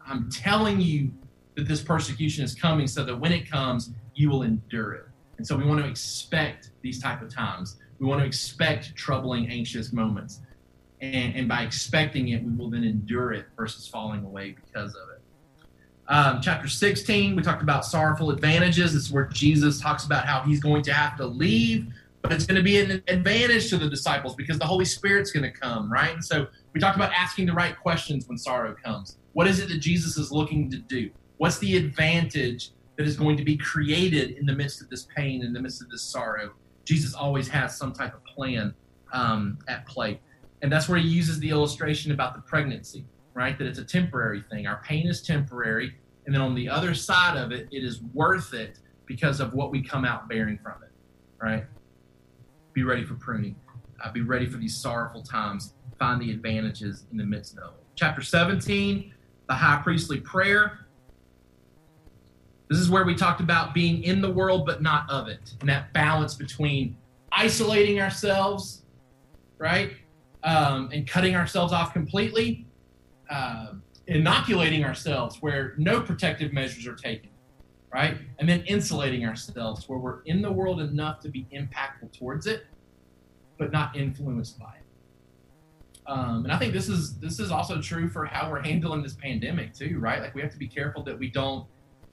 I'm 0.06 0.30
telling 0.30 0.80
you 0.80 1.12
that 1.56 1.68
this 1.68 1.82
persecution 1.82 2.44
is 2.44 2.54
coming 2.54 2.86
so 2.86 3.04
that 3.04 3.16
when 3.16 3.32
it 3.32 3.50
comes, 3.50 3.90
you 4.14 4.30
will 4.30 4.42
endure 4.42 4.92
it. 4.92 5.04
And 5.38 5.46
so 5.46 5.56
we 5.56 5.64
want 5.64 5.80
to 5.80 5.88
expect 5.88 6.70
these 6.82 7.00
type 7.02 7.22
of 7.22 7.32
times. 7.32 7.76
We 7.98 8.06
want 8.06 8.20
to 8.20 8.26
expect 8.26 8.94
troubling, 8.94 9.48
anxious 9.50 9.92
moments. 9.92 10.40
And, 11.00 11.34
and 11.34 11.48
by 11.48 11.62
expecting 11.62 12.28
it, 12.28 12.44
we 12.44 12.52
will 12.52 12.70
then 12.70 12.84
endure 12.84 13.32
it 13.32 13.46
versus 13.56 13.88
falling 13.88 14.24
away 14.24 14.54
because 14.64 14.94
of 14.94 15.08
it. 15.10 15.22
Um, 16.08 16.40
chapter 16.42 16.68
16, 16.68 17.36
we 17.36 17.42
talked 17.42 17.62
about 17.62 17.84
sorrowful 17.84 18.30
advantages. 18.30 18.92
This 18.92 19.04
is 19.04 19.12
where 19.12 19.24
Jesus 19.24 19.80
talks 19.80 20.04
about 20.04 20.26
how 20.26 20.42
he's 20.42 20.60
going 20.60 20.82
to 20.82 20.92
have 20.92 21.16
to 21.16 21.26
leave, 21.26 21.92
but 22.22 22.32
it's 22.32 22.46
going 22.46 22.56
to 22.56 22.62
be 22.62 22.80
an 22.80 23.02
advantage 23.08 23.68
to 23.70 23.76
the 23.76 23.90
disciples 23.90 24.36
because 24.36 24.58
the 24.58 24.64
Holy 24.64 24.84
Spirit's 24.84 25.32
going 25.32 25.42
to 25.42 25.50
come, 25.50 25.92
right? 25.92 26.12
And 26.12 26.24
so 26.24 26.46
we 26.72 26.80
talked 26.80 26.96
about 26.96 27.12
asking 27.12 27.46
the 27.46 27.52
right 27.52 27.78
questions 27.78 28.28
when 28.28 28.38
sorrow 28.38 28.74
comes. 28.82 29.18
What 29.32 29.48
is 29.48 29.58
it 29.58 29.68
that 29.68 29.78
Jesus 29.78 30.16
is 30.16 30.30
looking 30.30 30.70
to 30.70 30.78
do? 30.78 31.10
What's 31.38 31.58
the 31.58 31.76
advantage 31.76 32.70
that 32.96 33.06
is 33.06 33.16
going 33.16 33.36
to 33.38 33.44
be 33.44 33.56
created 33.56 34.32
in 34.32 34.46
the 34.46 34.54
midst 34.54 34.80
of 34.80 34.88
this 34.88 35.08
pain, 35.16 35.42
in 35.42 35.52
the 35.52 35.60
midst 35.60 35.82
of 35.82 35.90
this 35.90 36.02
sorrow? 36.02 36.52
Jesus 36.84 37.14
always 37.14 37.48
has 37.48 37.76
some 37.76 37.92
type 37.92 38.14
of 38.14 38.24
plan 38.24 38.72
um, 39.12 39.58
at 39.68 39.84
play. 39.86 40.20
And 40.62 40.70
that's 40.70 40.88
where 40.88 40.98
he 40.98 41.08
uses 41.08 41.40
the 41.40 41.50
illustration 41.50 42.12
about 42.12 42.34
the 42.34 42.40
pregnancy, 42.42 43.04
right? 43.34 43.58
That 43.58 43.66
it's 43.66 43.80
a 43.80 43.84
temporary 43.84 44.44
thing. 44.48 44.68
Our 44.68 44.80
pain 44.84 45.08
is 45.08 45.22
temporary. 45.22 45.96
And 46.26 46.34
then 46.34 46.40
on 46.40 46.54
the 46.54 46.68
other 46.68 46.94
side 46.94 47.36
of 47.36 47.50
it, 47.50 47.66
it 47.72 47.82
is 47.82 48.00
worth 48.14 48.54
it 48.54 48.78
because 49.06 49.40
of 49.40 49.54
what 49.54 49.72
we 49.72 49.82
come 49.82 50.04
out 50.04 50.28
bearing 50.28 50.58
from 50.62 50.82
it, 50.84 50.92
right? 51.42 51.64
Be 52.72 52.82
ready 52.82 53.04
for 53.04 53.14
pruning. 53.14 53.56
Uh, 54.02 54.10
be 54.12 54.22
ready 54.22 54.46
for 54.46 54.56
these 54.56 54.76
sorrowful 54.76 55.22
times. 55.22 55.74
Find 55.98 56.20
the 56.20 56.30
advantages 56.30 57.04
in 57.10 57.16
the 57.16 57.24
midst 57.24 57.58
of 57.58 57.74
it. 57.74 57.84
Chapter 57.94 58.22
17, 58.22 59.12
the 59.48 59.54
high 59.54 59.80
priestly 59.82 60.20
prayer. 60.20 60.86
This 62.68 62.78
is 62.78 62.88
where 62.88 63.04
we 63.04 63.14
talked 63.14 63.40
about 63.40 63.74
being 63.74 64.02
in 64.02 64.22
the 64.22 64.30
world 64.30 64.64
but 64.64 64.80
not 64.80 65.08
of 65.10 65.28
it, 65.28 65.52
and 65.60 65.68
that 65.68 65.92
balance 65.92 66.34
between 66.34 66.96
isolating 67.30 68.00
ourselves, 68.00 68.82
right, 69.58 69.92
um, 70.42 70.88
and 70.92 71.06
cutting 71.06 71.36
ourselves 71.36 71.72
off 71.72 71.92
completely, 71.92 72.66
uh, 73.28 73.74
inoculating 74.06 74.84
ourselves 74.84 75.36
where 75.40 75.74
no 75.76 76.00
protective 76.00 76.52
measures 76.52 76.86
are 76.86 76.94
taken, 76.94 77.28
right, 77.92 78.16
and 78.38 78.48
then 78.48 78.62
insulating 78.62 79.26
ourselves 79.26 79.88
where 79.88 79.98
we're 79.98 80.22
in 80.22 80.42
the 80.42 80.50
world 80.50 80.80
enough 80.80 81.20
to 81.20 81.28
be 81.28 81.46
impactful 81.52 82.16
towards 82.16 82.46
it, 82.46 82.66
but 83.58 83.70
not 83.70 83.94
influenced 83.96 84.58
by 84.58 84.74
it. 84.76 84.82
Um, 86.06 86.44
and 86.44 86.52
I 86.52 86.58
think 86.58 86.72
this 86.72 86.88
is 86.88 87.18
this 87.18 87.38
is 87.38 87.50
also 87.50 87.80
true 87.80 88.08
for 88.08 88.24
how 88.24 88.50
we're 88.50 88.62
handling 88.62 89.02
this 89.02 89.14
pandemic 89.14 89.72
too, 89.72 89.98
right? 90.00 90.20
Like 90.20 90.34
we 90.34 90.42
have 90.42 90.50
to 90.50 90.58
be 90.58 90.66
careful 90.66 91.02
that 91.04 91.18
we 91.18 91.30
don't 91.30 91.66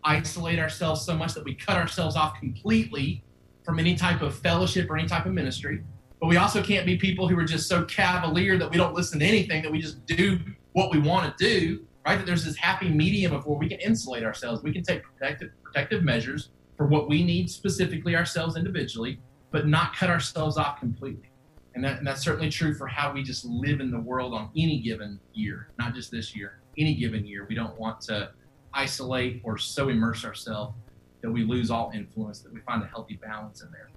isolate 0.04 0.60
ourselves 0.60 1.02
so 1.02 1.16
much 1.16 1.34
that 1.34 1.44
we 1.44 1.56
cut 1.56 1.76
ourselves 1.76 2.16
off 2.16 2.40
completely 2.40 3.24
from 3.64 3.80
any 3.80 3.96
type 3.96 4.22
of 4.22 4.38
fellowship 4.38 4.90
or 4.90 4.98
any 4.98 5.08
type 5.08 5.26
of 5.26 5.34
ministry. 5.34 5.84
But 6.22 6.28
we 6.28 6.38
also 6.38 6.62
can't 6.62 6.86
be 6.86 6.98
people 6.98 7.28
who 7.28 7.38
are 7.38 7.46
just 7.46 7.68
so 7.68 7.84
cavalier 7.86 8.58
that 8.58 8.70
we 8.70 8.78
don't 8.78 8.94
listen 8.94 9.20
to 9.20 9.26
anything, 9.26 9.64
that 9.64 9.72
we 9.72 9.80
just 9.82 10.06
do 10.06 10.40
what 10.74 10.92
we 10.92 11.00
want 11.00 11.38
to 11.38 11.44
do, 11.44 11.86
right? 12.06 12.18
That 12.18 12.26
there's 12.26 12.46
this 12.46 12.56
happy 12.56 12.90
medium 12.90 13.34
of 13.34 13.46
where 13.46 13.58
we 13.58 13.68
can 13.68 13.80
insulate 13.80 14.24
ourselves. 14.24 14.64
We 14.64 14.72
can 14.72 14.84
take 14.84 15.04
protective, 15.04 15.52
protective 15.64 16.04
measures 16.04 16.50
for 16.78 16.88
what 16.88 17.10
we 17.10 17.24
need 17.24 17.50
specifically 17.50 18.16
ourselves 18.16 18.56
individually, 18.56 19.20
but 19.52 19.68
not 19.68 19.96
cut 19.96 20.10
ourselves 20.10 20.58
off 20.58 20.80
completely. 20.80 21.30
And, 21.76 21.84
that, 21.84 22.00
and 22.00 22.08
that's 22.08 22.22
certainly 22.22 22.50
true 22.50 22.74
for 22.74 22.88
how 22.88 23.14
we 23.14 23.22
just 23.22 23.46
live 23.46 23.80
in 23.80 23.92
the 23.92 24.00
world 24.00 24.34
on 24.34 24.50
any 24.56 24.80
given 24.80 25.20
year, 25.34 25.70
not 25.78 25.94
just 25.94 26.12
this 26.12 26.36
year, 26.36 26.62
any 26.78 26.96
given 26.96 27.26
year. 27.26 27.46
We 27.48 27.56
don't 27.56 27.78
want 27.80 28.02
to 28.02 28.32
isolate 28.74 29.42
or 29.44 29.58
so 29.58 29.90
immerse 29.90 30.26
ourselves 30.26 30.76
that 31.22 31.30
we 31.30 31.44
lose 31.44 31.70
all 31.70 31.92
influence, 31.94 32.40
that 32.42 32.54
we 32.54 32.62
find 32.62 32.82
a 32.82 32.88
healthy 32.88 33.20
balance 33.22 33.62
in 33.62 33.70
there. 33.72 33.90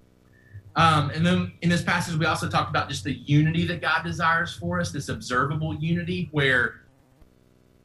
Um, 0.75 1.11
and 1.11 1.25
then 1.25 1.53
in 1.63 1.69
this 1.69 1.83
passage, 1.83 2.17
we 2.17 2.27
also 2.27 2.49
talked 2.49 2.71
about 2.71 2.89
just 2.89 3.05
the 3.05 3.13
unity 3.13 3.67
that 3.67 3.81
God 3.81 4.03
desires 4.03 4.55
for 4.55 4.81
us, 4.81 4.91
this 4.91 5.09
observable 5.09 5.75
unity 5.75 6.29
where 6.33 6.82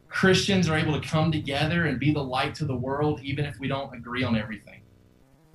Christians 0.09 0.69
are 0.69 0.77
able 0.77 0.99
to 0.99 1.07
come 1.07 1.31
together 1.31 1.85
and 1.85 1.99
be 1.99 2.13
the 2.13 2.23
light 2.23 2.55
to 2.55 2.65
the 2.65 2.75
world, 2.75 3.19
even 3.23 3.45
if 3.45 3.59
we 3.59 3.67
don't 3.67 3.93
agree 3.93 4.23
on 4.23 4.37
everything. 4.37 4.81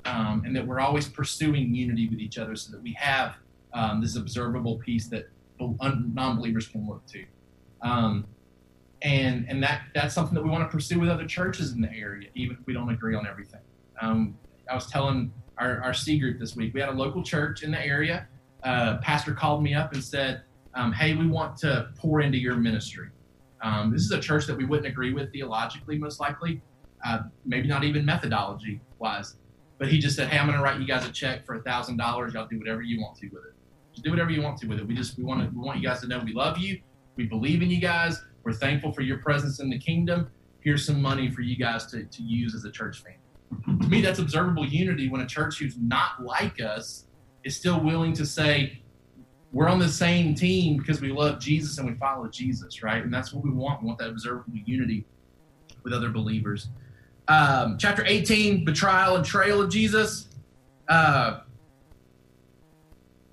Um, 0.05 0.43
and 0.45 0.55
that 0.57 0.67
we're 0.67 0.81
always 0.81 1.09
pursuing 1.09 1.75
unity 1.75 2.09
with 2.09 2.19
each 2.19 2.37
other 2.37 2.57
so 2.57 2.73
that 2.73 2.83
we 2.83 2.93
have 2.95 3.37
um, 3.73 4.01
this 4.01 4.17
observable 4.17 4.79
piece 4.79 5.09
that 5.09 5.29
non 5.59 6.37
believers 6.37 6.67
can 6.67 6.87
look 6.87 7.07
to. 7.07 7.25
Um, 7.83 8.27
and 9.03 9.47
and 9.49 9.63
that 9.63 9.83
that's 9.95 10.15
something 10.15 10.35
that 10.35 10.43
we 10.43 10.51
want 10.51 10.69
to 10.69 10.73
pursue 10.73 11.01
with 11.01 11.09
other 11.09 11.27
churches 11.27 11.73
in 11.73 11.81
the 11.81 11.93
area, 11.93 12.29
even 12.35 12.57
if 12.59 12.67
we 12.67 12.73
don't 12.73 12.91
agree 12.91 13.15
on 13.15 13.27
everything. 13.27 13.61
Um, 14.01 14.37
I 14.71 14.75
was 14.75 14.87
telling 14.87 15.33
our, 15.59 15.81
our 15.83 15.95
C 15.95 16.19
group 16.19 16.39
this 16.39 16.57
week, 16.57 16.73
we 16.75 16.81
had 16.81 16.89
a 16.89 16.93
local 16.95 17.23
church 17.23 17.63
in 17.63 17.71
the 17.71 17.85
area. 17.85 18.29
Uh, 18.63 18.99
pastor 18.99 19.35
called 19.35 19.63
me 19.63 19.75
up 19.75 19.93
and 19.93 20.03
said, 20.03 20.43
um, 20.75 20.93
"Hey, 20.93 21.15
we 21.15 21.27
want 21.27 21.57
to 21.59 21.91
pour 21.97 22.21
into 22.21 22.39
your 22.39 22.55
ministry. 22.55 23.09
Um, 23.63 23.93
this 23.93 24.03
is 24.03 24.11
a 24.11 24.21
church 24.21 24.47
that 24.47 24.57
we 24.57 24.65
wouldn't 24.65 24.87
agree 24.87 25.13
with 25.13 25.33
theologically, 25.33 25.99
most 25.99 26.21
likely, 26.21 26.61
uh, 27.05 27.21
maybe 27.45 27.69
not 27.69 27.85
even 27.85 28.05
methodology 28.05 28.81
wise." 28.99 29.37
But 29.79 29.89
he 29.89 29.99
just 29.99 30.17
said, 30.17 30.29
"Hey, 30.29 30.39
I'm 30.39 30.47
going 30.47 30.59
to 30.59 30.65
write 30.65 30.81
you 30.81 30.87
guys 30.87 31.07
a 31.07 31.13
check 31.13 31.47
for 31.47 31.55
a 31.55 31.63
thousand 31.63 31.97
dollars. 31.97 32.35
Y'all 32.35 32.47
do 32.47 32.59
whatever 32.59 32.83
you 32.83 33.01
want 33.01 33.17
to 33.19 33.29
with 33.29 33.45
it. 33.45 33.55
Just 33.93 34.05
do 34.05 34.11
whatever 34.11 34.31
you 34.31 34.43
want 34.43 34.59
to 34.59 34.67
with 34.67 34.79
it. 34.79 34.87
We 34.87 34.95
just 34.95 35.17
we 35.19 35.25
want 35.25 35.41
to 35.41 35.57
we 35.57 35.65
want 35.65 35.79
you 35.81 35.87
guys 35.87 36.01
to 36.01 36.07
know 36.09 36.21
we 36.21 36.33
love 36.33 36.59
you. 36.59 36.81
We 37.17 37.27
believe 37.27 37.63
in 37.63 37.71
you 37.71 37.81
guys." 37.81 38.23
We're 38.45 38.53
thankful 38.53 38.93
for 38.93 39.03
your 39.03 39.19
presence 39.19 39.61
in 39.61 39.71
the 39.71 39.79
kingdom. 39.79 40.29
Here's 40.61 40.85
some 40.85 41.01
money 41.01 41.31
for 41.31 41.43
you 41.43 41.57
guys 41.57 41.87
to, 41.87 42.05
to 42.05 42.23
use 42.23 42.55
as 42.55 42.65
a 42.65 42.71
church 42.71 43.03
family. 43.03 43.19
To 43.83 43.89
me, 43.89 44.01
that's 44.01 44.19
observable 44.19 44.67
unity 44.67 45.09
when 45.09 45.21
a 45.21 45.27
church 45.27 45.59
who's 45.59 45.77
not 45.79 46.25
like 46.25 46.61
us 46.61 47.07
is 47.45 47.57
still 47.57 47.81
willing 47.81 48.13
to 48.15 48.27
say, 48.27 48.82
we're 49.53 49.69
on 49.69 49.79
the 49.79 49.89
same 49.89 50.35
team 50.35 50.79
because 50.79 51.01
we 51.01 51.13
love 51.13 51.39
Jesus 51.39 51.79
and 51.79 51.87
we 51.87 51.95
follow 51.97 52.27
Jesus, 52.29 52.83
right? 52.83 53.03
And 53.03 53.13
that's 53.13 53.33
what 53.33 53.45
we 53.45 53.51
want. 53.51 53.83
We 53.83 53.87
want 53.87 53.99
that 53.99 54.09
observable 54.09 54.57
unity 54.65 55.05
with 55.83 55.93
other 55.93 56.09
believers. 56.09 56.69
Um, 57.29 57.77
chapter 57.79 58.05
18, 58.05 58.65
betrayal 58.65 59.17
and 59.17 59.25
trail 59.25 59.61
of 59.61 59.71
Jesus. 59.71 60.29
Uh, 60.89 61.41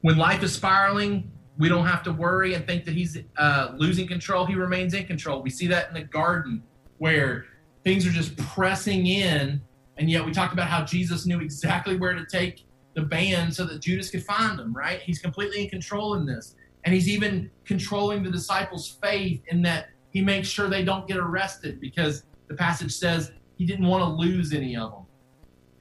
when 0.01 0.17
life 0.17 0.43
is 0.43 0.53
spiraling, 0.53 1.31
we 1.57 1.69
don't 1.69 1.85
have 1.85 2.03
to 2.03 2.13
worry 2.13 2.53
and 2.53 2.65
think 2.65 2.85
that 2.85 2.93
he's 2.93 3.17
uh, 3.37 3.73
losing 3.75 4.07
control. 4.07 4.45
He 4.45 4.55
remains 4.55 4.93
in 4.93 5.05
control. 5.05 5.41
We 5.41 5.49
see 5.49 5.67
that 5.67 5.87
in 5.89 5.93
the 5.93 6.03
garden 6.03 6.63
where 6.97 7.45
things 7.83 8.05
are 8.05 8.11
just 8.11 8.35
pressing 8.37 9.07
in, 9.07 9.61
and 9.97 10.09
yet 10.09 10.25
we 10.25 10.31
talked 10.31 10.53
about 10.53 10.67
how 10.67 10.83
Jesus 10.83 11.25
knew 11.25 11.39
exactly 11.39 11.97
where 11.97 12.13
to 12.13 12.25
take 12.25 12.65
the 12.99 13.05
band 13.05 13.53
so 13.55 13.65
that 13.65 13.81
Judas 13.81 14.09
could 14.09 14.23
find 14.23 14.59
them, 14.59 14.73
right? 14.73 14.99
He's 14.99 15.19
completely 15.19 15.63
in 15.63 15.69
control 15.69 16.15
in 16.15 16.25
this. 16.25 16.55
And 16.83 16.93
he's 16.93 17.07
even 17.07 17.49
controlling 17.65 18.23
the 18.23 18.31
disciples' 18.31 18.97
faith 19.01 19.41
in 19.47 19.61
that 19.63 19.89
he 20.11 20.21
makes 20.21 20.47
sure 20.47 20.67
they 20.67 20.83
don't 20.83 21.07
get 21.07 21.17
arrested 21.17 21.79
because 21.79 22.23
the 22.47 22.55
passage 22.55 22.91
says 22.91 23.31
he 23.57 23.65
didn't 23.65 23.85
want 23.85 24.03
to 24.03 24.09
lose 24.09 24.53
any 24.53 24.75
of 24.75 24.91
them. 24.91 25.05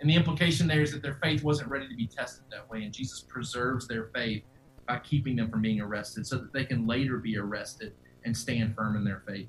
And 0.01 0.09
the 0.09 0.15
implication 0.15 0.69
there 0.69 0.83
is 0.83 0.93
that 0.93 1.03
their 1.03 1.19
faith 1.23 1.43
wasn't 1.43 1.71
ready 1.71 1.89
to 1.89 1.97
be 1.97 2.07
tested 2.07 2.45
that 2.51 2.71
way, 2.71 2.85
and 2.85 2.93
Jesus 2.93 3.21
preserves 3.21 3.89
their 3.89 4.11
faith 4.15 4.45
by 4.87 4.99
keeping 4.99 5.35
them 5.35 5.51
from 5.51 5.61
being 5.61 5.81
arrested 5.81 6.25
so 6.27 6.37
that 6.37 6.53
they 6.53 6.65
can 6.65 6.87
later 6.87 7.19
be 7.19 7.37
arrested 7.37 7.95
and 8.25 8.37
stand 8.37 8.77
firm 8.77 8.97
in 8.97 9.03
their 9.03 9.25
faith. 9.27 9.49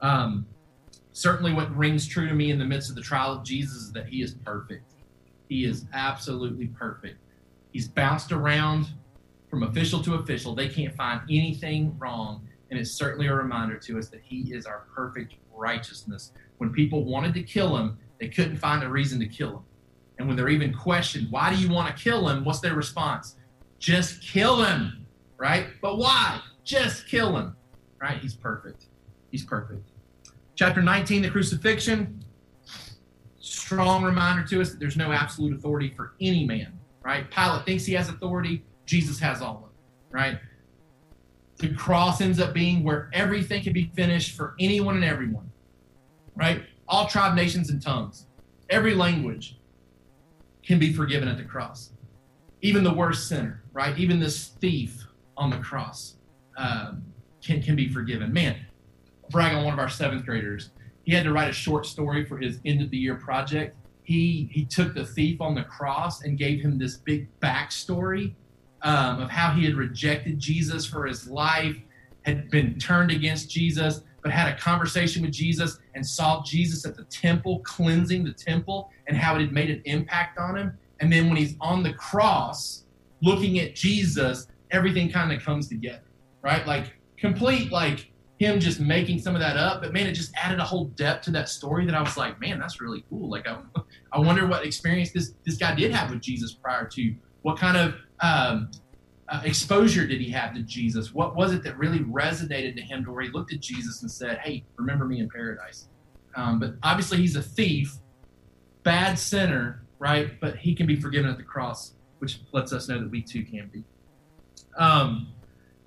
Um, 0.00 0.46
certainly, 1.12 1.52
what 1.52 1.74
rings 1.76 2.06
true 2.06 2.28
to 2.28 2.34
me 2.34 2.52
in 2.52 2.58
the 2.58 2.64
midst 2.64 2.88
of 2.88 2.94
the 2.94 3.02
trial 3.02 3.32
of 3.32 3.42
Jesus 3.42 3.76
is 3.76 3.92
that 3.92 4.06
he 4.06 4.22
is 4.22 4.34
perfect. 4.44 4.89
He 5.50 5.64
is 5.64 5.86
absolutely 5.92 6.68
perfect. 6.68 7.18
He's 7.72 7.88
bounced 7.88 8.30
around 8.30 8.86
from 9.50 9.64
official 9.64 10.00
to 10.04 10.14
official. 10.14 10.54
They 10.54 10.68
can't 10.68 10.94
find 10.94 11.22
anything 11.28 11.98
wrong. 11.98 12.46
And 12.70 12.78
it's 12.78 12.92
certainly 12.92 13.26
a 13.26 13.34
reminder 13.34 13.76
to 13.76 13.98
us 13.98 14.08
that 14.10 14.20
he 14.22 14.54
is 14.54 14.64
our 14.64 14.86
perfect 14.94 15.34
righteousness. 15.52 16.30
When 16.58 16.70
people 16.70 17.04
wanted 17.04 17.34
to 17.34 17.42
kill 17.42 17.76
him, 17.76 17.98
they 18.20 18.28
couldn't 18.28 18.58
find 18.58 18.84
a 18.84 18.88
reason 18.88 19.18
to 19.18 19.26
kill 19.26 19.56
him. 19.56 19.64
And 20.18 20.28
when 20.28 20.36
they're 20.36 20.50
even 20.50 20.72
questioned, 20.72 21.26
why 21.30 21.52
do 21.52 21.60
you 21.60 21.68
want 21.68 21.96
to 21.96 22.00
kill 22.00 22.28
him? 22.28 22.44
What's 22.44 22.60
their 22.60 22.76
response? 22.76 23.34
Just 23.80 24.22
kill 24.22 24.62
him, 24.62 25.04
right? 25.36 25.66
But 25.82 25.98
why? 25.98 26.40
Just 26.62 27.08
kill 27.08 27.36
him, 27.36 27.56
right? 28.00 28.18
He's 28.18 28.36
perfect. 28.36 28.84
He's 29.32 29.44
perfect. 29.44 29.88
Chapter 30.54 30.80
19, 30.80 31.22
the 31.22 31.30
crucifixion. 31.30 32.24
Strong 33.70 34.02
reminder 34.02 34.42
to 34.48 34.60
us 34.60 34.70
that 34.70 34.80
there's 34.80 34.96
no 34.96 35.12
absolute 35.12 35.56
authority 35.56 35.94
for 35.96 36.14
any 36.20 36.44
man, 36.44 36.76
right? 37.04 37.30
Pilate 37.30 37.64
thinks 37.64 37.84
he 37.84 37.92
has 37.92 38.08
authority. 38.08 38.64
Jesus 38.84 39.20
has 39.20 39.40
all 39.40 39.58
of 39.58 39.70
it. 39.70 40.12
right? 40.12 40.38
The 41.58 41.72
cross 41.74 42.20
ends 42.20 42.40
up 42.40 42.52
being 42.52 42.82
where 42.82 43.08
everything 43.12 43.62
can 43.62 43.72
be 43.72 43.92
finished 43.94 44.36
for 44.36 44.56
anyone 44.58 44.96
and 44.96 45.04
everyone, 45.04 45.52
right? 46.34 46.64
All 46.88 47.06
tribe, 47.06 47.36
nations, 47.36 47.70
and 47.70 47.80
tongues, 47.80 48.26
every 48.70 48.92
language 48.92 49.60
can 50.64 50.80
be 50.80 50.92
forgiven 50.92 51.28
at 51.28 51.36
the 51.36 51.44
cross. 51.44 51.92
Even 52.62 52.82
the 52.82 52.92
worst 52.92 53.28
sinner, 53.28 53.62
right? 53.72 53.96
Even 53.96 54.18
this 54.18 54.48
thief 54.48 55.06
on 55.36 55.48
the 55.48 55.58
cross 55.58 56.16
um, 56.56 57.04
can, 57.40 57.62
can 57.62 57.76
be 57.76 57.88
forgiven. 57.88 58.32
Man, 58.32 58.56
brag 59.30 59.54
on 59.54 59.62
one 59.62 59.72
of 59.72 59.78
our 59.78 59.88
seventh 59.88 60.26
graders. 60.26 60.70
He 61.10 61.16
had 61.16 61.24
to 61.24 61.32
write 61.32 61.50
a 61.50 61.52
short 61.52 61.86
story 61.86 62.24
for 62.24 62.38
his 62.38 62.60
end 62.64 62.80
of 62.80 62.90
the 62.90 62.96
year 62.96 63.16
project. 63.16 63.76
He, 64.04 64.48
he 64.52 64.64
took 64.64 64.94
the 64.94 65.04
thief 65.04 65.40
on 65.40 65.56
the 65.56 65.64
cross 65.64 66.22
and 66.22 66.38
gave 66.38 66.60
him 66.60 66.78
this 66.78 66.98
big 66.98 67.26
backstory 67.40 68.34
um, 68.82 69.20
of 69.20 69.28
how 69.28 69.50
he 69.50 69.64
had 69.64 69.74
rejected 69.74 70.38
Jesus 70.38 70.86
for 70.86 71.06
his 71.06 71.26
life, 71.26 71.74
had 72.22 72.48
been 72.48 72.78
turned 72.78 73.10
against 73.10 73.50
Jesus, 73.50 74.02
but 74.22 74.30
had 74.30 74.54
a 74.54 74.56
conversation 74.56 75.22
with 75.22 75.32
Jesus 75.32 75.80
and 75.96 76.06
saw 76.06 76.44
Jesus 76.44 76.86
at 76.86 76.94
the 76.94 77.02
temple, 77.06 77.58
cleansing 77.64 78.22
the 78.22 78.32
temple, 78.32 78.92
and 79.08 79.16
how 79.16 79.34
it 79.34 79.40
had 79.40 79.52
made 79.52 79.70
an 79.70 79.82
impact 79.86 80.38
on 80.38 80.56
him. 80.56 80.78
And 81.00 81.12
then 81.12 81.26
when 81.26 81.36
he's 81.36 81.56
on 81.60 81.82
the 81.82 81.92
cross, 81.94 82.84
looking 83.20 83.58
at 83.58 83.74
Jesus, 83.74 84.46
everything 84.70 85.10
kind 85.10 85.32
of 85.32 85.42
comes 85.42 85.66
together, 85.66 86.04
right? 86.40 86.64
Like 86.68 86.94
complete, 87.18 87.72
like 87.72 88.09
him 88.40 88.58
just 88.58 88.80
making 88.80 89.18
some 89.18 89.34
of 89.34 89.40
that 89.42 89.58
up. 89.58 89.82
But 89.82 89.92
man, 89.92 90.06
it 90.06 90.12
just 90.12 90.32
added 90.34 90.58
a 90.58 90.64
whole 90.64 90.86
depth 90.86 91.24
to 91.26 91.30
that 91.32 91.48
story 91.48 91.84
that 91.84 91.94
I 91.94 92.00
was 92.00 92.16
like, 92.16 92.40
man, 92.40 92.58
that's 92.58 92.80
really 92.80 93.04
cool. 93.10 93.28
Like 93.28 93.46
I, 93.46 93.58
I 94.12 94.18
wonder 94.18 94.46
what 94.46 94.64
experience 94.64 95.12
this 95.12 95.34
this 95.44 95.56
guy 95.56 95.74
did 95.74 95.92
have 95.92 96.10
with 96.10 96.20
Jesus 96.20 96.54
prior 96.54 96.86
to 96.86 97.14
what 97.42 97.58
kind 97.58 97.76
of 97.76 97.94
um, 98.20 98.70
uh, 99.28 99.42
exposure 99.44 100.06
did 100.06 100.20
he 100.22 100.30
have 100.30 100.54
to 100.54 100.62
Jesus? 100.62 101.14
What 101.14 101.36
was 101.36 101.52
it 101.52 101.62
that 101.64 101.76
really 101.76 102.00
resonated 102.00 102.76
to 102.76 102.82
him 102.82 103.04
to 103.04 103.12
where 103.12 103.22
he 103.22 103.30
looked 103.30 103.52
at 103.52 103.60
Jesus 103.60 104.00
and 104.00 104.10
said, 104.10 104.38
Hey, 104.38 104.64
remember 104.76 105.04
me 105.04 105.20
in 105.20 105.28
paradise? 105.28 105.88
Um, 106.34 106.58
but 106.58 106.74
obviously, 106.82 107.18
he's 107.18 107.36
a 107.36 107.42
thief, 107.42 107.94
bad 108.84 109.18
sinner, 109.18 109.82
right? 109.98 110.40
But 110.40 110.56
he 110.56 110.74
can 110.74 110.86
be 110.86 110.98
forgiven 110.98 111.30
at 111.30 111.36
the 111.36 111.42
cross, 111.42 111.92
which 112.20 112.40
lets 112.52 112.72
us 112.72 112.88
know 112.88 112.98
that 113.00 113.10
we 113.10 113.20
too 113.20 113.44
can 113.44 113.70
be. 113.70 113.84
Um, 114.78 115.28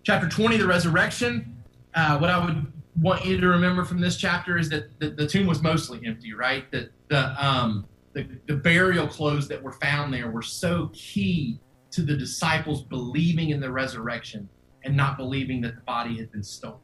chapter 0.03 0.29
20, 0.29 0.57
the 0.57 0.67
resurrection. 0.67 1.52
Uh, 1.95 2.17
what 2.17 2.29
I 2.29 2.43
would 2.43 2.71
want 3.01 3.25
you 3.25 3.39
to 3.39 3.47
remember 3.47 3.83
from 3.83 3.99
this 3.99 4.17
chapter 4.17 4.57
is 4.57 4.69
that 4.69 4.99
the, 4.99 5.09
the 5.09 5.27
tomb 5.27 5.47
was 5.47 5.61
mostly 5.61 6.01
empty, 6.05 6.33
right? 6.33 6.69
That 6.71 6.91
the, 7.09 7.45
um, 7.45 7.85
the, 8.13 8.27
the 8.47 8.55
burial 8.55 9.07
clothes 9.07 9.47
that 9.47 9.61
were 9.61 9.73
found 9.73 10.13
there 10.13 10.29
were 10.29 10.41
so 10.41 10.89
key 10.93 11.59
to 11.91 12.01
the 12.01 12.15
disciples 12.15 12.81
believing 12.83 13.49
in 13.49 13.59
the 13.59 13.71
resurrection 13.71 14.49
and 14.83 14.95
not 14.95 15.17
believing 15.17 15.61
that 15.61 15.75
the 15.75 15.81
body 15.81 16.17
had 16.17 16.31
been 16.31 16.43
stolen, 16.43 16.79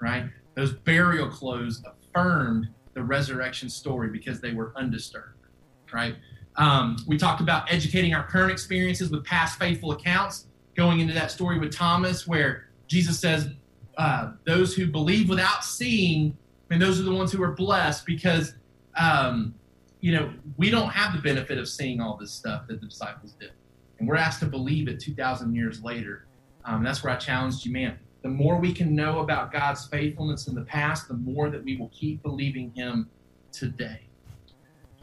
right? 0.00 0.28
Those 0.54 0.72
burial 0.72 1.28
clothes 1.28 1.82
affirmed 1.86 2.68
the 2.94 3.02
resurrection 3.02 3.68
story 3.68 4.10
because 4.10 4.40
they 4.40 4.52
were 4.52 4.72
undisturbed, 4.76 5.46
right? 5.92 6.16
Um, 6.56 6.96
we 7.06 7.16
talked 7.16 7.40
about 7.40 7.72
educating 7.72 8.14
our 8.14 8.26
current 8.26 8.50
experiences 8.50 9.10
with 9.10 9.24
past 9.24 9.58
faithful 9.58 9.92
accounts, 9.92 10.46
going 10.76 11.00
into 11.00 11.14
that 11.14 11.30
story 11.30 11.58
with 11.58 11.72
Thomas, 11.72 12.26
where 12.26 12.68
Jesus 12.88 13.18
says, 13.18 13.50
uh, 13.98 14.32
Those 14.44 14.74
who 14.74 14.86
believe 14.86 15.28
without 15.28 15.64
seeing, 15.64 16.36
and 16.70 16.80
those 16.80 17.00
are 17.00 17.02
the 17.02 17.12
ones 17.12 17.32
who 17.32 17.42
are 17.42 17.52
blessed 17.52 18.06
because, 18.06 18.54
um, 18.96 19.54
you 20.00 20.12
know, 20.12 20.32
we 20.56 20.70
don't 20.70 20.90
have 20.90 21.12
the 21.12 21.20
benefit 21.20 21.58
of 21.58 21.68
seeing 21.68 22.00
all 22.00 22.16
this 22.16 22.32
stuff 22.32 22.68
that 22.68 22.80
the 22.80 22.86
disciples 22.86 23.32
did. 23.32 23.50
And 23.98 24.08
we're 24.08 24.16
asked 24.16 24.38
to 24.40 24.46
believe 24.46 24.86
it 24.86 25.00
2,000 25.00 25.52
years 25.54 25.82
later. 25.82 26.26
Um, 26.64 26.84
that's 26.84 27.02
where 27.02 27.12
I 27.12 27.16
challenged 27.16 27.66
you, 27.66 27.72
man. 27.72 27.98
The 28.22 28.28
more 28.28 28.58
we 28.60 28.72
can 28.72 28.94
know 28.94 29.18
about 29.18 29.52
God's 29.52 29.86
faithfulness 29.86 30.46
in 30.46 30.54
the 30.54 30.62
past, 30.62 31.08
the 31.08 31.14
more 31.14 31.50
that 31.50 31.64
we 31.64 31.76
will 31.76 31.88
keep 31.88 32.22
believing 32.22 32.72
Him 32.76 33.10
today. 33.50 34.02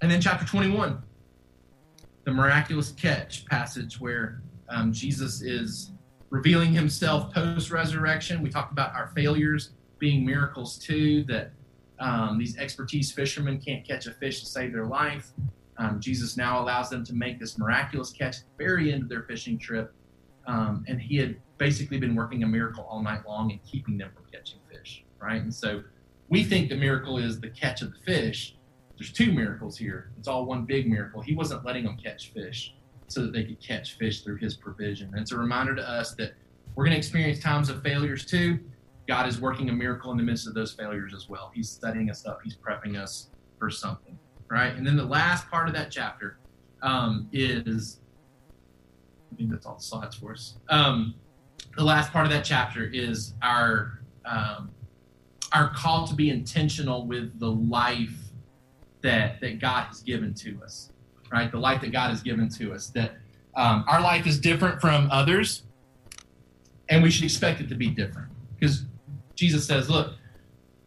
And 0.02 0.10
then 0.10 0.22
chapter 0.22 0.46
21, 0.46 1.02
the 2.24 2.32
miraculous 2.32 2.92
catch 2.92 3.46
passage 3.46 4.00
where 4.00 4.42
um, 4.70 4.94
Jesus 4.94 5.42
is 5.42 5.92
revealing 6.30 6.74
himself 6.74 7.34
post 7.34 7.72
resurrection. 7.72 8.42
We 8.42 8.50
talked 8.50 8.72
about 8.72 8.94
our 8.94 9.08
failures 9.16 9.72
being 10.00 10.26
miracles 10.26 10.78
too, 10.78 11.24
that 11.24 11.52
um, 12.00 12.38
these 12.38 12.58
expertise 12.58 13.12
fishermen 13.12 13.60
can't 13.60 13.88
catch 13.88 14.06
a 14.08 14.12
fish 14.12 14.42
to 14.42 14.46
save 14.46 14.74
their 14.74 14.86
life. 14.86 15.32
Um, 15.78 16.00
Jesus 16.00 16.38
now 16.38 16.62
allows 16.62 16.90
them 16.90 17.04
to 17.06 17.14
make 17.14 17.40
this 17.40 17.58
miraculous 17.58 18.12
catch 18.12 18.38
at 18.38 18.44
the 18.58 18.64
very 18.64 18.92
end 18.92 19.04
of 19.04 19.10
their 19.10 19.24
fishing 19.24 19.58
trip. 19.58 19.94
Um, 20.48 20.86
and 20.88 21.02
he 21.02 21.18
had 21.18 21.38
basically 21.58 21.98
been 21.98 22.16
working 22.16 22.44
a 22.44 22.48
miracle 22.48 22.86
all 22.90 23.02
night 23.02 23.26
long 23.28 23.52
and 23.52 23.64
keeping 23.64 23.98
them 23.98 24.12
from 24.14 24.26
catching 24.32 24.60
fish, 24.70 25.04
right? 25.20 25.42
And 25.42 25.54
so 25.54 25.84
we 26.30 26.44
think 26.44 26.70
the 26.70 26.76
miracle 26.76 27.18
is 27.18 27.40
the 27.40 27.50
catch 27.50 27.82
of 27.82 27.92
the 27.92 28.00
fish. 28.00 28.56
There's 28.98 29.12
two 29.12 29.32
miracles 29.32 29.78
here. 29.78 30.12
It's 30.18 30.28
all 30.28 30.46
one 30.46 30.66
big 30.66 30.90
miracle. 30.90 31.22
He 31.22 31.36
wasn't 31.36 31.66
letting 31.66 31.86
them 31.86 31.98
catch 32.02 32.32
fish 32.32 32.76
so 33.16 33.22
that 33.24 33.34
they 33.34 33.44
could 33.44 33.60
catch 33.60 33.98
fish 33.98 34.22
through 34.22 34.38
his 34.38 34.56
provision. 34.56 35.10
And 35.12 35.20
it's 35.20 35.32
a 35.32 35.38
reminder 35.38 35.76
to 35.76 35.90
us 35.90 36.14
that 36.16 36.34
we're 36.76 36.86
going 36.86 36.94
to 36.94 36.98
experience 36.98 37.40
times 37.40 37.70
of 37.70 37.82
failures 37.82 38.26
too. 38.26 38.60
God 39.08 39.28
is 39.28 39.42
working 39.42 39.70
a 39.70 39.74
miracle 39.74 40.12
in 40.12 40.18
the 40.18 40.24
midst 40.24 40.48
of 40.48 40.54
those 40.54 40.74
failures 40.74 41.14
as 41.16 41.28
well. 41.28 41.52
He's 41.54 41.70
setting 41.70 42.10
us 42.10 42.26
up, 42.26 42.42
He's 42.44 42.56
prepping 42.56 43.02
us 43.02 43.30
for 43.58 43.70
something 43.70 44.18
right? 44.50 44.76
And 44.76 44.86
then 44.86 44.96
the 44.96 45.06
last 45.06 45.50
part 45.50 45.68
of 45.68 45.74
that 45.74 45.92
chapter 45.92 46.38
um, 46.82 47.28
is, 47.32 48.00
I 49.32 49.36
think 49.36 49.52
that's 49.52 49.66
all 49.66 49.76
the 49.76 49.84
slides 49.84 50.16
for 50.16 50.34
us. 50.34 50.56
Um, 50.70 51.16
the 51.76 51.84
last 51.84 52.12
part 52.12 52.26
of 52.26 52.32
that 52.32 52.46
chapter 52.46 52.86
is 52.86 53.34
our 53.42 54.00
um, 54.26 54.72
our 55.54 55.70
call 55.70 56.08
to 56.08 56.16
be 56.16 56.30
intentional 56.30 57.06
with 57.06 57.38
the 57.40 57.52
life 57.52 58.18
that 59.02 59.40
that 59.42 59.60
God 59.60 59.86
has 59.86 60.02
given 60.02 60.34
to 60.36 60.60
us, 60.64 60.92
right? 61.32 61.52
The 61.52 61.60
life 61.60 61.82
that 61.82 61.92
God 61.92 62.10
has 62.10 62.22
given 62.22 62.50
to 62.50 62.74
us. 62.74 62.88
That 62.90 63.14
um, 63.56 63.86
our 63.88 64.02
life 64.02 64.28
is 64.28 64.40
different 64.40 64.82
from 64.82 65.10
others, 65.12 65.64
and 66.90 67.04
we 67.04 67.10
should 67.10 67.24
expect 67.24 67.62
it 67.62 67.70
to 67.70 67.76
be 67.76 67.90
different 67.90 68.30
because 68.60 68.86
Jesus 69.36 69.66
says, 69.66 69.90
"Look, 69.90 70.14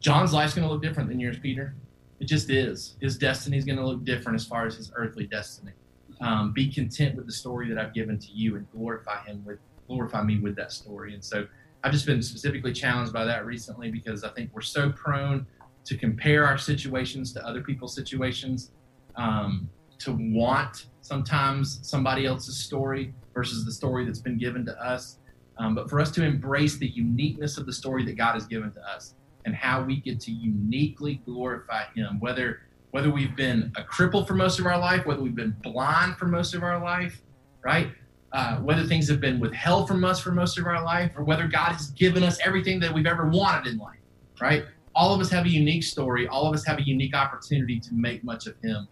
John's 0.00 0.32
life's 0.32 0.54
going 0.54 0.66
to 0.66 0.72
look 0.72 0.82
different 0.82 1.08
than 1.08 1.18
yours, 1.20 1.38
Peter. 1.38 1.74
It 2.20 2.26
just 2.26 2.50
is. 2.50 2.96
His 3.00 3.16
destiny 3.16 3.58
is 3.58 3.64
going 3.64 3.78
to 3.78 3.86
look 3.86 4.04
different 4.04 4.36
as 4.36 4.46
far 4.46 4.66
as 4.66 4.76
his 4.76 4.90
earthly 4.94 5.26
destiny. 5.26 5.72
Um, 6.20 6.52
be 6.52 6.70
content 6.72 7.14
with 7.14 7.26
the 7.26 7.32
story 7.32 7.68
that 7.68 7.78
I've 7.78 7.94
given 7.94 8.18
to 8.18 8.32
you 8.32 8.56
and 8.56 8.70
glorify 8.72 9.24
him 9.24 9.44
with 9.44 9.58
glorify 9.86 10.22
me 10.22 10.38
with 10.38 10.54
that 10.56 10.70
story. 10.70 11.14
And 11.14 11.24
so 11.24 11.46
I've 11.82 11.92
just 11.92 12.06
been 12.06 12.22
specifically 12.22 12.72
challenged 12.72 13.12
by 13.12 13.24
that 13.24 13.46
recently 13.46 13.90
because 13.90 14.22
I 14.22 14.28
think 14.30 14.50
we're 14.52 14.60
so 14.60 14.90
prone 14.90 15.46
to 15.84 15.96
compare 15.96 16.44
our 16.44 16.58
situations 16.58 17.32
to 17.32 17.46
other 17.46 17.62
people's 17.62 17.94
situations, 17.94 18.72
um, 19.16 19.70
to 19.98 20.12
want 20.12 20.86
sometimes 21.00 21.80
somebody 21.82 22.26
else's 22.26 22.56
story 22.56 23.14
versus 23.34 23.64
the 23.64 23.72
story 23.72 24.04
that's 24.04 24.20
been 24.20 24.38
given 24.38 24.64
to 24.66 24.72
us. 24.82 25.18
Um, 25.58 25.74
but 25.74 25.90
for 25.90 26.00
us 26.00 26.10
to 26.12 26.24
embrace 26.24 26.76
the 26.76 26.88
uniqueness 26.88 27.58
of 27.58 27.66
the 27.66 27.72
story 27.72 28.04
that 28.04 28.16
God 28.16 28.34
has 28.34 28.46
given 28.46 28.70
to 28.72 28.80
us 28.88 29.14
and 29.44 29.54
how 29.54 29.82
we 29.82 29.96
get 29.96 30.20
to 30.20 30.30
uniquely 30.30 31.20
glorify 31.24 31.84
Him. 31.94 32.20
Whether 32.20 32.60
whether 32.90 33.10
we've 33.10 33.36
been 33.36 33.70
a 33.76 33.82
cripple 33.82 34.26
for 34.26 34.34
most 34.34 34.58
of 34.58 34.66
our 34.66 34.78
life, 34.78 35.04
whether 35.04 35.20
we've 35.20 35.34
been 35.34 35.56
blind 35.62 36.16
for 36.16 36.26
most 36.26 36.54
of 36.54 36.62
our 36.62 36.82
life, 36.82 37.20
right? 37.62 37.88
Uh, 38.32 38.56
whether 38.58 38.84
things 38.84 39.08
have 39.08 39.20
been 39.20 39.38
withheld 39.38 39.86
from 39.88 40.04
us 40.04 40.20
for 40.20 40.32
most 40.32 40.58
of 40.58 40.66
our 40.66 40.82
life, 40.82 41.10
or 41.16 41.24
whether 41.24 41.46
God 41.46 41.72
has 41.72 41.90
given 41.90 42.22
us 42.22 42.38
everything 42.44 42.80
that 42.80 42.92
we've 42.92 43.06
ever 43.06 43.28
wanted 43.28 43.72
in 43.72 43.78
life, 43.78 43.98
right? 44.40 44.64
All 44.94 45.14
of 45.14 45.20
us 45.20 45.30
have 45.30 45.44
a 45.44 45.50
unique 45.50 45.82
story. 45.82 46.26
All 46.28 46.46
of 46.46 46.54
us 46.54 46.64
have 46.66 46.78
a 46.78 46.82
unique 46.82 47.14
opportunity 47.14 47.78
to 47.80 47.94
make 47.94 48.24
much 48.24 48.46
of 48.46 48.54
Him 48.62 48.88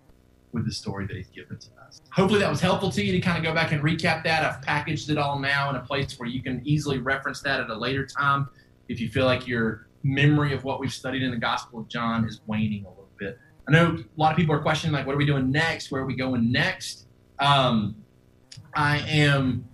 with 0.52 0.64
the 0.64 0.72
story 0.72 1.06
that 1.06 1.16
He's 1.16 1.28
given 1.28 1.58
to 1.58 1.68
us. 1.86 2.00
Hopefully, 2.12 2.40
that 2.40 2.50
was 2.50 2.60
helpful 2.60 2.90
to 2.90 3.04
you 3.04 3.12
to 3.12 3.20
kind 3.20 3.38
of 3.38 3.44
go 3.44 3.54
back 3.54 3.72
and 3.72 3.82
recap 3.82 4.24
that. 4.24 4.44
I've 4.44 4.62
packaged 4.62 5.10
it 5.10 5.18
all 5.18 5.38
now 5.38 5.70
in 5.70 5.76
a 5.76 5.80
place 5.80 6.18
where 6.18 6.28
you 6.28 6.42
can 6.42 6.62
easily 6.64 6.98
reference 6.98 7.40
that 7.42 7.60
at 7.60 7.70
a 7.70 7.76
later 7.76 8.06
time 8.06 8.48
if 8.88 9.00
you 9.00 9.08
feel 9.08 9.24
like 9.24 9.46
you're 9.46 9.86
memory 10.02 10.52
of 10.52 10.64
what 10.64 10.80
we've 10.80 10.92
studied 10.92 11.22
in 11.22 11.30
the 11.30 11.36
Gospel 11.36 11.80
of 11.80 11.88
John 11.88 12.24
is 12.24 12.40
waning 12.46 12.84
a 12.84 12.88
little 12.88 13.10
bit. 13.18 13.38
I 13.68 13.72
know 13.72 13.96
a 13.96 14.20
lot 14.20 14.30
of 14.30 14.36
people 14.36 14.54
are 14.54 14.60
questioning, 14.60 14.94
like, 14.94 15.06
what 15.06 15.14
are 15.14 15.18
we 15.18 15.26
doing 15.26 15.50
next? 15.50 15.90
Where 15.90 16.02
are 16.02 16.06
we 16.06 16.14
going 16.14 16.52
next? 16.52 17.08
Um, 17.40 17.96
I 18.74 18.98
am 19.08 19.68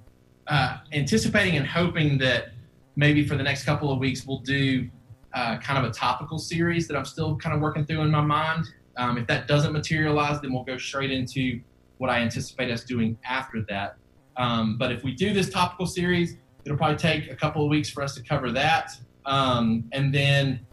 uh, 0.46 0.78
anticipating 0.92 1.56
and 1.56 1.66
hoping 1.66 2.18
that 2.18 2.52
maybe 2.96 3.26
for 3.26 3.36
the 3.36 3.42
next 3.42 3.64
couple 3.64 3.92
of 3.92 3.98
weeks 3.98 4.26
we'll 4.26 4.40
do 4.40 4.88
uh, 5.34 5.58
kind 5.58 5.84
of 5.84 5.90
a 5.90 5.94
topical 5.94 6.38
series 6.38 6.88
that 6.88 6.96
I'm 6.96 7.04
still 7.04 7.36
kind 7.36 7.54
of 7.54 7.60
working 7.60 7.84
through 7.84 8.00
in 8.02 8.10
my 8.10 8.20
mind. 8.20 8.66
Um, 8.96 9.18
if 9.18 9.26
that 9.26 9.48
doesn't 9.48 9.72
materialize, 9.72 10.40
then 10.40 10.52
we'll 10.52 10.64
go 10.64 10.78
straight 10.78 11.10
into 11.10 11.60
what 11.98 12.10
I 12.10 12.18
anticipate 12.18 12.70
us 12.70 12.84
doing 12.84 13.16
after 13.24 13.64
that. 13.68 13.96
Um, 14.36 14.76
but 14.78 14.92
if 14.92 15.04
we 15.04 15.14
do 15.14 15.32
this 15.32 15.50
topical 15.50 15.86
series, 15.86 16.36
it'll 16.64 16.78
probably 16.78 16.96
take 16.96 17.30
a 17.30 17.36
couple 17.36 17.64
of 17.64 17.70
weeks 17.70 17.90
for 17.90 18.02
us 18.02 18.14
to 18.14 18.22
cover 18.22 18.50
that. 18.52 18.90
Um, 19.24 19.84
and 19.92 20.12
then 20.12 20.66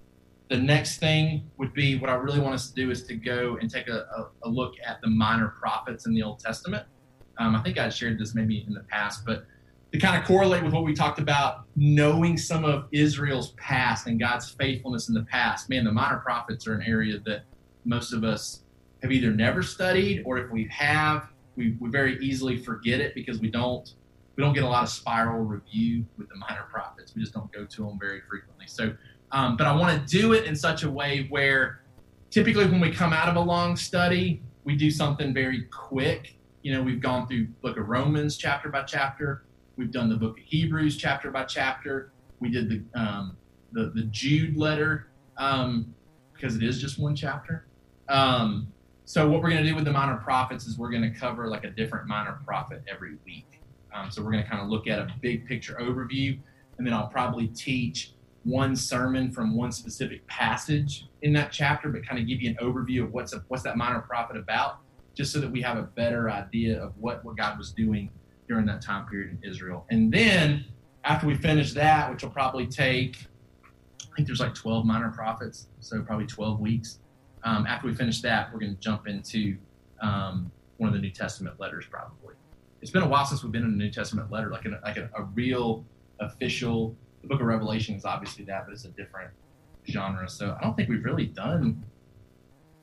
the 0.49 0.57
next 0.57 0.97
thing 0.97 1.49
would 1.57 1.73
be 1.73 1.97
what 1.97 2.09
I 2.09 2.15
really 2.15 2.39
want 2.39 2.55
us 2.55 2.69
to 2.69 2.75
do 2.75 2.89
is 2.89 3.03
to 3.03 3.15
go 3.15 3.57
and 3.61 3.69
take 3.69 3.87
a, 3.87 4.07
a, 4.43 4.47
a 4.47 4.49
look 4.49 4.73
at 4.85 4.99
the 5.01 5.07
minor 5.07 5.49
prophets 5.59 6.05
in 6.07 6.13
the 6.13 6.23
Old 6.23 6.39
Testament. 6.39 6.85
Um, 7.37 7.55
I 7.55 7.61
think 7.61 7.77
I 7.77 7.89
shared 7.89 8.19
this 8.19 8.35
maybe 8.35 8.65
in 8.67 8.73
the 8.73 8.83
past, 8.89 9.23
but 9.25 9.45
to 9.91 9.99
kind 9.99 10.19
of 10.19 10.27
correlate 10.27 10.63
with 10.63 10.73
what 10.73 10.83
we 10.83 10.93
talked 10.93 11.19
about, 11.19 11.65
knowing 11.75 12.37
some 12.37 12.65
of 12.65 12.87
Israel's 12.91 13.51
past 13.51 14.07
and 14.07 14.19
God's 14.19 14.49
faithfulness 14.49 15.07
in 15.07 15.15
the 15.15 15.23
past, 15.23 15.69
man, 15.69 15.85
the 15.85 15.91
minor 15.91 16.17
prophets 16.17 16.67
are 16.67 16.73
an 16.73 16.83
area 16.85 17.19
that 17.25 17.43
most 17.85 18.13
of 18.13 18.23
us 18.23 18.63
have 19.01 19.11
either 19.11 19.31
never 19.31 19.63
studied 19.63 20.23
or 20.25 20.37
if 20.37 20.51
we 20.51 20.67
have, 20.67 21.29
we, 21.55 21.75
we 21.79 21.89
very 21.89 22.17
easily 22.19 22.57
forget 22.57 22.99
it 22.99 23.15
because 23.15 23.39
we 23.39 23.49
don't 23.49 23.93
we 24.35 24.45
don't 24.45 24.53
get 24.53 24.63
a 24.63 24.69
lot 24.69 24.83
of 24.83 24.89
spiral 24.89 25.43
review 25.43 26.05
with 26.17 26.29
the 26.29 26.35
minor 26.37 26.63
prophets. 26.71 27.13
We 27.13 27.21
just 27.21 27.33
don't 27.33 27.51
go 27.51 27.65
to 27.65 27.83
them 27.83 27.99
very 27.99 28.21
frequently. 28.21 28.67
So, 28.67 28.95
um, 29.33 29.57
but 29.57 29.67
I 29.67 29.75
want 29.75 29.99
to 29.99 30.17
do 30.17 30.31
it 30.31 30.45
in 30.45 30.55
such 30.55 30.83
a 30.83 30.89
way 30.89 31.27
where 31.29 31.81
typically 32.29 32.65
when 32.65 32.79
we 32.79 32.89
come 32.89 33.11
out 33.11 33.27
of 33.27 33.35
a 33.35 33.41
long 33.41 33.75
study, 33.75 34.41
we 34.63 34.77
do 34.77 34.89
something 34.91 35.33
very 35.33 35.63
quick. 35.63 36.37
You 36.61 36.73
know, 36.73 36.81
we've 36.81 37.01
gone 37.01 37.27
through 37.27 37.47
book 37.61 37.77
of 37.77 37.89
Romans 37.89 38.37
chapter 38.37 38.69
by 38.69 38.83
chapter. 38.83 39.43
We've 39.75 39.91
done 39.91 40.07
the 40.07 40.15
book 40.15 40.37
of 40.37 40.43
Hebrews 40.45 40.95
chapter 40.95 41.31
by 41.31 41.43
chapter. 41.43 42.13
We 42.39 42.49
did 42.49 42.69
the 42.69 42.99
um, 42.99 43.35
the, 43.73 43.91
the 43.93 44.03
Jude 44.03 44.55
letter 44.55 45.09
um, 45.35 45.93
because 46.33 46.55
it 46.55 46.63
is 46.63 46.79
just 46.79 46.97
one 46.97 47.13
chapter. 47.13 47.65
Um, 48.09 48.73
so 49.05 49.27
what 49.29 49.41
we're 49.41 49.49
going 49.49 49.63
to 49.63 49.69
do 49.69 49.75
with 49.75 49.85
the 49.85 49.91
minor 49.91 50.17
prophets 50.17 50.65
is 50.65 50.77
we're 50.77 50.89
going 50.89 51.01
to 51.01 51.11
cover 51.17 51.47
like 51.47 51.63
a 51.63 51.69
different 51.69 52.07
minor 52.07 52.39
prophet 52.45 52.83
every 52.87 53.17
week. 53.25 53.61
Um, 53.93 54.11
so 54.11 54.21
we're 54.21 54.31
going 54.31 54.43
to 54.43 54.49
kind 54.49 54.61
of 54.61 54.67
look 54.67 54.87
at 54.87 54.99
a 54.99 55.07
big 55.21 55.47
picture 55.47 55.77
overview, 55.79 56.37
and 56.77 56.85
then 56.85 56.93
I'll 56.93 57.07
probably 57.07 57.47
teach 57.47 58.13
one 58.43 58.75
sermon 58.75 59.31
from 59.31 59.55
one 59.55 59.71
specific 59.71 60.25
passage 60.27 61.07
in 61.21 61.33
that 61.33 61.51
chapter, 61.51 61.89
but 61.89 62.05
kind 62.05 62.21
of 62.21 62.27
give 62.27 62.41
you 62.41 62.49
an 62.49 62.57
overview 62.57 63.03
of 63.03 63.13
what's 63.13 63.33
a, 63.33 63.43
what's 63.47 63.63
that 63.63 63.77
minor 63.77 63.99
prophet 63.99 64.37
about, 64.37 64.77
just 65.15 65.31
so 65.31 65.39
that 65.39 65.51
we 65.51 65.61
have 65.61 65.77
a 65.77 65.83
better 65.83 66.29
idea 66.29 66.81
of 66.81 66.93
what 66.97 67.23
what 67.25 67.35
God 67.35 67.57
was 67.57 67.71
doing 67.71 68.09
during 68.47 68.65
that 68.67 68.81
time 68.81 69.07
period 69.07 69.37
in 69.41 69.49
Israel. 69.49 69.85
And 69.89 70.11
then 70.11 70.65
after 71.03 71.27
we 71.27 71.35
finish 71.35 71.73
that, 71.73 72.11
which 72.11 72.23
will 72.23 72.29
probably 72.29 72.67
take, 72.67 73.17
I 74.03 74.15
think 74.15 74.27
there's 74.27 74.39
like 74.39 74.55
12 74.55 74.85
minor 74.85 75.09
prophets, 75.09 75.67
so 75.79 76.01
probably 76.01 76.27
12 76.27 76.59
weeks 76.59 76.99
um, 77.43 77.65
after 77.65 77.87
we 77.87 77.93
finish 77.93 78.21
that, 78.21 78.53
we're 78.53 78.59
going 78.59 78.75
to 78.75 78.81
jump 78.81 79.07
into 79.07 79.57
um, 80.01 80.51
one 80.77 80.89
of 80.89 80.93
the 80.93 81.01
New 81.01 81.11
Testament 81.11 81.59
letters, 81.59 81.85
probably. 81.89 82.35
It's 82.81 82.91
been 82.91 83.03
a 83.03 83.07
while 83.07 83.25
since 83.25 83.43
we've 83.43 83.51
been 83.51 83.63
in 83.63 83.73
a 83.73 83.75
New 83.75 83.91
Testament 83.91 84.31
letter, 84.31 84.49
like, 84.49 84.65
a, 84.65 84.79
like 84.83 84.97
a, 84.97 85.09
a 85.15 85.23
real 85.23 85.85
official. 86.19 86.95
The 87.21 87.27
Book 87.27 87.41
of 87.41 87.47
Revelation 87.47 87.95
is 87.95 88.05
obviously 88.05 88.45
that, 88.45 88.65
but 88.65 88.73
it's 88.73 88.85
a 88.85 88.89
different 88.89 89.31
genre. 89.89 90.29
So 90.29 90.55
I 90.59 90.63
don't 90.63 90.75
think 90.75 90.89
we've 90.89 91.03
really 91.03 91.25
done 91.25 91.83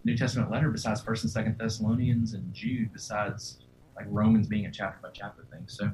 New 0.05 0.17
Testament 0.17 0.51
letter 0.51 0.71
besides 0.71 1.01
First 1.01 1.25
and 1.25 1.33
Second 1.33 1.57
Thessalonians 1.59 2.35
and 2.35 2.53
Jude, 2.53 2.93
besides 2.93 3.59
like 3.97 4.07
Romans 4.09 4.47
being 4.47 4.67
a 4.67 4.71
chapter 4.71 4.99
by 5.03 5.09
chapter 5.13 5.47
thing. 5.51 5.65
So 5.67 5.91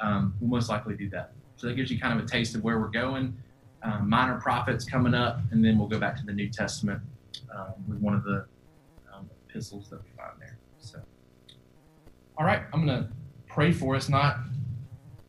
um, 0.00 0.34
we'll 0.40 0.50
most 0.50 0.68
likely 0.68 0.96
do 0.96 1.08
that. 1.10 1.32
So 1.56 1.68
that 1.68 1.74
gives 1.74 1.90
you 1.90 1.98
kind 1.98 2.18
of 2.18 2.24
a 2.24 2.28
taste 2.28 2.54
of 2.54 2.64
where 2.64 2.78
we're 2.78 2.88
going. 2.88 3.36
Um, 3.82 4.08
minor 4.08 4.40
prophets 4.40 4.84
coming 4.84 5.14
up, 5.14 5.40
and 5.52 5.64
then 5.64 5.78
we'll 5.78 5.88
go 5.88 5.98
back 5.98 6.16
to 6.16 6.26
the 6.26 6.32
New 6.32 6.48
Testament 6.48 7.00
um, 7.56 7.74
with 7.88 7.98
one 7.98 8.14
of 8.14 8.24
the 8.24 8.46
um, 9.12 9.28
epistles 9.48 9.88
that 9.90 10.02
we 10.02 10.10
find 10.16 10.32
there. 10.38 10.58
So, 10.78 11.00
all 12.36 12.44
right, 12.44 12.62
I'm 12.72 12.86
going 12.86 13.04
to 13.04 13.08
pray 13.48 13.72
for 13.72 13.96
us. 13.96 14.08
Not 14.08 14.38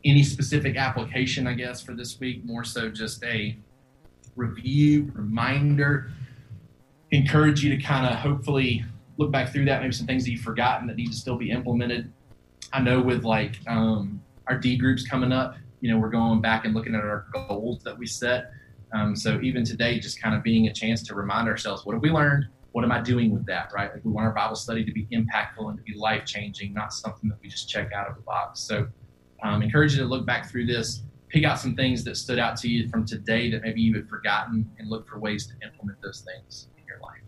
any 0.04 0.22
specific 0.22 0.76
application, 0.76 1.46
I 1.46 1.54
guess, 1.54 1.80
for 1.80 1.94
this 1.94 2.20
week. 2.20 2.44
More 2.44 2.64
so, 2.64 2.90
just 2.90 3.22
a 3.24 3.56
review, 4.36 5.10
reminder, 5.14 6.10
encourage 7.10 7.64
you 7.64 7.76
to 7.76 7.82
kind 7.82 8.06
of 8.06 8.18
hopefully 8.18 8.84
look 9.16 9.30
back 9.30 9.52
through 9.52 9.64
that. 9.66 9.80
Maybe 9.80 9.92
some 9.92 10.06
things 10.06 10.24
that 10.24 10.30
you've 10.30 10.42
forgotten 10.42 10.86
that 10.88 10.96
need 10.96 11.08
to 11.08 11.16
still 11.16 11.36
be 11.36 11.50
implemented. 11.50 12.12
I 12.72 12.80
know 12.80 13.00
with 13.00 13.24
like 13.24 13.56
um, 13.66 14.22
our 14.46 14.58
D 14.58 14.76
groups 14.76 15.06
coming 15.06 15.32
up, 15.32 15.56
you 15.80 15.90
know, 15.90 15.98
we're 15.98 16.10
going 16.10 16.40
back 16.40 16.64
and 16.64 16.74
looking 16.74 16.94
at 16.94 17.00
our 17.00 17.26
goals 17.32 17.82
that 17.84 17.96
we 17.96 18.06
set 18.06 18.50
um, 18.92 19.14
so 19.14 19.40
even 19.42 19.64
today, 19.64 19.98
just 19.98 20.20
kind 20.22 20.34
of 20.34 20.42
being 20.42 20.68
a 20.68 20.72
chance 20.72 21.02
to 21.04 21.14
remind 21.14 21.48
ourselves, 21.48 21.84
what 21.84 21.94
have 21.94 22.02
we 22.02 22.10
learned? 22.10 22.46
What 22.72 22.84
am 22.84 22.92
I 22.92 23.00
doing 23.00 23.32
with 23.32 23.46
that? 23.46 23.70
Right? 23.74 23.92
Like 23.92 24.04
we 24.04 24.10
want 24.12 24.26
our 24.26 24.32
Bible 24.32 24.56
study 24.56 24.84
to 24.84 24.92
be 24.92 25.06
impactful 25.12 25.68
and 25.68 25.76
to 25.76 25.82
be 25.82 25.94
life 25.94 26.24
changing, 26.24 26.72
not 26.72 26.92
something 26.92 27.28
that 27.28 27.38
we 27.42 27.48
just 27.48 27.68
check 27.68 27.92
out 27.92 28.08
of 28.08 28.16
the 28.16 28.22
box. 28.22 28.60
So 28.60 28.86
um, 29.42 29.62
encourage 29.62 29.94
you 29.94 30.02
to 30.02 30.08
look 30.08 30.26
back 30.26 30.50
through 30.50 30.66
this, 30.66 31.02
pick 31.28 31.44
out 31.44 31.58
some 31.58 31.74
things 31.76 32.04
that 32.04 32.16
stood 32.16 32.38
out 32.38 32.56
to 32.58 32.68
you 32.68 32.88
from 32.88 33.04
today 33.04 33.50
that 33.50 33.62
maybe 33.62 33.80
you 33.80 33.94
had 33.94 34.08
forgotten, 34.08 34.70
and 34.78 34.88
look 34.88 35.08
for 35.08 35.18
ways 35.18 35.46
to 35.46 35.66
implement 35.66 36.00
those 36.02 36.26
things 36.26 36.68
in 36.76 36.84
your 36.86 36.98
life. 37.00 37.22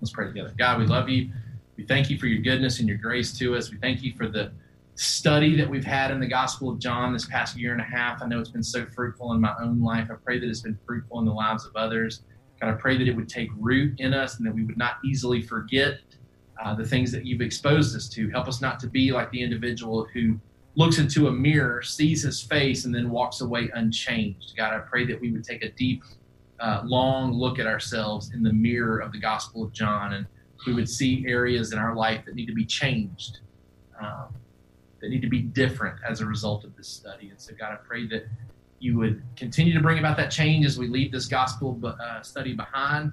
Let's 0.00 0.12
pray 0.12 0.26
together. 0.26 0.54
God, 0.58 0.78
we 0.78 0.86
love 0.86 1.08
you. 1.08 1.30
We 1.76 1.84
thank 1.84 2.10
you 2.10 2.18
for 2.18 2.26
your 2.26 2.42
goodness 2.42 2.78
and 2.78 2.88
your 2.88 2.98
grace 2.98 3.36
to 3.38 3.56
us. 3.56 3.70
We 3.70 3.78
thank 3.78 4.02
you 4.02 4.14
for 4.16 4.28
the 4.28 4.52
study 5.00 5.56
that 5.56 5.66
we've 5.66 5.84
had 5.84 6.10
in 6.10 6.20
the 6.20 6.26
Gospel 6.26 6.68
of 6.68 6.78
John 6.78 7.14
this 7.14 7.24
past 7.24 7.56
year 7.56 7.72
and 7.72 7.80
a 7.80 7.84
half. 7.84 8.20
I 8.20 8.26
know 8.26 8.38
it's 8.38 8.50
been 8.50 8.62
so 8.62 8.84
fruitful 8.94 9.32
in 9.32 9.40
my 9.40 9.54
own 9.58 9.80
life. 9.80 10.08
I 10.10 10.14
pray 10.22 10.38
that 10.38 10.46
it's 10.46 10.60
been 10.60 10.78
fruitful 10.86 11.20
in 11.20 11.24
the 11.24 11.32
lives 11.32 11.64
of 11.64 11.74
others. 11.74 12.22
God, 12.60 12.68
I 12.68 12.72
pray 12.72 12.98
that 12.98 13.08
it 13.08 13.16
would 13.16 13.28
take 13.28 13.48
root 13.56 13.98
in 13.98 14.12
us 14.12 14.36
and 14.36 14.46
that 14.46 14.54
we 14.54 14.62
would 14.62 14.76
not 14.76 14.98
easily 15.02 15.40
forget 15.40 16.00
uh, 16.62 16.74
the 16.74 16.84
things 16.84 17.10
that 17.12 17.24
you've 17.24 17.40
exposed 17.40 17.96
us 17.96 18.10
to. 18.10 18.28
Help 18.28 18.46
us 18.46 18.60
not 18.60 18.78
to 18.80 18.88
be 18.88 19.10
like 19.10 19.30
the 19.30 19.40
individual 19.40 20.06
who 20.12 20.38
looks 20.74 20.98
into 20.98 21.28
a 21.28 21.32
mirror, 21.32 21.80
sees 21.80 22.22
his 22.22 22.42
face, 22.42 22.84
and 22.84 22.94
then 22.94 23.08
walks 23.08 23.40
away 23.40 23.70
unchanged. 23.72 24.52
God, 24.54 24.74
I 24.74 24.80
pray 24.80 25.06
that 25.06 25.18
we 25.18 25.32
would 25.32 25.44
take 25.44 25.64
a 25.64 25.70
deep, 25.70 26.02
uh, 26.60 26.82
long 26.84 27.32
look 27.32 27.58
at 27.58 27.66
ourselves 27.66 28.32
in 28.34 28.42
the 28.42 28.52
mirror 28.52 28.98
of 28.98 29.12
the 29.12 29.18
Gospel 29.18 29.64
of 29.64 29.72
John 29.72 30.12
and 30.12 30.26
we 30.66 30.74
would 30.74 30.90
see 30.90 31.24
areas 31.26 31.72
in 31.72 31.78
our 31.78 31.96
life 31.96 32.26
that 32.26 32.34
need 32.34 32.44
to 32.48 32.52
be 32.52 32.66
changed. 32.66 33.38
Um, 33.98 34.34
that 35.00 35.10
need 35.10 35.22
to 35.22 35.28
be 35.28 35.40
different 35.40 35.98
as 36.08 36.20
a 36.20 36.26
result 36.26 36.64
of 36.64 36.76
this 36.76 36.88
study. 36.88 37.30
And 37.30 37.40
so, 37.40 37.54
God, 37.58 37.72
I 37.72 37.76
pray 37.76 38.06
that 38.08 38.26
you 38.78 38.96
would 38.98 39.22
continue 39.36 39.74
to 39.74 39.80
bring 39.80 39.98
about 39.98 40.16
that 40.16 40.30
change 40.30 40.64
as 40.66 40.78
we 40.78 40.88
leave 40.88 41.12
this 41.12 41.26
gospel 41.26 41.78
uh, 41.84 42.22
study 42.22 42.54
behind. 42.54 43.12